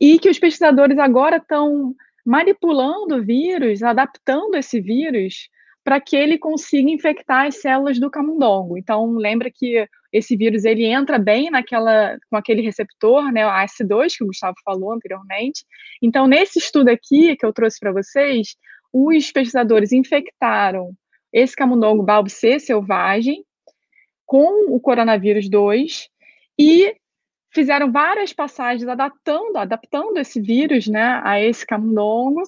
e 0.00 0.20
que 0.20 0.30
os 0.30 0.38
pesquisadores 0.38 1.00
agora 1.00 1.38
estão 1.38 1.96
manipulando 2.24 3.16
o 3.16 3.24
vírus, 3.24 3.82
adaptando 3.82 4.54
esse 4.54 4.80
vírus 4.80 5.48
para 5.82 6.00
que 6.00 6.14
ele 6.14 6.38
consiga 6.38 6.88
infectar 6.88 7.46
as 7.46 7.60
células 7.60 7.98
do 7.98 8.08
camundongo. 8.08 8.78
Então, 8.78 9.16
lembra 9.16 9.50
que 9.52 9.84
esse 10.12 10.36
vírus 10.36 10.64
ele 10.64 10.84
entra 10.84 11.18
bem 11.18 11.50
naquela 11.50 12.16
com 12.30 12.36
aquele 12.36 12.62
receptor, 12.62 13.32
né, 13.32 13.44
o 13.44 13.50
AS2 13.50 14.16
que 14.16 14.22
o 14.22 14.28
Gustavo 14.28 14.54
falou 14.64 14.92
anteriormente. 14.92 15.64
Então, 16.00 16.28
nesse 16.28 16.60
estudo 16.60 16.88
aqui 16.88 17.34
que 17.34 17.44
eu 17.44 17.52
trouxe 17.52 17.80
para 17.80 17.90
vocês, 17.90 18.54
os 18.92 19.32
pesquisadores 19.32 19.92
infectaram 19.92 20.92
esse 21.32 21.56
camundongo 21.56 22.02
balbo 22.02 22.28
C 22.28 22.58
selvagem 22.58 23.44
com 24.26 24.74
o 24.74 24.80
coronavírus 24.80 25.48
2 25.48 26.08
e 26.58 26.94
fizeram 27.50 27.90
várias 27.90 28.32
passagens 28.32 28.88
adaptando, 28.88 29.56
adaptando 29.56 30.16
esse 30.18 30.40
vírus 30.40 30.86
né, 30.86 31.20
a 31.24 31.40
esse 31.40 31.66
camundongo. 31.66 32.42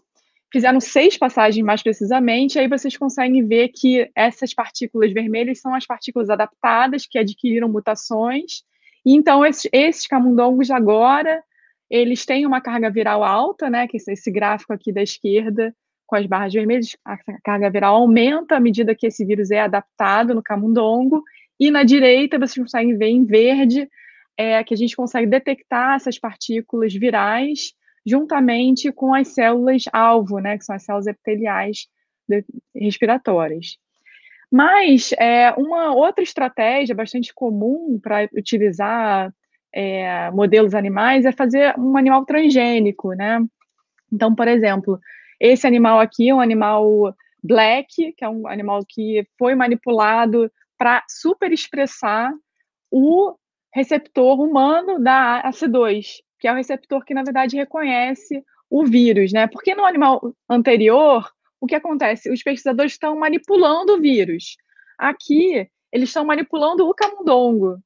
Fizeram 0.53 0.80
seis 0.80 1.18
passagens 1.18 1.64
mais 1.64 1.82
precisamente, 1.82 2.59
aí 2.59 2.68
vocês 2.68 2.97
conseguem 2.97 3.47
ver 3.47 3.68
que 3.68 4.09
essas 4.14 4.55
partículas 4.55 5.12
vermelhas 5.12 5.61
são 5.61 5.74
as 5.74 5.84
partículas 5.84 6.30
adaptadas, 6.30 7.07
que 7.07 7.18
adquiriram 7.18 7.68
mutações. 7.68 8.62
E 9.05 9.14
então, 9.14 9.45
esses, 9.45 9.68
esses 9.72 10.07
camundongos 10.07 10.70
agora, 10.70 11.42
eles 11.90 12.24
têm 12.24 12.47
uma 12.47 12.61
carga 12.61 12.88
viral 12.88 13.24
alta, 13.24 13.68
né, 13.68 13.88
que 13.88 13.97
é 13.97 14.12
esse 14.12 14.30
gráfico 14.30 14.72
aqui 14.72 14.92
da 14.92 15.03
esquerda, 15.03 15.74
com 16.07 16.17
as 16.17 16.27
barras 16.27 16.53
vermelhas, 16.53 16.97
a 17.05 17.17
carga 17.43 17.71
viral 17.71 17.97
aumenta 17.97 18.57
à 18.57 18.61
medida 18.61 18.95
que 18.95 19.07
esse 19.07 19.25
vírus 19.25 19.51
é 19.51 19.61
adaptado 19.61 20.35
no 20.35 20.43
camundongo, 20.43 21.23
e 21.59 21.71
na 21.71 21.85
direita 21.85 22.39
vocês 22.39 22.59
conseguem 22.59 22.97
ver 22.97 23.09
em 23.09 23.25
verde 23.25 23.89
é, 24.37 24.63
que 24.65 24.75
a 24.75 24.77
gente 24.77 24.97
consegue 24.97 25.27
detectar 25.27 25.95
essas 25.95 26.19
partículas 26.19 26.93
virais 26.93 27.73
juntamente 28.05 28.93
com 28.93 29.15
as 29.15 29.29
células 29.29 29.85
alvo, 29.93 30.39
né, 30.39 30.59
que 30.59 30.65
são 30.65 30.75
as 30.75 30.83
células 30.83 31.07
epiteliais 31.07 31.89
respiratórias. 32.75 33.79
Mas 34.51 35.13
é, 35.19 35.53
uma 35.53 35.95
outra 35.95 36.23
estratégia 36.23 36.95
bastante 36.95 37.33
comum 37.35 37.99
para 38.01 38.29
utilizar 38.33 39.33
é, 39.73 40.31
modelos 40.31 40.75
animais 40.75 41.25
é 41.25 41.33
fazer 41.33 41.75
um 41.79 41.97
animal 41.97 42.25
transgênico, 42.25 43.13
né? 43.15 43.45
Então, 44.13 44.33
por 44.33 44.47
exemplo, 44.47 45.01
esse 45.45 45.66
animal 45.66 46.01
aqui 46.01 46.30
é 46.30 46.34
um 46.34 46.40
animal 46.40 47.14
black, 47.42 48.14
que 48.16 48.24
é 48.24 48.28
um 48.28 48.49
animal 48.49 48.80
que 48.88 49.26
foi 49.38 49.55
manipulado 49.55 50.51
para 50.78 51.05
superexpressar 51.07 52.32
o 52.90 53.34
receptor 53.74 54.40
humano 54.40 54.99
da 54.99 55.42
AC2, 55.45 56.07
que 56.40 56.49
é 56.49 56.53
o 56.53 56.57
receptor 56.57 57.05
que, 57.05 57.12
na 57.12 57.22
verdade, 57.22 57.57
reconhece 57.57 58.42
o 58.70 58.86
vírus, 58.86 59.34
né? 59.34 59.47
Porque 59.47 59.74
no 59.74 59.84
animal 59.84 60.34
anterior, 60.49 61.30
o 61.61 61.66
que 61.66 61.74
acontece? 61.74 62.32
Os 62.32 62.42
pesquisadores 62.42 62.92
estão 62.92 63.14
manipulando 63.18 63.95
o 63.95 64.01
vírus. 64.01 64.57
Aqui, 64.99 65.68
eles 65.92 66.09
estão 66.09 66.24
manipulando 66.24 66.88
o 66.88 66.95
camundongo. 66.95 67.76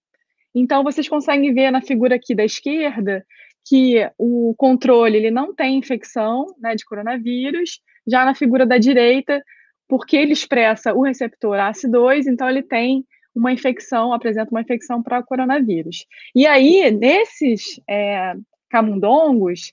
Então, 0.55 0.85
vocês 0.85 1.09
conseguem 1.09 1.53
ver 1.53 1.73
na 1.73 1.83
figura 1.83 2.15
aqui 2.15 2.37
da 2.37 2.45
esquerda 2.45 3.27
que 3.69 4.11
o 4.17 4.55
controle 4.57 5.19
ele 5.19 5.31
não 5.31 5.55
tem 5.55 5.77
infecção 5.77 6.47
né, 6.59 6.75
de 6.75 6.85
coronavírus, 6.85 7.81
já 8.07 8.25
na 8.25 8.35
figura 8.35 8.65
da 8.65 8.79
direita, 8.79 9.43
porque 9.87 10.17
ele 10.17 10.33
expressa 10.33 10.95
o 10.95 11.03
receptor 11.03 11.57
ACE2, 11.57 12.27
então 12.27 12.49
ele 12.49 12.63
tem 12.63 13.05
uma 13.35 13.53
infecção, 13.53 14.13
apresenta 14.13 14.51
uma 14.51 14.63
infecção 14.63 15.03
para 15.03 15.23
coronavírus. 15.23 16.07
E 16.35 16.47
aí, 16.47 16.91
nesses 16.91 17.81
é, 17.89 18.35
camundongos, 18.71 19.73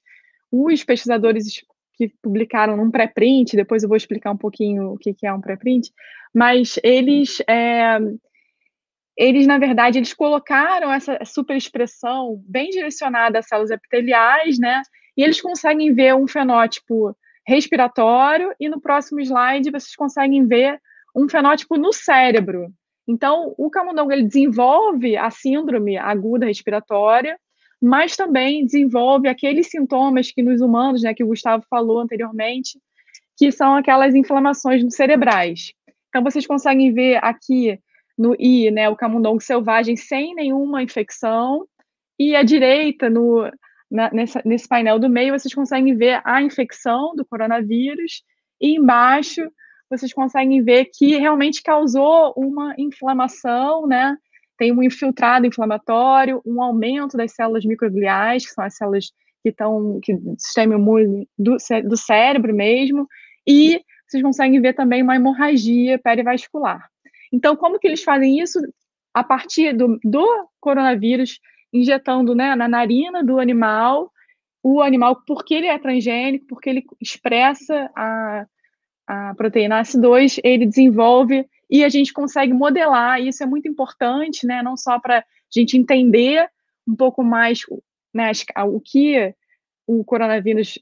os 0.52 0.84
pesquisadores 0.84 1.64
que 1.94 2.12
publicaram 2.22 2.76
num 2.76 2.92
pré-print, 2.92 3.56
depois 3.56 3.82
eu 3.82 3.90
vou 3.90 3.98
explicar 3.98 4.32
um 4.32 4.38
pouquinho 4.38 4.92
o 4.92 4.98
que, 4.98 5.14
que 5.14 5.26
é 5.26 5.34
um 5.34 5.42
pré-print, 5.42 5.92
mas 6.34 6.78
eles 6.84 7.42
é, 7.48 7.98
eles, 9.18 9.48
na 9.48 9.58
verdade, 9.58 9.98
eles 9.98 10.14
colocaram 10.14 10.92
essa 10.92 11.18
superexpressão 11.24 12.42
bem 12.48 12.70
direcionada 12.70 13.40
às 13.40 13.48
células 13.48 13.72
epiteliais, 13.72 14.60
né? 14.60 14.82
E 15.16 15.24
eles 15.24 15.40
conseguem 15.40 15.94
ver 15.94 16.14
um 16.16 16.28
fenótipo 16.28 17.16
respiratório 17.48 18.54
e 18.60 18.68
no 18.68 18.82
próximo 18.82 19.22
slide 19.22 19.72
vocês 19.72 19.96
conseguem 19.96 20.46
ver 20.46 20.80
um 21.16 21.30
fenótipo 21.30 21.78
no 21.78 21.94
cérebro. 21.94 22.68
Então, 23.08 23.54
o 23.58 23.70
camundongo 23.70 24.12
ele 24.12 24.24
desenvolve 24.24 25.16
a 25.16 25.30
síndrome 25.30 25.96
aguda 25.96 26.48
respiratória, 26.48 27.40
mas 27.82 28.16
também 28.16 28.66
desenvolve 28.66 29.28
aqueles 29.28 29.70
sintomas 29.70 30.32
que 30.32 30.42
nos 30.42 30.60
humanos, 30.60 31.04
né, 31.04 31.14
que 31.14 31.24
o 31.24 31.28
Gustavo 31.28 31.64
falou 31.70 32.00
anteriormente, 32.00 32.80
que 33.38 33.52
são 33.52 33.76
aquelas 33.76 34.16
inflamações 34.16 34.84
cerebrais. 34.96 35.72
Então, 36.10 36.24
vocês 36.24 36.48
conseguem 36.48 36.94
ver 36.94 37.20
aqui 37.24 37.80
no 38.18 38.36
I, 38.40 38.72
né, 38.72 38.90
o 38.90 38.96
camundongo 38.96 39.42
selvagem 39.42 39.96
sem 39.96 40.34
nenhuma 40.36 40.82
infecção, 40.82 41.68
e 42.18 42.36
à 42.36 42.44
direita, 42.44 43.10
no, 43.10 43.50
na, 43.92 44.10
nessa, 44.12 44.42
nesse 44.46 44.68
painel 44.68 45.00
do 45.00 45.10
meio, 45.10 45.38
vocês 45.38 45.54
conseguem 45.54 45.96
ver 45.96 46.22
a 46.24 46.42
infecção 46.42 47.16
do 47.16 47.26
coronavírus, 47.26 48.24
e 48.62 48.76
embaixo 48.76 49.42
vocês 49.90 50.14
conseguem 50.14 50.64
ver 50.64 50.86
que 50.86 51.18
realmente 51.18 51.62
causou 51.62 52.34
uma 52.36 52.74
inflamação, 52.78 53.86
né? 53.86 54.18
Tem 54.58 54.72
um 54.72 54.82
infiltrado 54.82 55.46
inflamatório, 55.46 56.42
um 56.46 56.62
aumento 56.62 57.18
das 57.18 57.34
células 57.34 57.66
microgliais, 57.66 58.46
que 58.46 58.54
são 58.54 58.64
as 58.64 58.76
células 58.76 59.12
que 59.44 59.50
estão 59.50 60.00
que 60.02 60.18
sistema 60.40 60.76
imune 60.76 61.28
do, 61.38 61.58
do 61.84 61.98
cérebro 61.98 62.56
mesmo, 62.56 63.08
e 63.46 63.82
vocês 64.08 64.24
conseguem 64.24 64.60
ver 64.62 64.74
também 64.74 65.04
uma 65.04 65.16
hemorragia 65.16 66.00
perivascular. 66.00 66.90
Então, 67.36 67.54
como 67.58 67.78
que 67.78 67.86
eles 67.86 68.02
fazem 68.02 68.40
isso? 68.40 68.62
A 69.14 69.22
partir 69.22 69.76
do, 69.76 70.00
do 70.02 70.26
coronavírus, 70.62 71.38
injetando 71.74 72.34
né, 72.34 72.56
na 72.56 72.66
narina 72.66 73.22
do 73.22 73.40
animal, 73.40 74.10
o 74.64 74.82
animal, 74.82 75.22
porque 75.28 75.54
ele 75.54 75.68
é 75.68 75.78
transgênico, 75.78 76.46
porque 76.48 76.70
ele 76.70 76.86
expressa 77.02 77.92
a, 77.94 78.46
a 79.06 79.36
proteína 79.36 79.82
ACE2, 79.82 80.40
ele 80.46 80.66
desenvolve 80.66 81.46
e 81.70 81.84
a 81.84 81.90
gente 81.90 82.14
consegue 82.14 82.54
modelar, 82.54 83.22
isso 83.22 83.44
é 83.44 83.46
muito 83.46 83.68
importante, 83.68 84.48
né, 84.48 84.64
não 84.64 84.78
só 84.78 84.98
para 84.98 85.20
a 85.20 85.24
gente 85.52 85.78
entender 85.78 86.50
um 86.88 86.96
pouco 86.96 87.22
mais 87.22 87.60
né, 88.14 88.32
o 88.66 88.80
que 88.80 89.36
o 89.86 90.06
coronavírus 90.06 90.80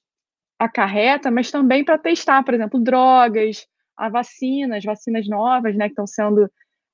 acarreta, 0.59 1.31
mas 1.31 1.49
também 1.49 1.83
para 1.83 1.97
testar, 1.97 2.43
por 2.43 2.53
exemplo, 2.53 2.79
drogas, 2.79 3.65
a 3.97 4.09
vacinas, 4.09 4.83
vacinas 4.83 5.27
novas, 5.27 5.75
né, 5.75 5.85
que 5.85 5.91
estão 5.91 6.07
sendo 6.07 6.49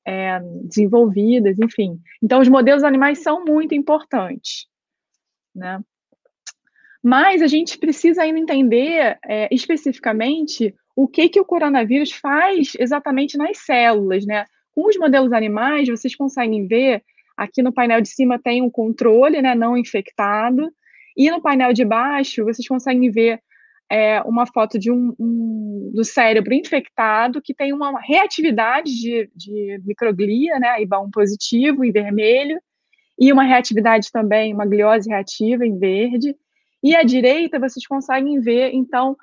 é, 0.06 0.40
desenvolvidas, 0.64 1.58
enfim. 1.60 2.00
Então, 2.22 2.42
os 2.42 2.48
modelos 2.48 2.84
animais 2.84 3.20
são 3.20 3.44
muito 3.46 3.76
importantes, 3.76 4.68
né? 5.56 5.80
Mas 7.02 7.42
a 7.42 7.48
gente 7.48 7.78
precisa 7.78 8.24
ainda 8.24 8.40
entender 8.40 9.18
é, 9.26 9.48
especificamente 9.52 10.76
o 10.96 11.08
que, 11.08 11.30
que 11.30 11.40
o 11.40 11.46
coronavírus 11.46 12.12
faz 12.12 12.74
exatamente 12.78 13.38
nas 13.38 13.58
células, 13.60 14.26
né? 14.26 14.46
Com 14.72 14.88
os 14.88 14.98
modelos 14.98 15.32
animais, 15.32 15.88
vocês 15.88 16.16
conseguem 16.16 16.68
ver, 16.68 17.04
aqui 17.38 17.62
no 17.62 17.72
painel 17.72 18.02
de 18.02 18.10
cima 18.10 18.38
tem 18.38 18.62
um 18.62 18.70
controle, 18.70 19.42
né, 19.42 19.56
não 19.56 19.78
infectado, 19.78 20.70
e 21.16 21.30
no 21.32 21.42
painel 21.42 21.74
de 21.74 21.86
baixo, 21.86 22.44
vocês 22.44 22.68
conseguem 22.68 23.10
ver 23.10 23.42
é 23.90 24.22
uma 24.22 24.46
foto 24.46 24.78
de 24.78 24.92
um, 24.92 25.16
um, 25.20 25.92
do 25.94 26.04
cérebro 26.04 26.54
infectado 26.54 27.42
que 27.42 27.54
tem 27.54 27.74
uma 27.74 28.00
reatividade 28.00 28.92
de, 28.92 29.30
de 29.36 29.82
microglia, 29.84 30.60
né, 30.60 30.80
IBA1 30.84 31.10
positivo 31.12 31.84
em 31.84 31.92
vermelho, 31.92 32.62
e 33.20 33.34
uma 33.34 33.44
reatividade 33.44 34.12
também, 34.12 34.54
uma 34.54 34.66
gliose 34.66 35.10
reativa 35.10 35.66
em 35.66 35.78
verde. 35.78 36.36
E 36.82 36.96
à 36.96 37.04
direita 37.04 37.60
vocês 37.60 37.86
conseguem 37.86 38.40
ver, 38.40 38.72
então, 38.74 39.18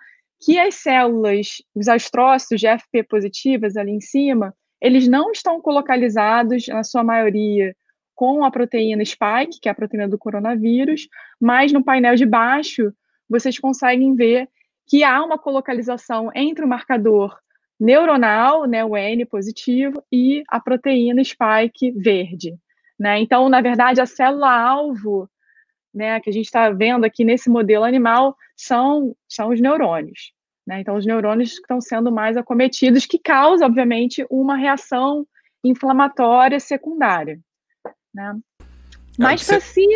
que 0.45 0.59
as 0.59 0.75
células, 0.75 1.62
os 1.75 1.89
astrócitos 1.89 2.61
de 2.61 2.67
FP 2.67 3.05
positivas 3.05 3.77
ali 3.77 3.93
em 3.93 4.01
cima, 4.01 4.55
eles 4.83 5.09
não 5.09 5.33
estão 5.33 5.61
colocalizados, 5.62 6.67
na 6.69 6.85
sua 6.85 7.03
maioria, 7.03 7.75
com 8.14 8.45
a 8.45 8.51
proteína 8.51 9.05
spike, 9.05 9.61
que 9.62 9.69
é 9.69 9.73
a 9.73 9.75
proteína 9.75 10.09
do 10.09 10.19
coronavírus, 10.19 11.09
mas 11.41 11.73
no 11.73 11.85
painel 11.85 12.17
de 12.17 12.27
baixo 12.27 12.93
vocês 13.29 13.59
conseguem 13.59 14.14
ver 14.14 14.49
que 14.87 15.03
há 15.03 15.22
uma 15.22 15.39
colocalização 15.39 16.30
entre 16.34 16.64
o 16.64 16.68
marcador 16.68 17.37
neuronal, 17.78 18.64
né, 18.64 18.84
o 18.84 18.97
N 18.97 19.24
positivo, 19.26 20.03
e 20.11 20.43
a 20.49 20.59
proteína 20.59 21.22
spike 21.22 21.93
verde. 21.93 22.57
Né? 22.99 23.20
Então, 23.20 23.49
na 23.49 23.61
verdade, 23.61 24.01
a 24.01 24.07
célula-alvo 24.07 25.28
né, 25.95 26.20
que 26.20 26.30
a 26.30 26.32
gente 26.32 26.47
está 26.47 26.70
vendo 26.70 27.05
aqui 27.05 27.24
nesse 27.24 27.51
modelo 27.51 27.84
animal 27.84 28.37
são, 28.57 29.14
são 29.28 29.51
os 29.51 29.61
neurônios. 29.61 30.32
Né? 30.66 30.80
Então, 30.80 30.97
os 30.97 31.07
neurônios 31.07 31.53
estão 31.53 31.80
sendo 31.80 32.11
mais 32.11 32.37
acometidos, 32.37 33.07
que 33.07 33.18
causa, 33.18 33.66
obviamente, 33.66 34.26
uma 34.30 34.57
reação 34.57 35.26
inflamatória 35.62 36.59
secundária. 36.59 37.39
Né? 38.14 38.39
Mas 39.18 39.47
para 39.47 39.61
se. 39.61 39.87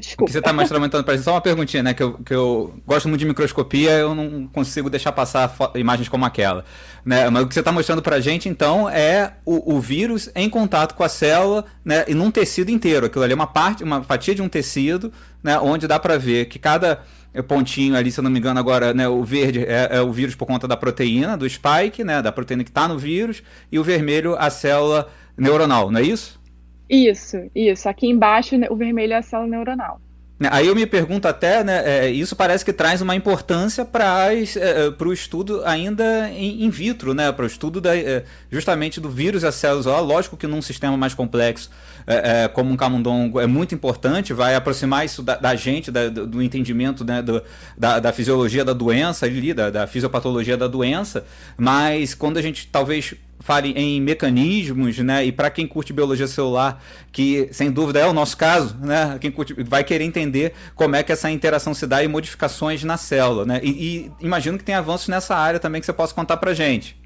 Desculpa. 0.00 0.32
Você 0.32 0.38
está 0.38 0.52
mostrando 0.52 1.04
para 1.04 1.14
gente, 1.14 1.24
só 1.24 1.32
uma 1.32 1.40
perguntinha, 1.40 1.82
né? 1.82 1.94
Que 1.94 2.02
eu, 2.02 2.14
que 2.14 2.34
eu 2.34 2.74
gosto 2.86 3.08
muito 3.08 3.20
de 3.20 3.26
microscopia, 3.26 3.90
eu 3.90 4.14
não 4.14 4.46
consigo 4.46 4.88
deixar 4.88 5.12
passar 5.12 5.54
imagens 5.74 6.08
como 6.08 6.24
aquela. 6.24 6.64
Né? 7.04 7.28
Mas 7.30 7.42
o 7.42 7.48
que 7.48 7.54
você 7.54 7.60
está 7.60 7.72
mostrando 7.72 8.02
para 8.02 8.16
a 8.16 8.20
gente, 8.20 8.48
então, 8.48 8.88
é 8.88 9.34
o, 9.44 9.76
o, 9.76 9.80
vírus 9.80 10.30
em 10.34 10.48
contato 10.48 10.94
com 10.94 11.02
a 11.02 11.08
célula 11.08 11.64
né? 11.84 12.04
e 12.06 12.14
num 12.14 12.30
tecido 12.30 12.70
inteiro. 12.70 13.06
Aquilo 13.06 13.24
ali 13.24 13.32
é 13.32 13.36
uma 13.36 13.46
parte, 13.46 13.82
uma 13.82 14.02
fatia 14.02 14.34
de 14.34 14.42
um 14.42 14.48
tecido, 14.48 15.12
né? 15.42 15.58
onde 15.58 15.86
dá 15.86 15.98
para 15.98 16.18
ver 16.18 16.46
que 16.46 16.58
cada 16.58 17.02
pontinho 17.46 17.96
ali, 17.96 18.10
se 18.10 18.18
eu 18.18 18.24
não 18.24 18.30
me 18.30 18.38
engano, 18.38 18.58
agora, 18.58 18.92
né, 18.92 19.06
o 19.06 19.22
verde 19.22 19.60
é, 19.60 19.88
é, 19.92 20.00
o 20.00 20.10
vírus 20.12 20.34
por 20.34 20.46
conta 20.46 20.66
da 20.66 20.76
proteína, 20.76 21.36
do 21.36 21.48
spike, 21.48 22.02
né, 22.02 22.22
da 22.22 22.32
proteína 22.32 22.64
que 22.64 22.70
está 22.70 22.88
no 22.88 22.98
vírus, 22.98 23.42
e 23.70 23.78
o 23.78 23.84
vermelho 23.84 24.34
a 24.36 24.50
célula 24.50 25.08
neuronal, 25.36 25.90
não 25.90 26.00
é 26.00 26.02
isso? 26.02 26.40
Isso, 26.88 27.36
isso. 27.54 27.88
Aqui 27.88 28.06
embaixo 28.06 28.56
o 28.70 28.76
vermelho 28.76 29.12
é 29.12 29.16
a 29.16 29.22
célula 29.22 29.48
neuronal. 29.48 30.00
Né, 30.38 30.48
aí 30.52 30.68
eu 30.68 30.74
me 30.74 30.86
pergunto 30.86 31.26
até, 31.26 31.64
né, 31.64 31.82
é, 31.84 32.10
isso 32.10 32.36
parece 32.36 32.64
que 32.64 32.72
traz 32.72 33.02
uma 33.02 33.16
importância 33.16 33.84
para 33.84 34.32
é, 34.32 34.44
é 34.44 35.04
o 35.04 35.12
estudo 35.12 35.62
ainda 35.64 36.30
in, 36.30 36.64
in 36.64 36.70
vitro, 36.70 37.12
né, 37.12 37.32
para 37.32 37.42
o 37.42 37.46
estudo 37.46 37.80
da, 37.80 37.96
é, 37.96 38.24
justamente 38.48 39.00
do 39.00 39.10
vírus 39.10 39.42
e 39.42 39.46
as 39.46 39.56
células. 39.56 39.86
Ó, 39.86 40.00
lógico 40.00 40.36
que 40.36 40.46
num 40.46 40.62
sistema 40.62 40.96
mais 40.96 41.12
complexo, 41.12 41.70
é, 42.06 42.44
é, 42.44 42.48
como 42.48 42.70
um 42.70 42.76
camundongo, 42.76 43.40
é 43.40 43.48
muito 43.48 43.74
importante, 43.74 44.32
vai 44.32 44.54
aproximar 44.54 45.04
isso 45.04 45.24
da, 45.24 45.34
da 45.34 45.56
gente, 45.56 45.90
da, 45.90 46.08
do, 46.08 46.40
entendimento 46.40 47.04
né, 47.04 47.20
do, 47.20 47.42
da, 47.76 47.98
da, 47.98 48.12
fisiologia 48.12 48.64
da 48.64 48.72
doença, 48.72 49.26
ali, 49.26 49.52
da 49.52 49.88
fisiopatologia 49.88 50.56
da 50.56 50.68
doença, 50.68 51.24
mas 51.56 52.14
quando 52.14 52.36
a 52.36 52.42
gente 52.42 52.68
talvez 52.68 53.14
fale 53.40 53.72
em 53.72 54.00
mecanismos, 54.00 54.98
né? 54.98 55.24
E 55.24 55.32
para 55.32 55.50
quem 55.50 55.66
curte 55.66 55.92
biologia 55.92 56.26
celular, 56.26 56.82
que 57.12 57.48
sem 57.52 57.70
dúvida 57.70 58.00
é 58.00 58.06
o 58.06 58.12
nosso 58.12 58.36
caso, 58.36 58.76
né? 58.78 59.18
Quem 59.20 59.30
curte, 59.30 59.54
vai 59.62 59.84
querer 59.84 60.04
entender 60.04 60.52
como 60.74 60.96
é 60.96 61.02
que 61.02 61.12
essa 61.12 61.30
interação 61.30 61.74
se 61.74 61.86
dá 61.86 62.02
e 62.02 62.08
modificações 62.08 62.82
na 62.84 62.96
célula, 62.96 63.44
né? 63.44 63.60
E, 63.62 63.70
e 63.70 64.12
imagino 64.20 64.58
que 64.58 64.64
tem 64.64 64.74
avanços 64.74 65.08
nessa 65.08 65.36
área 65.36 65.60
também 65.60 65.80
que 65.80 65.86
você 65.86 65.92
possa 65.92 66.14
contar 66.14 66.36
para 66.36 66.54
gente. 66.54 66.96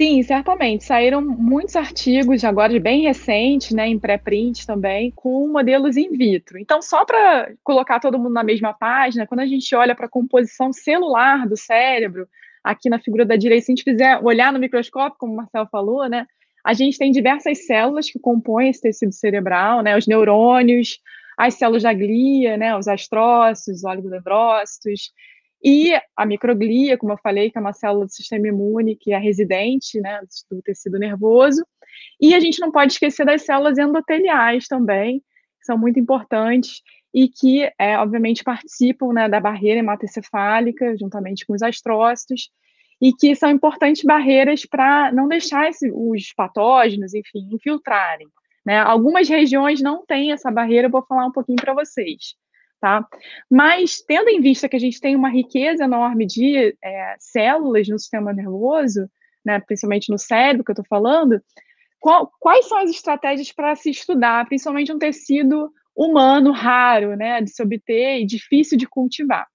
Sim, 0.00 0.22
certamente. 0.22 0.84
Saíram 0.84 1.20
muitos 1.20 1.76
artigos 1.76 2.42
agora 2.42 2.72
de 2.72 2.80
bem 2.80 3.02
recente, 3.02 3.74
né, 3.74 3.86
em 3.86 3.98
pré-print 3.98 4.66
também, 4.66 5.12
com 5.14 5.46
modelos 5.46 5.94
in 5.94 6.16
vitro. 6.16 6.58
Então, 6.58 6.80
só 6.80 7.04
para 7.04 7.52
colocar 7.62 8.00
todo 8.00 8.18
mundo 8.18 8.32
na 8.32 8.42
mesma 8.42 8.72
página, 8.72 9.26
quando 9.26 9.40
a 9.40 9.46
gente 9.46 9.74
olha 9.74 9.94
para 9.94 10.06
a 10.06 10.08
composição 10.08 10.72
celular 10.72 11.46
do 11.46 11.54
cérebro, 11.54 12.26
aqui 12.62 12.88
na 12.88 12.98
figura 12.98 13.24
da 13.24 13.36
direita, 13.36 13.66
se 13.66 13.72
a 13.72 13.74
gente 13.74 13.84
fizer 13.84 14.20
olhar 14.22 14.52
no 14.52 14.58
microscópio, 14.58 15.18
como 15.18 15.32
o 15.32 15.36
Marcelo 15.36 15.68
falou, 15.70 16.08
né, 16.08 16.26
a 16.64 16.74
gente 16.74 16.98
tem 16.98 17.10
diversas 17.10 17.66
células 17.66 18.10
que 18.10 18.18
compõem 18.18 18.70
esse 18.70 18.82
tecido 18.82 19.12
cerebral, 19.12 19.82
né, 19.82 19.96
os 19.96 20.06
neurônios, 20.06 20.98
as 21.38 21.54
células 21.54 21.82
da 21.82 21.92
glia, 21.92 22.56
né, 22.56 22.76
os 22.76 22.86
astrócitos, 22.86 23.78
os 23.78 23.84
oligodendrócitos, 23.84 25.12
e 25.62 25.92
a 26.16 26.24
microglia, 26.24 26.96
como 26.96 27.12
eu 27.12 27.18
falei, 27.18 27.50
que 27.50 27.58
é 27.58 27.60
uma 27.60 27.72
célula 27.72 28.06
do 28.06 28.12
sistema 28.12 28.48
imune, 28.48 28.96
que 28.96 29.12
é 29.12 29.18
residente 29.18 30.00
né, 30.00 30.20
do 30.50 30.62
tecido 30.62 30.98
nervoso. 30.98 31.64
E 32.20 32.34
a 32.34 32.40
gente 32.40 32.60
não 32.60 32.72
pode 32.72 32.92
esquecer 32.92 33.26
das 33.26 33.42
células 33.42 33.76
endoteliais 33.76 34.66
também, 34.66 35.20
que 35.20 35.66
são 35.66 35.76
muito 35.76 36.00
importantes 36.00 36.80
e 37.12 37.28
que, 37.28 37.70
é, 37.78 37.98
obviamente, 37.98 38.44
participam 38.44 39.12
né, 39.12 39.28
da 39.28 39.40
barreira 39.40 39.80
hematoencefálica, 39.80 40.96
juntamente 40.96 41.44
com 41.44 41.52
os 41.52 41.62
astrócitos, 41.62 42.50
e 43.00 43.12
que 43.12 43.34
são 43.34 43.50
importantes 43.50 44.04
barreiras 44.04 44.64
para 44.66 45.10
não 45.12 45.26
deixar 45.26 45.68
esse, 45.68 45.90
os 45.90 46.32
patógenos, 46.32 47.14
enfim, 47.14 47.48
infiltrarem. 47.52 48.28
Né? 48.64 48.78
Algumas 48.78 49.28
regiões 49.28 49.80
não 49.80 50.04
têm 50.04 50.32
essa 50.32 50.50
barreira, 50.50 50.86
eu 50.86 50.90
vou 50.90 51.04
falar 51.04 51.26
um 51.26 51.32
pouquinho 51.32 51.56
para 51.56 51.74
vocês. 51.74 52.34
Tá? 52.80 53.06
Mas, 53.50 54.02
tendo 54.06 54.28
em 54.28 54.40
vista 54.40 54.68
que 54.68 54.76
a 54.76 54.80
gente 54.80 55.00
tem 55.00 55.16
uma 55.16 55.28
riqueza 55.28 55.84
enorme 55.84 56.26
de 56.26 56.76
é, 56.82 57.16
células 57.18 57.88
no 57.88 57.98
sistema 57.98 58.32
nervoso, 58.32 59.10
né, 59.44 59.58
principalmente 59.60 60.10
no 60.10 60.18
cérebro 60.18 60.64
que 60.64 60.70
eu 60.70 60.74
estou 60.74 60.86
falando, 60.88 61.42
qual, 61.98 62.30
quais 62.38 62.66
são 62.66 62.78
as 62.78 62.90
estratégias 62.90 63.52
para 63.52 63.74
se 63.76 63.90
estudar, 63.90 64.46
principalmente 64.46 64.92
um 64.92 64.98
tecido 64.98 65.70
humano 65.96 66.52
raro, 66.52 67.14
né, 67.16 67.40
de 67.40 67.50
se 67.50 67.62
obter 67.62 68.20
e 68.20 68.26
difícil 68.26 68.78
de 68.78 68.86
cultivar. 68.86 69.46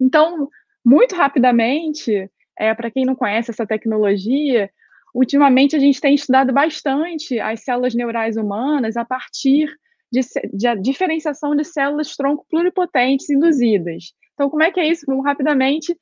Então, 0.00 0.48
muito 0.84 1.14
rapidamente, 1.14 2.30
é, 2.58 2.74
para 2.74 2.90
quem 2.90 3.04
não 3.04 3.14
conhece 3.14 3.50
essa 3.50 3.66
tecnologia, 3.66 4.70
ultimamente 5.14 5.74
a 5.76 5.78
gente 5.78 6.00
tem 6.00 6.14
estudado 6.14 6.52
bastante 6.52 7.38
as 7.40 7.62
células 7.62 7.94
neurais 7.94 8.36
humanas 8.36 8.96
a 8.96 9.04
partir 9.04 9.68
de, 10.10 10.20
de 10.52 10.80
diferenciação 10.80 11.54
de 11.54 11.64
células 11.64 12.16
tronco 12.16 12.46
pluripotentes 12.48 13.28
induzidas. 13.28 14.12
Então, 14.34 14.48
como 14.48 14.62
é 14.62 14.70
que 14.70 14.80
é 14.80 14.88
isso? 14.88 15.04
Vamos 15.06 15.24
rapidamente. 15.24 15.96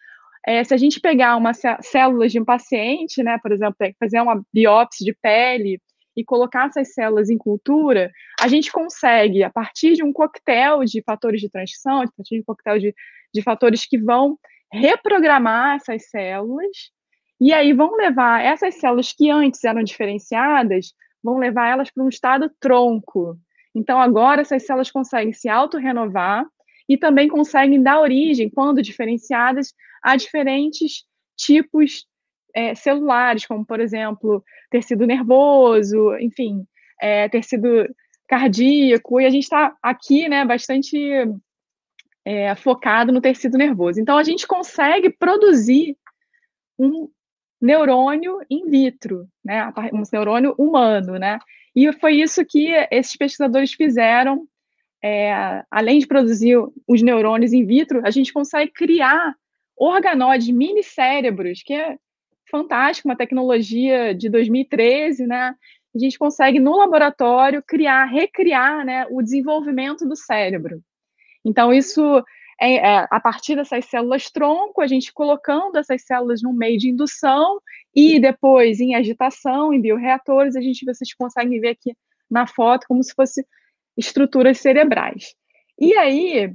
É, 0.47 0.63
se 0.63 0.73
a 0.73 0.77
gente 0.77 1.01
pegar 1.01 1.37
uma 1.37 1.53
células 1.53 2.31
de 2.31 2.41
um 2.41 2.45
paciente, 2.45 3.23
né, 3.23 3.39
por 3.43 3.51
exemplo, 3.51 3.75
fazer 3.99 4.21
uma 4.21 4.41
biópsia 4.53 5.05
de 5.05 5.17
pele 5.21 5.81
e 6.17 6.25
colocar 6.25 6.69
essas 6.69 6.95
células 6.95 7.29
em 7.29 7.37
cultura, 7.37 8.11
a 8.41 8.49
gente 8.49 8.73
consegue, 8.73 9.43
a 9.43 9.51
partir 9.51 9.95
de 9.95 10.03
um 10.03 10.13
coquetel 10.13 10.85
de 10.85 11.03
fatores 11.03 11.41
de 11.41 11.51
transição, 11.51 12.01
a 12.01 12.09
partir 12.17 12.37
de 12.37 12.41
um 12.41 12.45
coquetel 12.45 12.79
de, 12.79 12.95
de 13.35 13.43
fatores 13.43 13.87
que 13.87 13.99
vão 13.99 14.39
reprogramar 14.73 15.77
essas 15.77 16.09
células, 16.09 16.91
e 17.41 17.53
aí 17.53 17.73
vão 17.73 17.95
levar 17.97 18.43
essas 18.43 18.77
células 18.77 19.13
que 19.13 19.31
antes 19.31 19.63
eram 19.63 19.83
diferenciadas, 19.83 20.93
vão 21.23 21.39
levar 21.39 21.69
elas 21.69 21.91
para 21.91 22.03
um 22.03 22.09
estado 22.09 22.51
tronco. 22.59 23.37
Então, 23.75 24.01
agora 24.01 24.41
essas 24.41 24.65
células 24.65 24.91
conseguem 24.91 25.35
se 25.35 25.49
autorrenovar 25.49 26.47
e 26.89 26.97
também 26.97 27.29
conseguem 27.29 27.83
dar 27.83 28.01
origem, 28.01 28.49
quando 28.49 28.81
diferenciadas, 28.81 29.75
a 30.03 30.17
diferentes 30.17 31.05
tipos 31.37 32.07
é, 32.57 32.75
celulares, 32.75 33.45
como, 33.45 33.67
por 33.67 33.81
exemplo, 33.81 34.43
tecido 34.71 35.07
nervoso, 35.07 36.17
enfim, 36.17 36.67
é, 36.99 37.29
tecido 37.29 37.87
cardíaco, 38.27 39.21
e 39.21 39.27
a 39.27 39.31
gente 39.31 39.43
está 39.43 39.77
aqui, 39.83 40.27
né, 40.27 40.43
bastante 40.43 40.99
é, 42.25 42.55
focado 42.55 43.13
no 43.13 43.21
tecido 43.21 43.59
nervoso. 43.59 44.01
Então, 44.01 44.17
a 44.17 44.25
gente 44.25 44.47
consegue 44.47 45.11
produzir 45.11 45.99
um 46.79 47.11
neurônio 47.61 48.41
in 48.51 48.71
vitro, 48.71 49.29
né, 49.45 49.71
um 49.93 50.03
neurônio 50.11 50.55
humano, 50.57 51.19
né, 51.19 51.39
e 51.75 51.93
foi 51.93 52.15
isso 52.15 52.43
que 52.43 52.69
esses 52.91 53.15
pesquisadores 53.17 53.75
fizeram, 53.75 54.49
é, 55.05 55.63
além 55.71 55.99
de 55.99 56.07
produzir 56.07 56.57
os 56.89 57.03
neurônios 57.03 57.53
in 57.53 57.67
vitro, 57.67 58.01
a 58.03 58.11
gente 58.11 58.33
consegue 58.33 58.73
criar 58.73 59.35
organoides, 59.77 60.49
mini 60.49 60.83
cérebros, 60.83 61.63
que 61.63 61.75
é 61.75 61.99
fantástico, 62.51 63.09
uma 63.09 63.17
tecnologia 63.17 64.15
de 64.15 64.29
2013, 64.29 65.27
né? 65.27 65.55
A 65.95 65.99
gente 65.99 66.19
consegue, 66.19 66.61
no 66.61 66.77
laboratório, 66.77 67.63
criar, 67.63 68.05
recriar 68.05 68.85
né, 68.85 69.07
o 69.11 69.23
desenvolvimento 69.23 70.07
do 70.07 70.15
cérebro. 70.15 70.83
Então, 71.45 71.73
isso 71.73 72.23
é, 72.61 72.77
é, 72.77 73.07
a 73.11 73.21
partir 73.21 73.55
dessas 73.57 73.85
células 73.87 74.31
tronco, 74.31 74.81
a 74.81 74.87
gente 74.87 75.13
colocando 75.13 75.77
essas 75.77 76.03
células 76.03 76.43
no 76.43 76.53
meio 76.53 76.79
de 76.79 76.89
indução 76.89 77.61
e 77.95 78.19
depois 78.19 78.81
em 78.81 78.95
agitação, 78.95 79.73
em 79.73 79.81
bioreatores, 79.81 80.57
a 80.57 80.61
gente 80.61 80.85
vocês 80.85 81.15
conseguem 81.15 81.61
ver 81.61 81.71
aqui 81.71 81.95
na 82.31 82.47
foto 82.47 82.87
como 82.89 83.03
se 83.03 83.15
fosse 83.15 83.47
estruturas 83.97 84.59
cerebrais. 84.59 85.35
E 85.79 85.97
aí, 85.97 86.55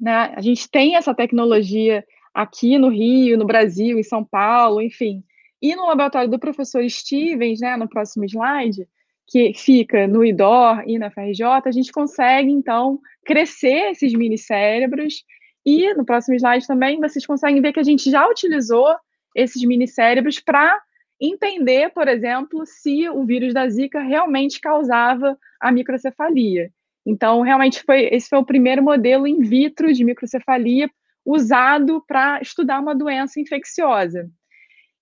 né, 0.00 0.34
a 0.34 0.40
gente 0.40 0.68
tem 0.70 0.96
essa 0.96 1.14
tecnologia 1.14 2.04
aqui 2.34 2.78
no 2.78 2.88
Rio, 2.88 3.36
no 3.36 3.44
Brasil, 3.44 3.98
em 3.98 4.02
São 4.02 4.24
Paulo, 4.24 4.80
enfim. 4.80 5.22
E 5.60 5.76
no 5.76 5.86
laboratório 5.86 6.30
do 6.30 6.38
professor 6.38 6.88
Stevens, 6.88 7.60
né, 7.60 7.76
no 7.76 7.88
próximo 7.88 8.24
slide, 8.24 8.88
que 9.26 9.52
fica 9.54 10.06
no 10.06 10.24
IDOR 10.24 10.82
e 10.86 10.98
na 10.98 11.10
FRJ, 11.10 11.44
a 11.64 11.70
gente 11.70 11.92
consegue, 11.92 12.50
então, 12.50 12.98
crescer 13.24 13.92
esses 13.92 14.12
mini 14.12 14.36
cérebros. 14.36 15.24
E 15.64 15.94
no 15.94 16.04
próximo 16.04 16.34
slide 16.34 16.66
também 16.66 16.98
vocês 16.98 17.24
conseguem 17.24 17.62
ver 17.62 17.72
que 17.72 17.80
a 17.80 17.84
gente 17.84 18.10
já 18.10 18.26
utilizou 18.28 18.94
esses 19.34 19.62
mini 19.64 19.86
cérebros 19.86 20.40
para 20.40 20.80
entender, 21.20 21.90
por 21.90 22.08
exemplo, 22.08 22.64
se 22.66 23.08
o 23.08 23.24
vírus 23.24 23.54
da 23.54 23.68
Zika 23.68 24.00
realmente 24.00 24.60
causava 24.60 25.38
a 25.60 25.70
microcefalia. 25.70 26.70
Então, 27.06 27.40
realmente 27.42 27.82
foi 27.84 28.08
esse 28.12 28.28
foi 28.28 28.38
o 28.40 28.44
primeiro 28.44 28.82
modelo 28.82 29.26
in 29.26 29.40
vitro 29.40 29.92
de 29.92 30.04
microcefalia 30.04 30.90
usado 31.24 32.02
para 32.06 32.40
estudar 32.40 32.80
uma 32.80 32.94
doença 32.94 33.40
infecciosa. 33.40 34.28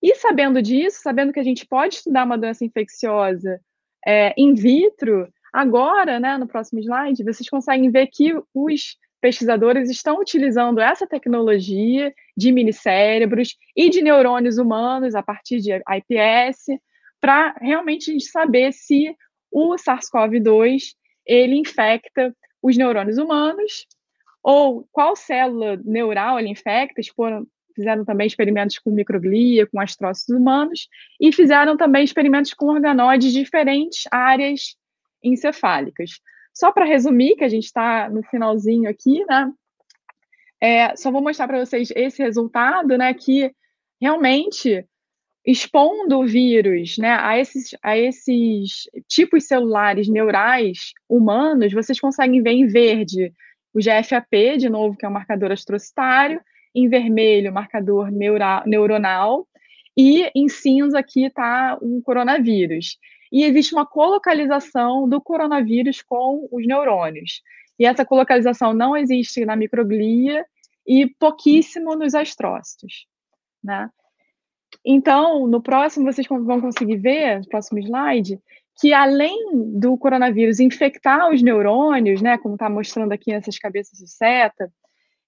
E 0.03 0.15
sabendo 0.15 0.63
disso, 0.63 1.01
sabendo 1.03 1.33
que 1.33 1.41
a 1.41 1.45
gente 1.45 1.67
pode 1.67 1.97
estudar 1.97 2.25
uma 2.25 2.39
doença 2.39 2.65
infecciosa 2.65 3.61
é, 4.07 4.35
in 4.37 4.55
vitro, 4.55 5.29
agora, 5.53 6.19
né, 6.19 6.39
no 6.39 6.47
próximo 6.47 6.81
slide, 6.81 7.25
vocês 7.25 7.49
conseguem 7.49 7.91
ver 7.91 8.07
que 8.07 8.33
os 8.55 8.97
pesquisadores 9.21 9.91
estão 9.91 10.19
utilizando 10.19 10.81
essa 10.81 11.07
tecnologia 11.07 12.13
de 12.35 12.51
minicérebros 12.51 13.57
e 13.77 13.91
de 13.91 14.01
neurônios 14.01 14.57
humanos 14.57 15.15
a 15.15 15.23
partir 15.23 15.61
de 15.61 15.73
IPS 15.73 16.81
para 17.21 17.55
realmente 17.61 18.11
a 18.11 18.13
gente 18.15 18.25
saber 18.27 18.73
se 18.73 19.15
o 19.53 19.75
SARS-CoV-2 19.75 20.95
ele 21.27 21.57
infecta 21.57 22.35
os 22.63 22.79
neurônios 22.79 23.19
humanos 23.19 23.87
ou 24.43 24.87
qual 24.91 25.15
célula 25.15 25.81
neural 25.85 26.39
ele 26.39 26.49
infecta, 26.49 27.01
foram, 27.15 27.47
fizeram 27.75 28.05
também 28.05 28.27
experimentos 28.27 28.79
com 28.79 28.91
microglia, 28.91 29.67
com 29.67 29.81
astrócitos 29.81 30.35
humanos, 30.35 30.89
e 31.21 31.33
fizeram 31.33 31.77
também 31.77 32.05
experimentos 32.05 32.55
com 32.55 32.67
organoides 32.67 33.33
de 33.33 33.41
diferentes 33.41 34.05
áreas 34.11 34.77
encefálicas. 35.23 36.21
Só 36.55 36.73
para 36.73 36.85
resumir, 36.85 37.37
que 37.37 37.45
a 37.45 37.49
gente 37.49 37.65
está 37.65 38.09
no 38.09 38.23
finalzinho 38.25 38.89
aqui, 38.89 39.25
né? 39.27 39.53
É, 40.63 40.97
só 40.97 41.11
vou 41.11 41.23
mostrar 41.23 41.47
para 41.47 41.65
vocês 41.65 41.91
esse 41.95 42.23
resultado, 42.23 42.99
né? 42.99 43.15
Que 43.15 43.53
realmente 44.01 44.85
expondo 45.45 46.19
o 46.19 46.27
vírus 46.27 46.99
né, 46.99 47.17
a, 47.19 47.39
esses, 47.39 47.75
a 47.83 47.97
esses 47.97 48.83
tipos 49.09 49.47
celulares 49.47 50.09
neurais 50.09 50.93
humanos, 51.09 51.73
vocês 51.73 51.99
conseguem 51.99 52.43
ver 52.43 52.51
em 52.51 52.67
verde 52.67 53.33
o 53.73 53.79
GFAP, 53.79 54.57
de 54.59 54.69
novo, 54.69 54.97
que 54.97 55.05
é 55.05 55.09
um 55.09 55.13
marcador 55.13 55.53
astrocitário, 55.53 56.41
em 56.75 56.89
vermelho, 56.89 57.53
marcador 57.53 58.11
neuronal, 58.11 59.47
e 59.97 60.31
em 60.35 60.49
cinza 60.49 60.99
aqui 60.99 61.27
está 61.27 61.79
um 61.83 62.01
coronavírus. 62.01 62.99
E 63.33 63.45
existe 63.45 63.75
uma 63.75 63.87
colocalização 63.87 65.09
do 65.09 65.21
coronavírus 65.21 66.03
com 66.03 66.49
os 66.51 66.67
neurônios. 66.67 67.43
E 67.79 67.87
essa 67.87 68.05
colocalização 68.05 68.73
não 68.73 68.97
existe 68.97 69.45
na 69.45 69.57
microglia 69.57 70.45
e 70.87 71.07
pouquíssimo 71.19 71.95
nos 71.97 72.15
astrócitos. 72.15 73.07
Né? 73.63 73.89
Então, 74.85 75.47
no 75.47 75.63
próximo, 75.63 76.11
vocês 76.11 76.27
vão 76.27 76.61
conseguir 76.61 76.97
ver, 76.97 77.41
no 77.41 77.49
próximo 77.49 77.79
slide, 77.79 78.41
que 78.79 78.93
além 78.93 79.51
do 79.79 79.97
coronavírus 79.99 80.61
infectar 80.61 81.31
os 81.31 81.43
neurônios, 81.43 82.23
né, 82.23 82.39
como 82.39 82.55
está 82.55 82.69
mostrando 82.69 83.13
aqui 83.13 83.33
nessas 83.33 83.59
cabeças 83.59 83.99
de 83.99 84.09
seta, 84.09 84.73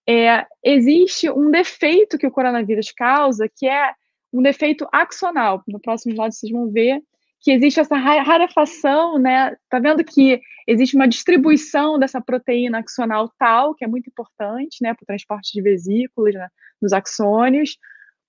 é, 0.09 0.47
existe 0.65 1.31
um 1.31 1.51
defeito 1.51 2.19
que 2.19 2.27
o 2.27 2.31
coronavírus 2.31 2.91
causa, 2.93 3.49
que 3.49 3.69
é 3.69 3.93
um 4.33 4.43
defeito 4.43 4.87
axonal. 4.91 5.63
No 5.69 5.81
próximo 5.81 6.13
slide 6.15 6.35
vocês 6.35 6.53
vão 6.53 6.71
ver 6.71 7.01
que 7.43 7.51
existe 7.51 7.81
essa 7.81 7.97
rarefação, 7.97 9.19
né? 9.19 9.57
Tá 9.69 9.81
vendo 9.81 10.05
que 10.05 10.41
existe 10.67 10.95
uma 10.95 11.09
distribuição 11.09 11.99
dessa 11.99 12.21
proteína 12.21 12.79
axonal 12.79 13.31
tal, 13.37 13.75
que 13.75 13.85
é 13.85 13.89
muito 13.89 14.09
importante, 14.09 14.79
né, 14.81 14.95
para 14.95 15.03
o 15.03 15.07
transporte 15.07 15.53
de 15.53 15.61
vesículas 15.61 16.35
né, 16.35 16.49
nos 16.81 16.93
axônios, 16.93 17.77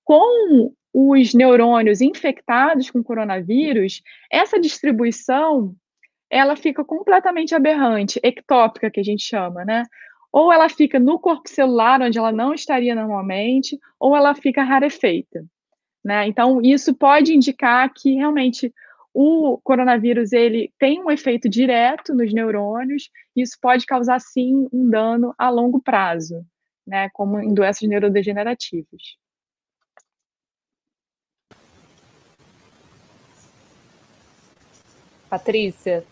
com 0.03 0.73
os 0.93 1.33
neurônios 1.33 2.01
infectados 2.01 2.91
com 2.91 3.03
coronavírus, 3.03 4.01
essa 4.31 4.59
distribuição 4.59 5.75
ela 6.29 6.55
fica 6.55 6.83
completamente 6.83 7.53
aberrante, 7.53 8.19
ectópica, 8.23 8.89
que 8.89 8.99
a 8.99 9.03
gente 9.03 9.23
chama, 9.23 9.63
né? 9.65 9.83
Ou 10.31 10.51
ela 10.51 10.67
fica 10.67 10.99
no 10.99 11.19
corpo 11.19 11.47
celular, 11.47 12.01
onde 12.01 12.17
ela 12.17 12.31
não 12.31 12.53
estaria 12.53 12.95
normalmente, 12.95 13.79
ou 13.99 14.15
ela 14.15 14.33
fica 14.33 14.63
rarefeita, 14.63 15.45
né? 16.03 16.27
Então, 16.27 16.59
isso 16.61 16.93
pode 16.95 17.33
indicar 17.33 17.91
que 17.93 18.15
realmente 18.15 18.73
o 19.13 19.59
coronavírus 19.63 20.33
ele 20.33 20.73
tem 20.79 21.03
um 21.03 21.11
efeito 21.11 21.47
direto 21.47 22.15
nos 22.15 22.33
neurônios, 22.33 23.09
e 23.35 23.43
isso 23.43 23.57
pode 23.61 23.85
causar 23.85 24.19
sim 24.19 24.67
um 24.73 24.89
dano 24.89 25.35
a 25.37 25.49
longo 25.49 25.79
prazo, 25.79 26.43
né, 26.85 27.09
como 27.13 27.39
em 27.39 27.53
doenças 27.53 27.87
neurodegenerativas. 27.87 29.22
Patrícia, 35.33 36.03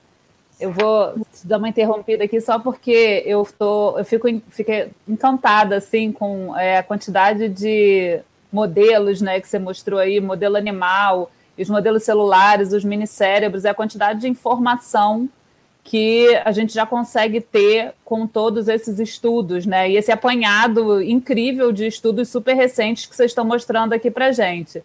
eu 0.60 0.72
vou 0.72 1.14
dar 1.44 1.60
uma 1.60 1.70
interrompida 1.70 2.24
aqui 2.24 2.42
só 2.42 2.58
porque 2.58 3.22
eu 3.24 3.48
tô, 3.58 4.00
eu 4.00 4.04
fico 4.04 4.28
fiquei 4.50 4.90
encantada 5.08 5.76
assim 5.78 6.12
com 6.12 6.58
é, 6.58 6.80
a 6.80 6.84
quantidade 6.84 7.48
de 7.48 8.20
modelos, 8.52 9.22
né, 9.22 9.40
que 9.40 9.48
você 9.48 9.60
mostrou 9.60 10.00
aí, 10.00 10.20
modelo 10.20 10.58
animal, 10.58 11.32
os 11.56 11.70
modelos 11.70 12.02
celulares, 12.02 12.74
os 12.74 12.84
minicérebros, 12.84 13.64
a 13.64 13.76
quantidade 13.76 14.22
de 14.22 14.28
informação 14.28 15.30
que 15.84 16.36
a 16.44 16.52
gente 16.52 16.74
já 16.74 16.86
consegue 16.88 17.42
ter 17.42 17.94
com 18.04 18.26
todos 18.26 18.68
esses 18.68 19.00
estudos, 19.00 19.68
né? 19.68 19.90
E 19.90 19.98
esse 19.98 20.12
apanhado 20.12 21.00
incrível 21.02 21.72
de 21.72 21.86
estudos 21.86 22.30
super 22.30 22.56
recentes 22.56 23.06
que 23.06 23.16
vocês 23.16 23.30
estão 23.30 23.46
mostrando 23.46 23.94
aqui 23.94 24.10
para 24.10 24.32
gente. 24.32 24.84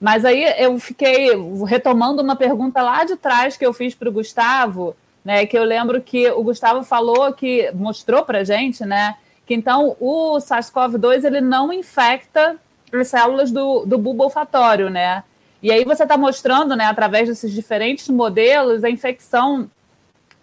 Mas 0.00 0.24
aí 0.24 0.42
eu 0.56 0.78
fiquei 0.78 1.28
retomando 1.66 2.22
uma 2.22 2.34
pergunta 2.34 2.80
lá 2.80 3.04
de 3.04 3.16
trás 3.16 3.56
que 3.56 3.66
eu 3.66 3.72
fiz 3.72 3.94
para 3.94 4.08
o 4.08 4.12
Gustavo, 4.12 4.96
né? 5.22 5.44
Que 5.44 5.58
eu 5.58 5.64
lembro 5.64 6.00
que 6.00 6.30
o 6.30 6.42
Gustavo 6.42 6.82
falou 6.82 7.32
que 7.34 7.70
mostrou 7.72 8.24
para 8.24 8.42
gente, 8.42 8.84
né? 8.86 9.16
Que 9.44 9.52
então 9.52 9.96
o 10.00 10.38
SARS-CoV-2 10.38 11.24
ele 11.24 11.42
não 11.42 11.70
infecta 11.70 12.56
as 12.92 13.08
células 13.08 13.50
do, 13.50 13.84
do 13.84 13.98
bulbo 13.98 14.24
olfatório, 14.24 14.88
né? 14.88 15.22
E 15.62 15.70
aí 15.70 15.84
você 15.84 16.04
está 16.04 16.16
mostrando, 16.16 16.74
né, 16.74 16.86
através 16.86 17.28
desses 17.28 17.52
diferentes 17.52 18.08
modelos, 18.08 18.82
a 18.82 18.88
infecção 18.88 19.70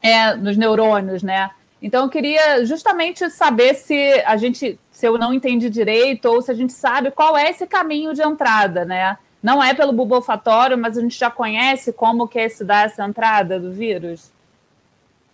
é, 0.01 0.36
nos 0.36 0.55
neurônios, 0.55 1.24
né? 1.24 1.49
Então 1.82 2.03
eu 2.03 2.10
queria 2.10 2.64
justamente 2.66 3.28
saber 3.32 3.74
se 3.74 4.22
a 4.26 4.38
gente, 4.38 4.80
se 4.91 5.08
eu 5.08 5.18
não 5.18 5.34
entendi 5.34 5.70
direito, 5.70 6.26
ou 6.26 6.41
se 6.41 6.51
a 6.51 6.53
gente 6.53 6.74
sabe 6.74 7.10
qual 7.10 7.36
é 7.36 7.49
esse 7.49 7.66
caminho 7.66 8.14
de 8.14 8.22
entrada, 8.22 8.86
né? 8.86 9.18
Não 9.41 9.63
é 9.63 9.73
pelo 9.73 9.93
bulbo 9.93 10.15
olfatório, 10.15 10.77
mas 10.77 10.97
a 10.97 11.01
gente 11.01 11.17
já 11.17 11.29
conhece 11.29 11.93
como 11.93 12.27
que 12.27 12.39
é 12.39 12.49
se 12.49 12.65
dá 12.65 12.83
essa 12.83 13.05
entrada 13.05 13.59
do 13.59 13.71
vírus? 13.71 14.31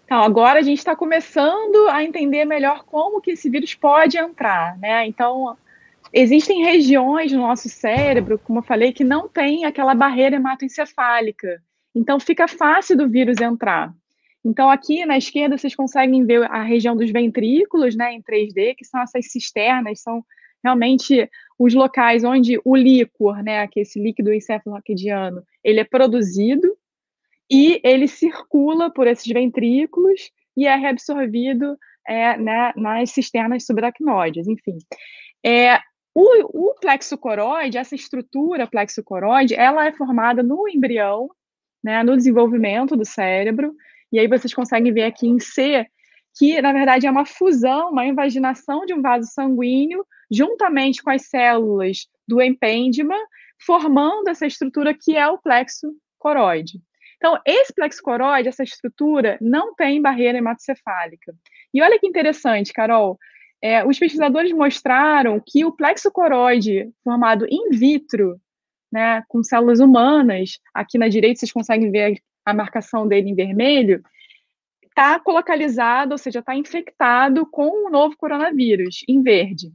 Então, 0.06 0.22
agora 0.22 0.60
a 0.60 0.62
gente 0.62 0.80
está 0.80 0.96
começando 0.96 1.90
a 1.90 2.04
entender 2.04 2.46
melhor 2.46 2.84
como 2.84 3.22
que 3.22 3.32
esse 3.32 3.50
vírus 3.50 3.74
pode 3.74 4.18
entrar, 4.18 4.78
né? 4.78 5.08
Então, 5.08 5.58
existem 6.12 6.64
regiões 6.64 7.32
no 7.32 7.42
nosso 7.42 7.70
cérebro, 7.70 8.38
como 8.38 8.60
eu 8.60 8.64
falei, 8.64 8.92
que 8.92 9.04
não 9.04 9.28
tem 9.28 9.66
aquela 9.66 9.96
barreira 9.96 10.36
hematoencefálica. 10.36 11.62
Então, 11.96 12.20
fica 12.20 12.48
fácil 12.48 12.98
do 12.98 13.08
vírus 13.08 13.40
entrar. 13.40 13.94
Então, 14.46 14.70
aqui 14.70 15.06
na 15.06 15.18
esquerda, 15.18 15.58
vocês 15.58 15.74
conseguem 15.74 16.26
ver 16.26 16.44
a 16.52 16.62
região 16.62 16.96
dos 16.98 17.10
ventrículos, 17.10 17.96
né, 17.96 18.14
em 18.14 18.22
3D, 18.22 18.76
que 18.76 18.84
são 18.84 19.02
essas 19.02 19.32
cisternas, 19.32 20.02
são 20.02 20.24
realmente 20.64 21.30
os 21.58 21.74
locais 21.74 22.24
onde 22.24 22.60
o 22.64 22.76
líquor, 22.76 23.44
né, 23.44 23.68
que 23.68 23.80
é 23.80 23.84
esse 23.84 24.00
líquido 24.00 24.34
encefalorraquidiano, 24.34 25.44
ele 25.64 25.80
é 25.80 25.84
produzido 25.84 26.76
e 27.50 27.80
ele 27.84 28.08
circula 28.08 28.90
por 28.90 29.08
esses 29.08 29.32
ventrículos 29.32 30.32
e 30.56 30.66
é 30.66 30.76
reabsorvido 30.76 31.78
é, 32.08 32.38
né, 32.38 32.74
nas 32.76 33.12
cisternas 33.12 33.66
subaracnoides, 33.66 34.48
enfim. 34.48 34.78
É, 35.46 35.80
o, 36.16 36.72
o 36.72 36.76
plexo 36.76 37.18
coroide, 37.18 37.78
essa 37.78 37.96
estrutura 37.96 38.68
plexo 38.68 39.04
coroide, 39.04 39.56
ela 39.56 39.86
é 39.86 39.92
formada 39.92 40.44
no 40.44 40.68
embrião, 40.68 41.30
né, 41.84 42.04
no 42.04 42.16
desenvolvimento 42.16 42.96
do 42.96 43.06
cérebro, 43.06 43.76
e 44.12 44.20
aí 44.20 44.28
vocês 44.28 44.54
conseguem 44.54 44.94
ver 44.94 45.04
aqui 45.04 45.28
em 45.28 45.40
C 45.40 45.86
que, 46.36 46.62
na 46.62 46.74
verdade, 46.74 47.06
é 47.06 47.12
uma 47.12 47.26
fusão, 47.26 47.92
uma 47.92 48.06
invaginação 48.06 48.86
de 48.86 48.94
um 48.94 49.02
vaso 49.02 49.30
sanguíneo 49.32 50.06
juntamente 50.34 51.04
com 51.04 51.12
as 51.12 51.28
células 51.28 52.08
do 52.28 52.42
empêndima, 52.42 53.16
formando 53.66 54.30
essa 54.30 54.46
estrutura 54.46 54.94
que 54.94 55.16
é 55.16 55.28
o 55.28 55.38
plexo 55.38 55.94
coroide. 56.18 56.82
Então, 57.18 57.40
esse 57.46 57.74
plexo 57.74 58.02
coroide, 58.02 58.50
essa 58.50 58.64
estrutura, 58.64 59.38
não 59.40 59.74
tem 59.76 60.02
barreira 60.02 60.38
hematocefálica. 60.38 61.34
E 61.74 61.82
olha 61.82 61.98
que 61.98 62.08
interessante, 62.08 62.74
Carol, 62.74 63.18
é, 63.62 63.86
os 63.86 63.98
pesquisadores 63.98 64.52
mostraram 64.52 65.42
que 65.46 65.64
o 65.64 65.72
plexo 65.72 66.12
coroide 66.12 66.92
formado 67.02 67.46
in 67.50 67.70
vitro, 67.70 68.38
né, 68.92 69.24
com 69.30 69.42
células 69.42 69.80
humanas, 69.80 70.60
aqui 70.74 70.98
na 70.98 71.08
direita 71.08 71.40
vocês 71.40 71.52
conseguem 71.52 71.90
ver 71.90 72.22
a 72.46 72.54
marcação 72.54 73.08
dele 73.08 73.30
em 73.30 73.36
vermelho, 73.36 74.04
está 74.82 75.18
colocalizado, 75.18 76.12
ou 76.12 76.18
seja, 76.18 76.40
está 76.40 76.56
infectado 76.56 77.46
com 77.50 77.88
o 77.88 77.90
novo 77.90 78.16
coronavírus, 78.18 78.98
em 79.08 79.22
verde. 79.22 79.72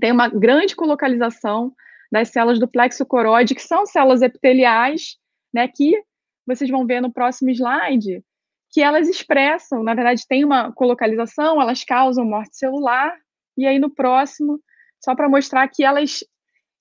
Tem 0.00 0.12
uma 0.12 0.28
grande 0.28 0.76
colocalização 0.76 1.72
das 2.10 2.28
células 2.28 2.58
do 2.58 2.68
plexo 2.68 3.06
coroide, 3.06 3.54
que 3.54 3.62
são 3.62 3.86
células 3.86 4.22
epiteliais, 4.22 5.16
né, 5.52 5.66
que 5.68 6.02
vocês 6.46 6.70
vão 6.70 6.86
ver 6.86 7.00
no 7.00 7.12
próximo 7.12 7.50
slide, 7.50 8.22
que 8.70 8.82
elas 8.82 9.08
expressam, 9.08 9.82
na 9.82 9.94
verdade, 9.94 10.26
tem 10.26 10.44
uma 10.44 10.72
colocalização, 10.72 11.60
elas 11.60 11.84
causam 11.84 12.24
morte 12.24 12.56
celular, 12.56 13.16
e 13.56 13.66
aí 13.66 13.78
no 13.78 13.90
próximo, 13.90 14.60
só 15.02 15.14
para 15.14 15.28
mostrar 15.28 15.68
que 15.68 15.84
elas, 15.84 16.24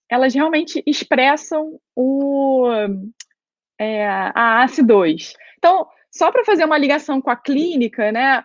elas 0.09 0.33
realmente 0.33 0.81
expressam 0.85 1.79
o, 1.95 2.67
é, 3.79 4.07
a 4.07 4.65
ACE2. 4.65 5.33
Então, 5.57 5.87
só 6.11 6.31
para 6.31 6.45
fazer 6.45 6.65
uma 6.65 6.77
ligação 6.77 7.21
com 7.21 7.29
a 7.29 7.35
clínica, 7.35 8.11
né, 8.11 8.43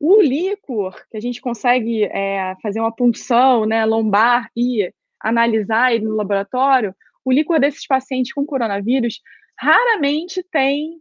o 0.00 0.22
líquor, 0.22 0.96
que 1.10 1.16
a 1.18 1.20
gente 1.20 1.42
consegue 1.42 2.04
é, 2.04 2.56
fazer 2.62 2.80
uma 2.80 2.90
punção 2.90 3.66
né, 3.66 3.84
lombar 3.84 4.50
e 4.56 4.90
analisar 5.20 5.94
ele 5.94 6.06
no 6.06 6.16
laboratório, 6.16 6.94
o 7.22 7.30
líquor 7.30 7.60
desses 7.60 7.86
pacientes 7.86 8.32
com 8.32 8.46
coronavírus 8.46 9.20
raramente 9.58 10.42
tem 10.50 10.98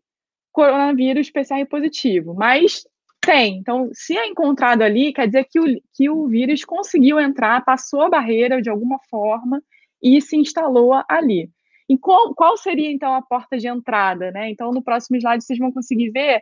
coronavírus 0.51 1.31
PCR 1.31 1.65
positivo, 1.65 2.33
mas 2.33 2.83
tem. 3.21 3.57
Então, 3.57 3.89
se 3.93 4.17
é 4.17 4.27
encontrado 4.27 4.81
ali, 4.81 5.13
quer 5.13 5.27
dizer 5.27 5.45
que 5.49 5.59
o, 5.59 5.65
que 5.93 6.09
o 6.09 6.27
vírus 6.27 6.65
conseguiu 6.65 7.19
entrar, 7.19 7.63
passou 7.63 8.01
a 8.01 8.09
barreira 8.09 8.61
de 8.61 8.69
alguma 8.69 8.99
forma 9.09 9.61
e 10.03 10.21
se 10.21 10.35
instalou 10.35 10.91
ali. 11.07 11.49
E 11.87 11.97
qual, 11.97 12.35
qual 12.35 12.57
seria, 12.57 12.91
então, 12.91 13.13
a 13.15 13.21
porta 13.21 13.57
de 13.57 13.67
entrada? 13.67 14.31
Né? 14.31 14.49
Então, 14.49 14.71
no 14.71 14.83
próximo 14.83 15.17
slide, 15.17 15.43
vocês 15.43 15.57
vão 15.57 15.71
conseguir 15.71 16.11
ver 16.11 16.41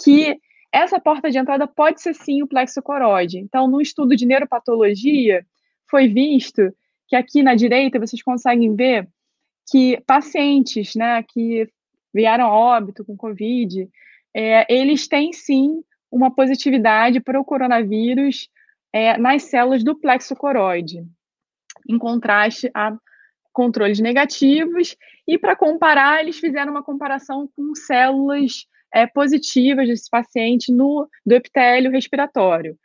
que 0.00 0.38
essa 0.72 1.00
porta 1.00 1.30
de 1.30 1.38
entrada 1.38 1.66
pode 1.66 2.00
ser 2.00 2.14
sim 2.14 2.42
o 2.42 2.46
plexo 2.46 2.82
coroide. 2.82 3.38
Então, 3.38 3.66
no 3.66 3.80
estudo 3.80 4.14
de 4.14 4.26
neuropatologia, 4.26 5.44
foi 5.90 6.08
visto 6.08 6.74
que 7.06 7.16
aqui 7.16 7.42
na 7.42 7.54
direita 7.54 7.98
vocês 7.98 8.22
conseguem 8.22 8.74
ver 8.74 9.08
que 9.70 10.00
pacientes 10.06 10.94
né, 10.94 11.22
que 11.22 11.68
vieram 12.12 12.46
a 12.46 12.52
óbito 12.52 13.04
com 13.04 13.16
Covid, 13.16 13.88
é, 14.34 14.72
eles 14.72 15.08
têm 15.08 15.32
sim 15.32 15.82
uma 16.10 16.34
positividade 16.34 17.20
para 17.20 17.40
o 17.40 17.44
coronavírus 17.44 18.48
é, 18.92 19.18
nas 19.18 19.44
células 19.44 19.84
do 19.84 19.94
plexo 19.94 20.34
coroide, 20.34 21.04
em 21.88 21.98
contraste 21.98 22.70
a 22.74 22.96
controles 23.52 24.00
negativos. 24.00 24.96
E 25.26 25.38
para 25.38 25.56
comparar, 25.56 26.20
eles 26.20 26.38
fizeram 26.38 26.72
uma 26.72 26.82
comparação 26.82 27.48
com 27.54 27.74
células 27.74 28.66
é, 28.92 29.06
positivas 29.06 29.86
desse 29.86 30.08
paciente 30.10 30.72
no 30.72 31.08
do 31.24 31.34
epitélio 31.34 31.90
respiratório. 31.90 32.76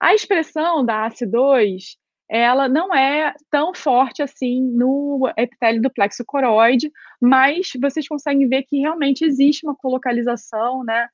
A 0.00 0.14
expressão 0.14 0.84
da 0.84 1.08
ACE2 1.08 1.96
ela 2.34 2.66
não 2.66 2.94
é 2.94 3.34
tão 3.50 3.74
forte 3.74 4.22
assim 4.22 4.62
no 4.62 5.30
epitélio 5.36 5.82
do 5.82 5.90
plexo 5.90 6.24
coroide, 6.24 6.90
mas 7.20 7.72
vocês 7.78 8.08
conseguem 8.08 8.48
ver 8.48 8.62
que 8.62 8.78
realmente 8.80 9.22
existe 9.22 9.66
uma 9.66 9.76
colocalização, 9.76 10.82
né, 10.82 11.08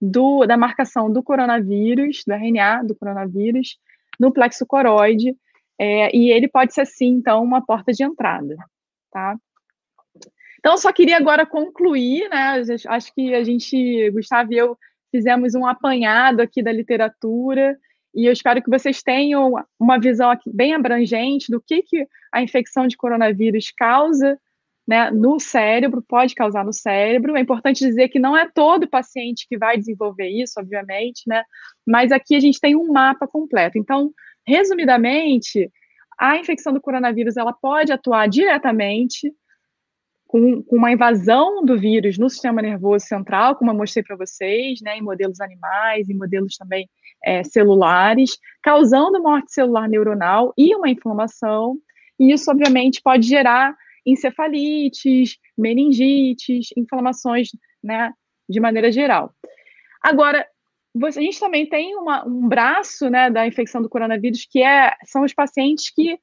do, 0.00 0.44
da 0.46 0.56
marcação 0.56 1.12
do 1.12 1.22
coronavírus, 1.22 2.24
do 2.26 2.34
RNA 2.34 2.82
do 2.82 2.94
coronavírus, 2.96 3.78
no 4.18 4.32
plexo 4.32 4.66
coroide, 4.66 5.36
é, 5.78 6.14
e 6.16 6.30
ele 6.30 6.48
pode 6.48 6.74
ser, 6.74 6.86
sim, 6.86 7.10
então, 7.10 7.42
uma 7.42 7.64
porta 7.64 7.92
de 7.92 8.02
entrada, 8.02 8.56
tá? 9.12 9.36
Então, 10.64 10.78
só 10.78 10.90
queria 10.94 11.18
agora 11.18 11.44
concluir, 11.44 12.26
né, 12.30 12.62
acho 12.88 13.14
que 13.14 13.34
a 13.34 13.44
gente, 13.44 14.10
Gustavo 14.12 14.50
e 14.50 14.56
eu, 14.56 14.78
fizemos 15.10 15.54
um 15.54 15.66
apanhado 15.66 16.40
aqui 16.40 16.62
da 16.62 16.72
literatura, 16.72 17.78
e 18.14 18.24
eu 18.24 18.32
espero 18.32 18.62
que 18.62 18.70
vocês 18.70 19.02
tenham 19.02 19.52
uma 19.78 20.00
visão 20.00 20.32
bem 20.46 20.72
abrangente 20.72 21.52
do 21.52 21.60
que, 21.60 21.82
que 21.82 22.08
a 22.32 22.42
infecção 22.42 22.86
de 22.86 22.96
coronavírus 22.96 23.70
causa 23.76 24.40
né, 24.88 25.10
no 25.10 25.38
cérebro, 25.38 26.02
pode 26.02 26.34
causar 26.34 26.64
no 26.64 26.72
cérebro. 26.72 27.36
É 27.36 27.40
importante 27.40 27.84
dizer 27.84 28.08
que 28.08 28.18
não 28.18 28.34
é 28.34 28.48
todo 28.50 28.88
paciente 28.88 29.46
que 29.46 29.58
vai 29.58 29.76
desenvolver 29.76 30.28
isso, 30.28 30.58
obviamente, 30.58 31.24
né? 31.26 31.42
Mas 31.86 32.10
aqui 32.10 32.36
a 32.36 32.40
gente 32.40 32.58
tem 32.58 32.74
um 32.74 32.90
mapa 32.90 33.26
completo. 33.26 33.76
Então, 33.76 34.12
resumidamente, 34.46 35.70
a 36.18 36.38
infecção 36.38 36.72
do 36.72 36.80
coronavírus 36.80 37.36
ela 37.36 37.52
pode 37.52 37.92
atuar 37.92 38.26
diretamente 38.28 39.30
com, 40.34 40.64
com, 40.64 40.76
uma 40.76 40.90
invasão 40.90 41.64
do 41.64 41.78
vírus 41.78 42.18
no 42.18 42.28
sistema 42.28 42.60
nervoso 42.60 43.06
central, 43.06 43.54
como 43.54 43.70
eu 43.70 43.74
mostrei 43.76 44.02
para 44.02 44.16
vocês, 44.16 44.80
né, 44.82 44.98
em 44.98 45.00
modelos 45.00 45.40
animais, 45.40 46.08
em 46.08 46.16
modelos 46.16 46.56
também 46.56 46.90
é, 47.24 47.44
celulares, 47.44 48.36
causando 48.60 49.22
morte 49.22 49.52
celular 49.52 49.88
neuronal 49.88 50.52
e 50.58 50.74
uma 50.74 50.90
inflamação. 50.90 51.76
E 52.18 52.32
isso, 52.32 52.50
obviamente, 52.50 53.00
pode 53.00 53.28
gerar 53.28 53.76
encefalites, 54.04 55.38
meningites, 55.56 56.66
inflamações, 56.76 57.50
né, 57.80 58.12
de 58.48 58.58
maneira 58.58 58.90
geral. 58.90 59.32
Agora, 60.02 60.44
a 61.00 61.10
gente 61.12 61.38
também 61.38 61.64
tem 61.64 61.94
uma, 61.94 62.26
um 62.26 62.48
braço, 62.48 63.08
né, 63.08 63.30
da 63.30 63.46
infecção 63.46 63.80
do 63.80 63.88
coronavírus 63.88 64.48
que 64.50 64.60
é, 64.64 64.96
são 65.04 65.22
os 65.22 65.32
pacientes 65.32 65.94
que 65.94 66.18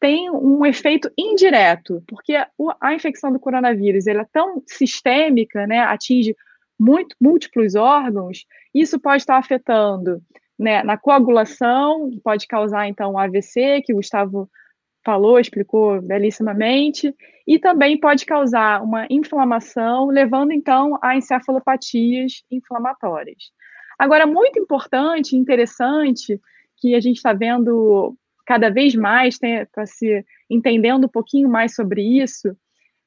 tem 0.00 0.30
um 0.30 0.64
efeito 0.64 1.10
indireto, 1.16 2.02
porque 2.08 2.34
a 2.80 2.94
infecção 2.94 3.30
do 3.30 3.38
coronavírus 3.38 4.06
ela 4.06 4.22
é 4.22 4.28
tão 4.32 4.62
sistêmica, 4.66 5.66
né, 5.66 5.80
atinge 5.80 6.34
muito, 6.78 7.14
múltiplos 7.20 7.74
órgãos, 7.74 8.46
isso 8.74 8.98
pode 8.98 9.22
estar 9.22 9.36
afetando 9.36 10.22
né, 10.58 10.82
na 10.82 10.96
coagulação, 10.96 12.10
pode 12.24 12.46
causar 12.46 12.88
então 12.88 13.18
AVC, 13.18 13.82
que 13.84 13.92
o 13.92 13.96
Gustavo 13.96 14.50
falou, 15.04 15.38
explicou 15.38 16.00
belíssimamente, 16.00 17.14
e 17.46 17.58
também 17.58 17.98
pode 17.98 18.24
causar 18.24 18.82
uma 18.82 19.06
inflamação, 19.10 20.06
levando 20.06 20.52
então 20.52 20.98
a 21.02 21.16
encefalopatias 21.16 22.42
inflamatórias. 22.50 23.50
Agora, 23.98 24.26
muito 24.26 24.58
importante, 24.58 25.36
interessante, 25.36 26.40
que 26.78 26.94
a 26.94 27.00
gente 27.00 27.16
está 27.16 27.34
vendo 27.34 28.16
cada 28.50 28.68
vez 28.68 28.96
mais 28.96 29.38
está 29.40 29.86
se 29.86 30.26
entendendo 30.50 31.04
um 31.04 31.08
pouquinho 31.08 31.48
mais 31.48 31.72
sobre 31.72 32.02
isso, 32.02 32.48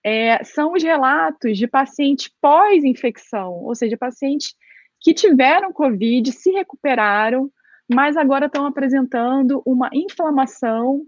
é, 0.02 0.42
são 0.42 0.72
os 0.72 0.82
relatos 0.82 1.58
de 1.58 1.68
pacientes 1.68 2.32
pós-infecção, 2.40 3.52
ou 3.52 3.76
seja, 3.76 3.98
pacientes 3.98 4.56
que 5.02 5.14
tiveram 5.14 5.74
Covid, 5.74 6.32
se 6.32 6.50
recuperaram, 6.52 7.52
mas 7.94 8.16
agora 8.16 8.46
estão 8.46 8.66
apresentando 8.66 9.62
uma 9.66 9.90
inflamação, 9.92 11.02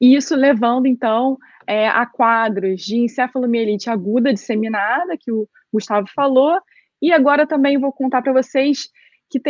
e 0.00 0.14
isso 0.14 0.36
levando, 0.36 0.86
então, 0.86 1.36
é, 1.66 1.88
a 1.88 2.06
quadros 2.06 2.82
de 2.82 2.96
encefalomielite 2.96 3.90
aguda 3.90 4.32
disseminada, 4.32 5.18
que 5.18 5.32
o 5.32 5.48
Gustavo 5.72 6.06
falou, 6.14 6.60
e 7.02 7.12
agora 7.12 7.44
também 7.44 7.76
vou 7.76 7.92
contar 7.92 8.22
para 8.22 8.32
vocês 8.32 8.88
que 9.28 9.42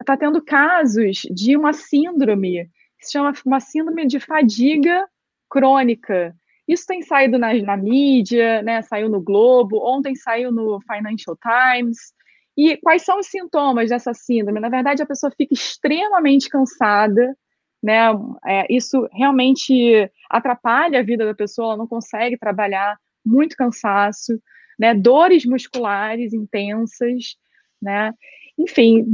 está 0.00 0.16
tendo 0.16 0.44
casos 0.44 1.18
de 1.32 1.56
uma 1.56 1.72
síndrome 1.72 2.68
que 3.04 3.08
se 3.08 3.12
chama 3.12 3.32
uma 3.44 3.60
síndrome 3.60 4.06
de 4.06 4.18
fadiga 4.18 5.06
crônica. 5.48 6.34
Isso 6.66 6.86
tem 6.86 7.02
saído 7.02 7.38
na, 7.38 7.52
na 7.54 7.76
mídia, 7.76 8.62
né? 8.62 8.80
Saiu 8.82 9.08
no 9.08 9.20
Globo, 9.20 9.78
ontem 9.84 10.14
saiu 10.14 10.50
no 10.50 10.80
Financial 10.80 11.36
Times. 11.36 11.98
E 12.56 12.76
quais 12.78 13.02
são 13.02 13.18
os 13.18 13.26
sintomas 13.26 13.90
dessa 13.90 14.14
síndrome? 14.14 14.60
Na 14.60 14.68
verdade, 14.68 15.02
a 15.02 15.06
pessoa 15.06 15.32
fica 15.36 15.52
extremamente 15.52 16.48
cansada, 16.48 17.36
né? 17.82 18.08
É, 18.46 18.66
isso 18.74 19.06
realmente 19.12 20.10
atrapalha 20.30 21.00
a 21.00 21.02
vida 21.02 21.26
da 21.26 21.34
pessoa, 21.34 21.68
ela 21.68 21.76
não 21.76 21.86
consegue 21.86 22.38
trabalhar, 22.38 22.96
muito 23.24 23.56
cansaço, 23.56 24.40
né? 24.78 24.94
Dores 24.94 25.44
musculares 25.44 26.32
intensas, 26.32 27.36
né? 27.80 28.12
Enfim, 28.58 29.04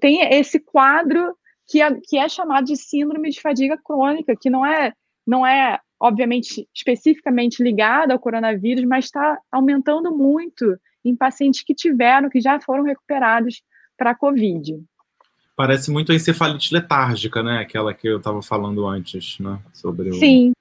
tem 0.00 0.22
esse 0.34 0.58
quadro 0.58 1.36
que 1.66 1.82
é, 1.82 1.94
que 2.02 2.18
é 2.18 2.28
chamado 2.28 2.66
de 2.66 2.76
síndrome 2.76 3.30
de 3.30 3.40
fadiga 3.40 3.76
crônica, 3.82 4.34
que 4.40 4.48
não 4.48 4.64
é, 4.64 4.92
não 5.26 5.46
é, 5.46 5.80
obviamente, 6.00 6.68
especificamente 6.74 7.62
ligada 7.62 8.12
ao 8.12 8.20
coronavírus, 8.20 8.84
mas 8.84 9.06
está 9.06 9.38
aumentando 9.50 10.16
muito 10.16 10.78
em 11.04 11.16
pacientes 11.16 11.62
que 11.62 11.74
tiveram, 11.74 12.28
que 12.28 12.40
já 12.40 12.60
foram 12.60 12.84
recuperados 12.84 13.62
para 13.96 14.10
a 14.10 14.14
Covid. 14.14 14.82
Parece 15.56 15.90
muito 15.90 16.12
a 16.12 16.14
encefalite 16.14 16.72
letárgica, 16.72 17.42
né? 17.42 17.58
Aquela 17.58 17.94
que 17.94 18.06
eu 18.06 18.18
estava 18.18 18.42
falando 18.42 18.86
antes, 18.86 19.38
né? 19.38 19.58
Sobre 19.72 20.10
o... 20.10 20.14
Sim. 20.14 20.52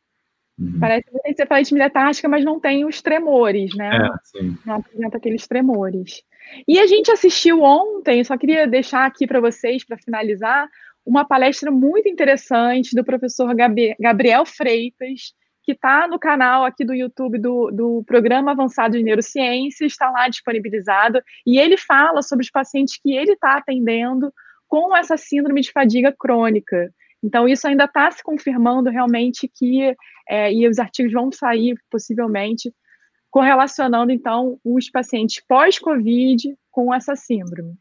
Uhum. 0.57 0.79
Parece 0.79 1.11
muito 1.11 1.25
a 1.25 1.29
encefalite 1.29 1.75
letárgica, 1.75 2.29
mas 2.29 2.45
não 2.45 2.59
tem 2.59 2.85
os 2.85 3.01
tremores, 3.01 3.75
né? 3.75 3.89
É, 3.93 4.09
sim. 4.23 4.57
Não 4.65 4.75
apresenta 4.75 5.17
aqueles 5.17 5.45
tremores. 5.47 6.23
E 6.67 6.79
a 6.79 6.87
gente 6.87 7.11
assistiu 7.11 7.61
ontem, 7.61 8.23
só 8.23 8.37
queria 8.37 8.65
deixar 8.67 9.05
aqui 9.05 9.27
para 9.27 9.41
vocês, 9.41 9.83
para 9.83 9.97
finalizar, 9.97 10.69
uma 11.05 11.23
palestra 11.23 11.69
muito 11.69 12.09
interessante 12.09 12.95
do 12.95 13.03
professor 13.03 13.53
Gabriel 13.99 14.45
Freitas, 14.45 15.33
que 15.63 15.71
está 15.71 16.07
no 16.07 16.19
canal 16.19 16.63
aqui 16.63 16.85
do 16.85 16.93
YouTube 16.93 17.39
do, 17.39 17.71
do 17.71 18.03
Programa 18.05 18.51
Avançado 18.51 18.97
de 18.97 19.03
Neurociência, 19.03 19.85
está 19.85 20.09
lá 20.09 20.27
disponibilizado, 20.29 21.21
e 21.45 21.59
ele 21.59 21.77
fala 21.77 22.21
sobre 22.21 22.43
os 22.43 22.51
pacientes 22.51 22.99
que 23.01 23.15
ele 23.15 23.33
está 23.33 23.57
atendendo 23.57 24.31
com 24.67 24.95
essa 24.95 25.17
síndrome 25.17 25.61
de 25.61 25.71
fadiga 25.71 26.13
crônica. 26.17 26.91
Então, 27.23 27.47
isso 27.47 27.67
ainda 27.67 27.85
está 27.85 28.09
se 28.11 28.21
confirmando 28.23 28.89
realmente 28.89 29.47
que, 29.47 29.95
é, 30.29 30.53
e 30.53 30.67
os 30.67 30.77
artigos 30.77 31.11
vão 31.11 31.31
sair 31.31 31.75
possivelmente, 31.89 32.71
correlacionando, 33.31 34.11
então, 34.11 34.59
os 34.63 34.89
pacientes 34.89 35.43
pós-Covid 35.47 36.55
com 36.71 36.93
essa 36.93 37.15
síndrome. 37.15 37.75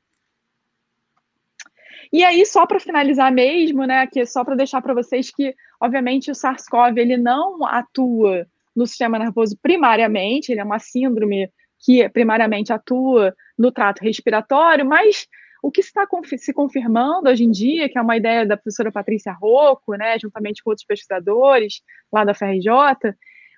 E 2.14 2.22
aí, 2.22 2.46
só 2.46 2.64
para 2.64 2.78
finalizar 2.78 3.32
mesmo, 3.32 3.84
né, 3.84 4.06
que 4.06 4.24
só 4.24 4.44
para 4.44 4.54
deixar 4.54 4.80
para 4.80 4.94
vocês 4.94 5.32
que, 5.32 5.52
obviamente, 5.80 6.30
o 6.30 6.34
SARS-CoV 6.34 6.96
ele 6.96 7.16
não 7.16 7.66
atua 7.66 8.46
no 8.74 8.86
sistema 8.86 9.18
nervoso 9.18 9.58
primariamente, 9.60 10.52
ele 10.52 10.60
é 10.60 10.64
uma 10.64 10.78
síndrome 10.78 11.50
que 11.84 12.08
primariamente 12.10 12.72
atua 12.72 13.34
no 13.58 13.72
trato 13.72 14.00
respiratório, 14.00 14.86
mas 14.86 15.26
o 15.60 15.72
que 15.72 15.80
está 15.80 16.06
se 16.38 16.52
confirmando 16.52 17.28
hoje 17.28 17.42
em 17.42 17.50
dia, 17.50 17.88
que 17.88 17.98
é 17.98 18.00
uma 18.00 18.16
ideia 18.16 18.46
da 18.46 18.56
professora 18.56 18.92
Patrícia 18.92 19.32
Rocco, 19.32 19.96
né, 19.96 20.16
juntamente 20.16 20.62
com 20.62 20.70
outros 20.70 20.86
pesquisadores 20.86 21.82
lá 22.12 22.24
da 22.24 22.32
FRJ, 22.32 22.70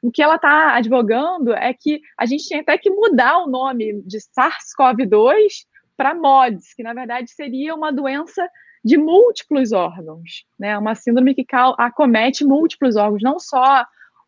o 0.03 0.11
que 0.11 0.23
ela 0.23 0.37
está 0.37 0.77
advogando 0.77 1.53
é 1.53 1.75
que 1.75 2.01
a 2.17 2.25
gente 2.25 2.49
tinha 2.49 2.63
até 2.63 2.79
que 2.79 2.89
mudar 2.89 3.37
o 3.37 3.51
nome 3.51 4.01
de 4.07 4.17
SARS-CoV-2 4.17 5.67
para 5.97 6.15
MODS, 6.15 6.75
que 6.75 6.83
na 6.83 6.93
verdade 6.93 7.31
seria 7.31 7.75
uma 7.75 7.93
doença 7.93 8.49
de 8.85 8.97
múltiplos 8.97 9.73
órgãos, 9.73 10.45
né? 10.59 10.79
Uma 10.79 10.95
síndrome 10.95 11.35
que 11.35 11.45
acomete 11.79 12.45
múltiplos 12.45 12.97
órgãos, 12.97 13.23
não 13.23 13.39
só 13.39 13.85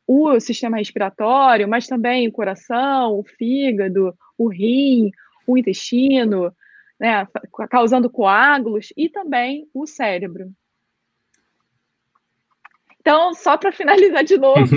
o 0.07 0.41
sistema 0.41 0.79
respiratório, 0.79 1.69
mas 1.69 1.87
também 1.87 2.27
o 2.27 2.33
coração, 2.33 3.19
o 3.19 3.23
fígado, 3.23 4.15
o 4.39 4.49
rim, 4.49 5.11
o 5.47 5.57
intestino, 5.57 6.53
né, 6.99 7.27
causando 7.71 8.11
coágulos, 8.11 8.89
e 8.97 9.09
também 9.09 9.69
o 9.73 9.87
cérebro. 9.87 10.51
Então, 13.01 13.33
só 13.35 13.57
para 13.57 13.73
finalizar 13.73 14.25
de 14.25 14.37
novo, 14.37 14.61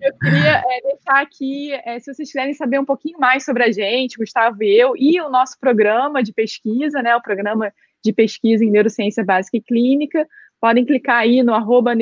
eu 0.00 0.18
queria 0.20 0.62
é, 0.64 0.80
deixar 0.82 1.20
aqui, 1.20 1.72
é, 1.72 1.98
se 1.98 2.12
vocês 2.12 2.30
quiserem 2.30 2.54
saber 2.54 2.78
um 2.78 2.84
pouquinho 2.84 3.18
mais 3.18 3.44
sobre 3.44 3.64
a 3.64 3.72
gente, 3.72 4.18
Gustavo 4.18 4.62
e 4.62 4.78
eu, 4.78 4.92
e 4.96 5.20
o 5.20 5.30
nosso 5.30 5.58
programa 5.58 6.22
de 6.22 6.32
pesquisa, 6.32 7.02
né, 7.02 7.16
o 7.16 7.22
programa 7.22 7.72
de 8.04 8.12
pesquisa 8.12 8.64
em 8.64 8.70
neurociência 8.70 9.24
básica 9.24 9.56
e 9.56 9.62
clínica, 9.62 10.26
podem 10.60 10.84
clicar 10.84 11.18
aí 11.18 11.42
no 11.42 11.54
arroba 11.54 11.94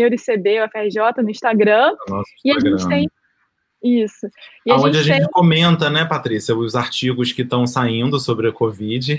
no 1.23 1.31
Instagram, 1.31 1.95
Nossa, 2.09 2.31
e 2.45 2.51
a 2.51 2.61
gente 2.61 2.89
tem 2.89 3.09
isso. 3.85 4.27
E 4.65 4.73
a 4.73 4.77
Onde 4.77 4.99
gente 4.99 5.13
a 5.13 5.15
gente 5.17 5.25
tem... 5.25 5.33
comenta, 5.33 5.91
né, 5.91 6.07
Patrícia, 6.07 6.57
os 6.57 6.75
artigos 6.75 7.31
que 7.33 7.43
estão 7.43 7.67
saindo 7.67 8.19
sobre 8.19 8.49
a 8.49 8.53
Covid. 8.53 9.19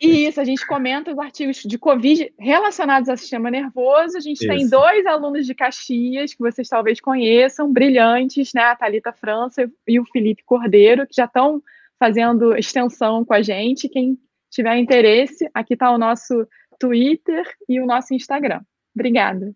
Isso, 0.00 0.40
a 0.40 0.44
gente 0.44 0.64
comenta 0.64 1.10
os 1.10 1.18
artigos 1.18 1.56
de 1.56 1.76
Covid 1.76 2.32
relacionados 2.38 3.08
ao 3.08 3.16
sistema 3.16 3.50
nervoso. 3.50 4.16
A 4.16 4.20
gente 4.20 4.38
Isso. 4.38 4.46
tem 4.46 4.68
dois 4.68 5.04
alunos 5.04 5.44
de 5.44 5.54
Caxias, 5.54 6.32
que 6.32 6.38
vocês 6.38 6.68
talvez 6.68 7.00
conheçam, 7.00 7.72
brilhantes, 7.72 8.52
né, 8.54 8.62
a 8.62 8.76
Thalita 8.76 9.12
França 9.12 9.68
e 9.86 9.98
o 9.98 10.04
Felipe 10.06 10.44
Cordeiro, 10.44 11.06
que 11.06 11.16
já 11.16 11.24
estão 11.24 11.60
fazendo 11.98 12.56
extensão 12.56 13.24
com 13.24 13.34
a 13.34 13.42
gente. 13.42 13.88
Quem 13.88 14.16
tiver 14.48 14.76
interesse, 14.76 15.50
aqui 15.52 15.74
está 15.74 15.90
o 15.90 15.98
nosso 15.98 16.46
Twitter 16.78 17.44
e 17.68 17.80
o 17.80 17.86
nosso 17.86 18.14
Instagram. 18.14 18.60
Obrigada. 18.94 19.52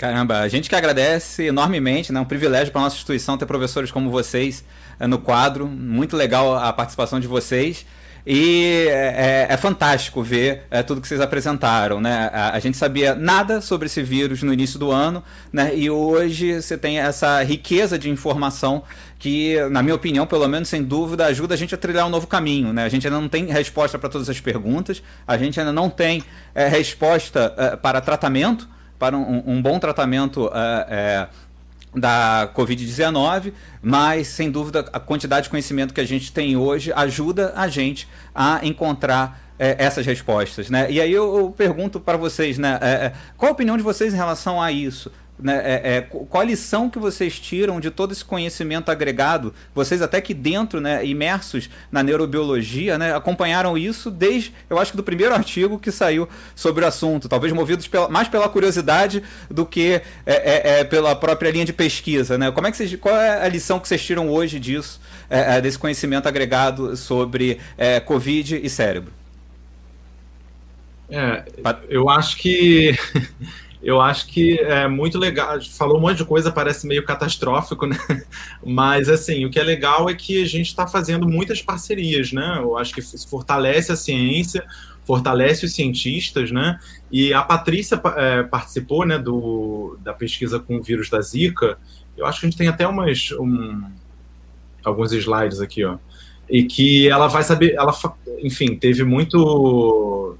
Caramba, 0.00 0.38
a 0.38 0.48
gente 0.48 0.70
que 0.70 0.74
agradece 0.74 1.44
enormemente, 1.44 2.10
né? 2.10 2.18
Um 2.18 2.24
privilégio 2.24 2.72
para 2.72 2.80
nossa 2.80 2.96
instituição 2.96 3.36
ter 3.36 3.44
professores 3.44 3.90
como 3.90 4.10
vocês 4.10 4.64
é, 4.98 5.06
no 5.06 5.18
quadro. 5.18 5.66
Muito 5.66 6.16
legal 6.16 6.54
a 6.54 6.72
participação 6.72 7.20
de 7.20 7.26
vocês. 7.26 7.84
E 8.26 8.86
é, 8.88 9.46
é, 9.50 9.56
fantástico 9.58 10.22
ver 10.22 10.62
é, 10.70 10.82
tudo 10.82 11.02
que 11.02 11.06
vocês 11.06 11.20
apresentaram, 11.20 12.00
né? 12.00 12.30
A, 12.32 12.52
a, 12.52 12.58
gente 12.60 12.78
sabia 12.78 13.14
nada 13.14 13.60
sobre 13.60 13.88
esse 13.88 14.02
vírus 14.02 14.42
no 14.42 14.54
início 14.54 14.78
do 14.78 14.90
ano, 14.90 15.22
né? 15.52 15.76
E 15.76 15.90
hoje 15.90 16.62
você 16.62 16.78
tem 16.78 16.98
essa 16.98 17.42
riqueza 17.42 17.98
de 17.98 18.08
informação 18.08 18.82
que, 19.18 19.60
na 19.70 19.82
minha 19.82 19.94
opinião, 19.94 20.26
pelo 20.26 20.48
menos 20.48 20.70
sem 20.70 20.82
dúvida, 20.82 21.26
ajuda 21.26 21.52
a 21.52 21.58
gente 21.58 21.74
a 21.74 21.78
trilhar 21.78 22.06
um 22.06 22.10
novo 22.10 22.26
caminho, 22.26 22.72
né? 22.72 22.84
A 22.84 22.88
gente 22.88 23.06
ainda 23.06 23.20
não 23.20 23.28
tem 23.28 23.44
resposta 23.48 23.98
para 23.98 24.08
todas 24.08 24.30
as 24.30 24.40
perguntas, 24.40 25.02
a 25.26 25.36
gente 25.36 25.60
ainda 25.60 25.74
não 25.74 25.90
tem 25.90 26.24
resposta 26.54 27.78
para 27.82 28.00
tratamento 28.00 28.66
para 29.00 29.16
um, 29.16 29.42
um 29.46 29.62
bom 29.62 29.78
tratamento 29.78 30.50
é, 30.54 30.86
é, 30.90 31.98
da 31.98 32.50
Covid-19, 32.54 33.54
mas 33.82 34.28
sem 34.28 34.50
dúvida 34.50 34.84
a 34.92 35.00
quantidade 35.00 35.44
de 35.44 35.50
conhecimento 35.50 35.94
que 35.94 36.02
a 36.02 36.06
gente 36.06 36.30
tem 36.30 36.54
hoje 36.54 36.92
ajuda 36.94 37.54
a 37.56 37.66
gente 37.66 38.06
a 38.34 38.60
encontrar 38.62 39.40
é, 39.58 39.74
essas 39.78 40.04
respostas, 40.04 40.68
né? 40.68 40.90
E 40.92 41.00
aí 41.00 41.10
eu, 41.10 41.38
eu 41.38 41.50
pergunto 41.50 41.98
para 41.98 42.18
vocês, 42.18 42.58
né? 42.58 42.78
É, 42.82 42.88
é, 43.06 43.12
qual 43.38 43.50
a 43.50 43.52
opinião 43.52 43.76
de 43.76 43.82
vocês 43.82 44.12
em 44.12 44.16
relação 44.16 44.60
a 44.60 44.70
isso? 44.70 45.10
Né, 45.42 45.60
é, 45.64 45.96
é, 45.96 46.00
qual 46.02 46.42
a 46.42 46.44
lição 46.44 46.90
que 46.90 46.98
vocês 46.98 47.38
tiram 47.38 47.80
de 47.80 47.90
todo 47.90 48.12
esse 48.12 48.24
conhecimento 48.24 48.90
agregado? 48.90 49.54
Vocês 49.74 50.02
até 50.02 50.20
que 50.20 50.34
dentro, 50.34 50.80
né, 50.80 51.04
imersos 51.04 51.70
na 51.90 52.02
neurobiologia, 52.02 52.98
né, 52.98 53.14
acompanharam 53.14 53.76
isso 53.78 54.10
desde, 54.10 54.52
eu 54.68 54.78
acho 54.78 54.90
que 54.90 54.96
do 54.96 55.02
primeiro 55.02 55.34
artigo 55.34 55.78
que 55.78 55.90
saiu 55.90 56.28
sobre 56.54 56.84
o 56.84 56.86
assunto, 56.88 57.28
talvez 57.28 57.52
movidos 57.52 57.88
pela, 57.88 58.08
mais 58.08 58.28
pela 58.28 58.48
curiosidade 58.48 59.22
do 59.50 59.64
que 59.64 60.02
é, 60.26 60.34
é, 60.34 60.80
é 60.80 60.84
pela 60.84 61.16
própria 61.16 61.50
linha 61.50 61.64
de 61.64 61.72
pesquisa, 61.72 62.36
né? 62.36 62.50
Como 62.50 62.66
é 62.66 62.70
que 62.70 62.76
vocês, 62.76 62.94
qual 62.96 63.16
é 63.16 63.44
a 63.44 63.48
lição 63.48 63.80
que 63.80 63.88
vocês 63.88 64.04
tiram 64.04 64.28
hoje 64.28 64.60
disso, 64.60 65.00
é, 65.28 65.60
desse 65.60 65.78
conhecimento 65.78 66.28
agregado 66.28 66.96
sobre 66.96 67.58
COVID 68.04 68.60
e 68.62 68.68
cérebro? 68.68 69.12
Eu 71.88 72.08
acho 72.08 72.36
que 72.36 72.94
eu 73.82 74.00
acho 74.00 74.26
que 74.26 74.58
é 74.58 74.86
muito 74.86 75.18
legal. 75.18 75.58
Falou 75.62 75.96
um 75.96 76.00
monte 76.00 76.18
de 76.18 76.24
coisa, 76.24 76.52
parece 76.52 76.86
meio 76.86 77.02
catastrófico, 77.02 77.86
né? 77.86 77.96
Mas, 78.64 79.08
assim, 79.08 79.44
o 79.44 79.50
que 79.50 79.58
é 79.58 79.62
legal 79.62 80.08
é 80.10 80.14
que 80.14 80.42
a 80.42 80.46
gente 80.46 80.66
está 80.66 80.86
fazendo 80.86 81.26
muitas 81.26 81.62
parcerias, 81.62 82.30
né? 82.30 82.58
Eu 82.58 82.76
acho 82.76 82.94
que 82.94 83.00
fortalece 83.26 83.90
a 83.90 83.96
ciência, 83.96 84.62
fortalece 85.04 85.64
os 85.64 85.74
cientistas, 85.74 86.50
né? 86.50 86.78
E 87.10 87.32
a 87.32 87.42
Patrícia 87.42 88.00
é, 88.16 88.42
participou, 88.42 89.06
né, 89.06 89.18
do, 89.18 89.96
da 90.02 90.12
pesquisa 90.12 90.60
com 90.60 90.76
o 90.76 90.82
vírus 90.82 91.08
da 91.08 91.20
Zika. 91.22 91.78
Eu 92.16 92.26
acho 92.26 92.40
que 92.40 92.46
a 92.46 92.50
gente 92.50 92.58
tem 92.58 92.68
até 92.68 92.86
umas, 92.86 93.30
um, 93.32 93.82
alguns 94.84 95.12
slides 95.12 95.60
aqui, 95.60 95.84
ó. 95.84 95.96
E 96.50 96.64
que 96.64 97.08
ela 97.08 97.28
vai 97.28 97.44
saber, 97.44 97.74
ela, 97.74 97.96
enfim, 98.42 98.76
teve 98.76 99.04
muito 99.04 100.36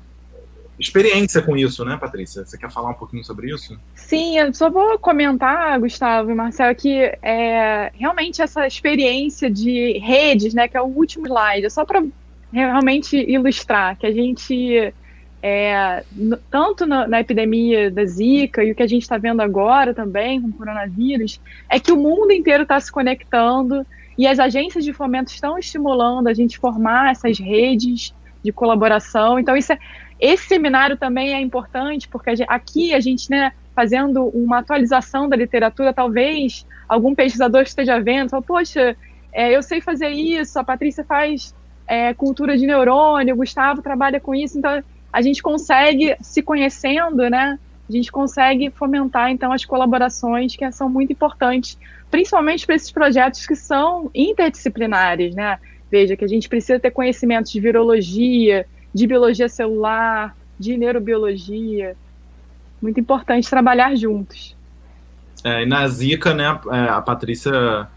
experiência 0.81 1.43
com 1.43 1.57
isso, 1.57 1.85
né, 1.85 1.97
Patrícia? 1.97 2.45
Você 2.45 2.57
quer 2.57 2.71
falar 2.71 2.91
um 2.91 2.95
pouquinho 2.95 3.23
sobre 3.23 3.53
isso? 3.53 3.79
Sim, 3.95 4.39
eu 4.39 4.53
só 4.55 4.71
vou 4.71 4.99
comentar, 4.99 5.79
Gustavo 5.79 6.31
e 6.31 6.35
Marcelo, 6.35 6.75
que 6.75 6.95
é, 7.23 7.93
realmente 7.95 8.41
essa 8.41 8.67
experiência 8.67 9.51
de 9.51 9.99
redes, 9.99 10.55
né, 10.55 10.67
que 10.67 10.77
é 10.77 10.81
o 10.81 10.87
último 10.87 11.27
slide, 11.27 11.67
é 11.67 11.71
só 11.71 11.85
para 11.85 12.03
realmente 12.51 13.17
ilustrar 13.17 13.97
que 13.97 14.07
a 14.07 14.13
gente, 14.13 14.93
é, 15.43 16.03
tanto 16.51 16.87
na, 16.87 17.07
na, 17.07 17.21
epidemia 17.21 17.91
da 17.91 18.05
Zika 18.05 18.65
e 18.65 18.73
o 18.73 18.75
que 18.75 18.83
a 18.83 18.89
gente 18.89 19.03
está 19.03 19.19
vendo 19.19 19.41
agora 19.41 19.95
também 19.95 20.41
com 20.41 20.49
o 20.49 20.53
coronavírus, 20.53 21.41
é 21.69 21.79
que 21.79 21.93
o 21.93 21.97
mundo 21.97 22.33
inteiro 22.33 22.63
está 22.63 22.81
se 22.81 22.91
conectando 22.91 23.87
e 24.17 24.27
as 24.27 24.39
agências 24.39 24.85
de 24.85 24.93
fomento 24.93 25.31
estão 25.31 25.59
estimulando 25.59 26.29
a 26.29 26.35
gente 26.35 26.59
formar 26.59 27.13
essas 27.13 27.39
redes 27.39 28.15
de 28.43 28.53
colaboração. 28.53 29.39
Então, 29.39 29.57
isso 29.57 29.73
é, 29.73 29.79
esse 30.21 30.47
seminário 30.47 30.97
também 30.97 31.33
é 31.33 31.41
importante, 31.41 32.07
porque 32.07 32.31
aqui 32.47 32.93
a 32.93 33.01
gente, 33.01 33.31
né, 33.31 33.53
fazendo 33.75 34.25
uma 34.27 34.59
atualização 34.59 35.29
da 35.29 35.37
literatura, 35.37 35.93
talvez 35.93 36.67
algum 36.89 37.15
pesquisador 37.15 37.63
esteja 37.63 37.99
vendo, 38.01 38.29
fala, 38.29 38.43
poxa, 38.43 38.97
é, 39.33 39.57
eu 39.57 39.63
sei 39.63 39.81
fazer 39.81 40.11
isso, 40.11 40.59
a 40.59 40.65
Patrícia 40.65 41.05
faz 41.05 41.55
é, 41.87 42.13
cultura 42.13 42.59
de 42.59 42.67
neurônio, 42.67 43.35
o 43.35 43.39
Gustavo 43.39 43.81
trabalha 43.81 44.21
com 44.21 44.35
isso, 44.35 44.59
então 44.59 44.83
a 45.13 45.23
gente 45.23 45.43
consegue, 45.43 46.17
se 46.21 46.43
conhecendo, 46.43 47.29
né, 47.31 47.59
a 47.89 47.93
gente 47.93 48.13
consegue 48.13 48.71
fomentar, 48.71 49.31
então, 49.31 49.53
as 49.53 49.65
colaborações 49.65 50.55
que 50.55 50.71
são 50.71 50.89
muito 50.89 51.13
importantes, 51.13 51.79
principalmente 52.11 52.67
para 52.67 52.77
esses 52.77 52.93
projetos 52.93 53.47
que 53.47 53.57
são 53.57 54.11
interdisciplinares, 54.15 55.35
né, 55.35 55.59
veja, 55.91 56.17
que 56.17 56.25
a 56.25 56.29
gente 56.29 56.49
precisa 56.49 56.79
ter 56.79 56.91
conhecimentos 56.91 57.51
de 57.51 57.59
virologia, 57.59 58.67
de 58.95 59.07
biologia 59.07 59.49
celular, 59.49 60.37
de 60.59 60.77
neurobiologia. 60.77 61.97
Muito 62.81 63.01
importante 63.01 63.49
trabalhar 63.49 63.95
juntos. 63.97 64.57
É, 65.45 65.63
e 65.63 65.67
na 65.67 65.87
Zika, 65.89 66.35
né, 66.35 66.59
é, 66.71 66.89
a 66.89 67.01
Patrícia 67.01 67.89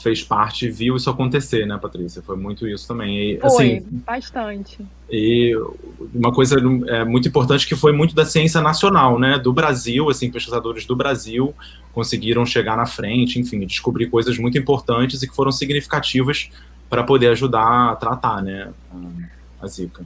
fez 0.00 0.22
parte 0.22 0.66
e 0.66 0.70
viu 0.70 0.96
isso 0.96 1.08
acontecer, 1.08 1.66
né, 1.66 1.78
Patrícia? 1.78 2.22
Foi 2.22 2.36
muito 2.36 2.68
isso 2.68 2.86
também. 2.86 3.32
E, 3.32 3.40
foi, 3.40 3.48
assim, 3.48 3.86
bastante. 3.90 4.78
E 5.10 5.54
uma 6.14 6.32
coisa 6.32 6.56
é, 6.88 7.04
muito 7.04 7.28
importante 7.28 7.66
que 7.66 7.74
foi 7.74 7.92
muito 7.92 8.14
da 8.14 8.24
ciência 8.24 8.60
nacional, 8.60 9.18
né, 9.18 9.38
do 9.38 9.52
Brasil, 9.52 10.08
assim, 10.10 10.30
pesquisadores 10.30 10.84
do 10.84 10.94
Brasil 10.94 11.54
conseguiram 11.92 12.44
chegar 12.44 12.76
na 12.76 12.86
frente, 12.86 13.38
enfim, 13.38 13.64
descobrir 13.64 14.08
coisas 14.08 14.36
muito 14.36 14.58
importantes 14.58 15.22
e 15.22 15.28
que 15.28 15.34
foram 15.34 15.52
significativas 15.52 16.50
para 16.90 17.04
poder 17.04 17.28
ajudar 17.28 17.92
a 17.92 17.96
tratar, 17.96 18.42
né, 18.42 18.72
a 19.62 19.66
Zika. 19.66 20.04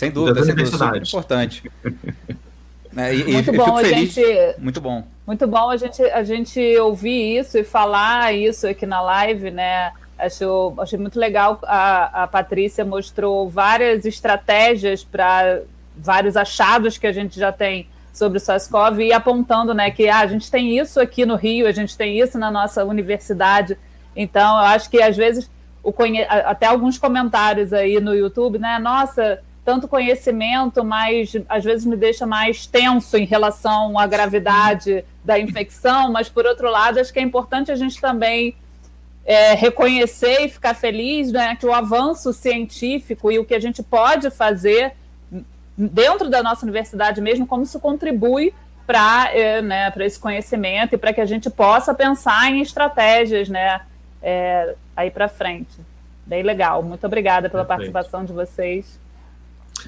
Sem 0.00 0.10
dúvida, 0.10 0.42
sem 0.42 0.54
dúvida, 0.54 0.76
super 0.78 1.02
importante. 1.02 1.70
É, 2.96 3.14
e, 3.14 3.32
muito 3.32 3.52
bom 3.52 3.76
a 3.76 3.84
gente. 3.84 4.20
Muito 4.58 4.80
bom. 4.80 5.04
Muito 5.24 5.46
bom 5.46 5.70
a 5.70 5.76
gente, 5.76 6.02
a 6.02 6.24
gente 6.24 6.76
ouvir 6.78 7.38
isso 7.38 7.56
e 7.56 7.62
falar 7.62 8.34
isso 8.34 8.66
aqui 8.66 8.84
na 8.84 9.00
live, 9.00 9.52
né? 9.52 9.92
Acho, 10.18 10.74
achei 10.76 10.98
muito 10.98 11.16
legal. 11.16 11.60
A, 11.62 12.24
a 12.24 12.26
Patrícia 12.26 12.84
mostrou 12.84 13.48
várias 13.48 14.04
estratégias 14.04 15.04
para 15.04 15.60
vários 15.96 16.36
achados 16.36 16.98
que 16.98 17.06
a 17.06 17.12
gente 17.12 17.38
já 17.38 17.52
tem 17.52 17.86
sobre 18.12 18.38
o 18.38 18.40
SARS-CoV 18.40 19.04
e 19.04 19.12
apontando 19.12 19.72
né, 19.72 19.92
que 19.92 20.08
ah, 20.08 20.18
a 20.18 20.26
gente 20.26 20.50
tem 20.50 20.76
isso 20.76 20.98
aqui 20.98 21.24
no 21.24 21.36
Rio, 21.36 21.68
a 21.68 21.72
gente 21.72 21.96
tem 21.96 22.18
isso 22.18 22.40
na 22.40 22.50
nossa 22.50 22.84
universidade. 22.84 23.78
Então, 24.16 24.58
eu 24.58 24.64
acho 24.64 24.90
que 24.90 25.00
às 25.00 25.16
vezes 25.16 25.48
o 25.80 25.92
conhe... 25.92 26.24
até 26.24 26.66
alguns 26.66 26.98
comentários 26.98 27.72
aí 27.72 28.00
no 28.00 28.12
YouTube, 28.12 28.58
né? 28.58 28.80
Nossa, 28.80 29.40
tanto 29.70 29.86
conhecimento, 29.86 30.84
mas 30.84 31.32
às 31.48 31.62
vezes 31.62 31.86
me 31.86 31.94
deixa 31.94 32.26
mais 32.26 32.66
tenso 32.66 33.16
em 33.16 33.24
relação 33.24 33.96
à 33.96 34.04
gravidade 34.04 35.04
da 35.24 35.38
infecção, 35.38 36.10
mas 36.10 36.28
por 36.28 36.44
outro 36.44 36.68
lado, 36.68 36.98
acho 36.98 37.12
que 37.12 37.20
é 37.20 37.22
importante 37.22 37.70
a 37.70 37.76
gente 37.76 38.00
também 38.00 38.56
é, 39.24 39.54
reconhecer 39.54 40.40
e 40.40 40.48
ficar 40.48 40.74
feliz 40.74 41.30
né, 41.30 41.54
que 41.54 41.64
o 41.64 41.72
avanço 41.72 42.32
científico 42.32 43.30
e 43.30 43.38
o 43.38 43.44
que 43.44 43.54
a 43.54 43.60
gente 43.60 43.80
pode 43.80 44.28
fazer 44.28 44.94
dentro 45.78 46.28
da 46.28 46.42
nossa 46.42 46.64
universidade 46.64 47.20
mesmo, 47.20 47.46
como 47.46 47.62
isso 47.62 47.78
contribui 47.78 48.52
para 48.88 49.30
é, 49.32 49.62
né, 49.62 49.92
esse 50.00 50.18
conhecimento 50.18 50.96
e 50.96 50.98
para 50.98 51.12
que 51.12 51.20
a 51.20 51.26
gente 51.26 51.48
possa 51.48 51.94
pensar 51.94 52.50
em 52.50 52.60
estratégias 52.60 53.48
né, 53.48 53.82
é, 54.20 54.74
aí 54.96 55.12
para 55.12 55.28
frente. 55.28 55.78
Bem 56.26 56.42
legal. 56.42 56.82
Muito 56.82 57.06
obrigada 57.06 57.48
pela 57.48 57.64
Perfeito. 57.64 57.92
participação 57.92 58.24
de 58.24 58.32
vocês. 58.32 58.98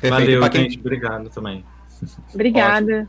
Perfeito. 0.00 0.40
Valeu, 0.40 0.50
quem... 0.50 0.62
gente. 0.62 0.78
Obrigado 0.78 1.28
também. 1.30 1.64
Obrigada. 2.32 2.92
Ótimo. 2.92 3.08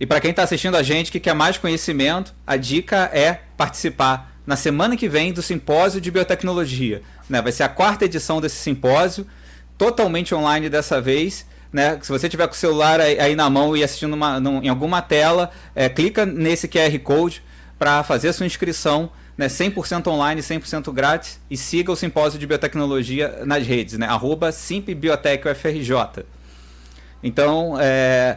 E 0.00 0.06
para 0.06 0.18
quem 0.18 0.30
está 0.30 0.42
assistindo 0.42 0.76
a 0.76 0.82
gente 0.82 1.12
que 1.12 1.20
quer 1.20 1.34
mais 1.34 1.58
conhecimento, 1.58 2.34
a 2.46 2.56
dica 2.56 3.10
é 3.12 3.42
participar 3.56 4.32
na 4.46 4.56
semana 4.56 4.96
que 4.96 5.06
vem 5.08 5.30
do 5.30 5.42
Simpósio 5.42 6.00
de 6.00 6.10
Biotecnologia. 6.10 7.02
Né? 7.28 7.42
Vai 7.42 7.52
ser 7.52 7.64
a 7.64 7.68
quarta 7.68 8.06
edição 8.06 8.40
desse 8.40 8.56
simpósio, 8.56 9.26
totalmente 9.76 10.34
online 10.34 10.70
dessa 10.70 11.02
vez. 11.02 11.46
Né? 11.70 11.98
Se 12.00 12.10
você 12.10 12.30
tiver 12.30 12.46
com 12.46 12.54
o 12.54 12.56
celular 12.56 12.98
aí, 12.98 13.36
na 13.36 13.50
mão 13.50 13.76
e 13.76 13.84
assistindo 13.84 14.14
uma, 14.14 14.38
em 14.62 14.68
alguma 14.68 15.02
tela, 15.02 15.50
é, 15.74 15.88
clica 15.88 16.24
nesse 16.24 16.66
QR 16.66 16.98
Code 17.00 17.42
para 17.78 18.02
fazer 18.02 18.28
a 18.28 18.32
sua 18.32 18.46
inscrição 18.46 19.10
né, 19.40 19.46
100% 19.46 20.06
online, 20.08 20.42
100% 20.42 20.92
grátis, 20.92 21.40
e 21.50 21.56
siga 21.56 21.90
o 21.90 21.96
Simpósio 21.96 22.38
de 22.38 22.46
Biotecnologia 22.46 23.40
nas 23.46 23.66
redes, 23.66 23.96
né, 23.96 24.06
arroba 24.06 24.52
simpbiotecufrj. 24.52 26.26
Então, 27.22 27.74
é, 27.80 28.36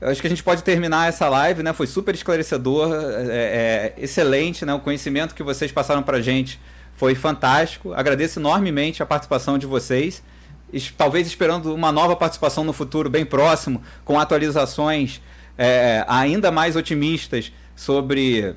acho 0.00 0.20
que 0.20 0.26
a 0.26 0.30
gente 0.30 0.42
pode 0.42 0.64
terminar 0.64 1.08
essa 1.08 1.28
live, 1.28 1.62
né, 1.62 1.72
foi 1.72 1.86
super 1.86 2.12
esclarecedor, 2.12 2.92
é, 2.92 3.92
é, 3.94 3.94
excelente, 3.96 4.66
né, 4.66 4.74
o 4.74 4.80
conhecimento 4.80 5.32
que 5.32 5.44
vocês 5.44 5.70
passaram 5.70 6.02
para 6.02 6.16
a 6.16 6.20
gente 6.20 6.58
foi 6.96 7.14
fantástico, 7.14 7.92
agradeço 7.94 8.40
enormemente 8.40 9.00
a 9.00 9.06
participação 9.06 9.56
de 9.56 9.66
vocês, 9.66 10.24
talvez 10.98 11.28
esperando 11.28 11.72
uma 11.72 11.92
nova 11.92 12.16
participação 12.16 12.64
no 12.64 12.72
futuro 12.72 13.08
bem 13.08 13.24
próximo, 13.24 13.80
com 14.04 14.18
atualizações 14.18 15.20
é, 15.56 16.04
ainda 16.08 16.50
mais 16.50 16.74
otimistas 16.74 17.52
sobre 17.76 18.56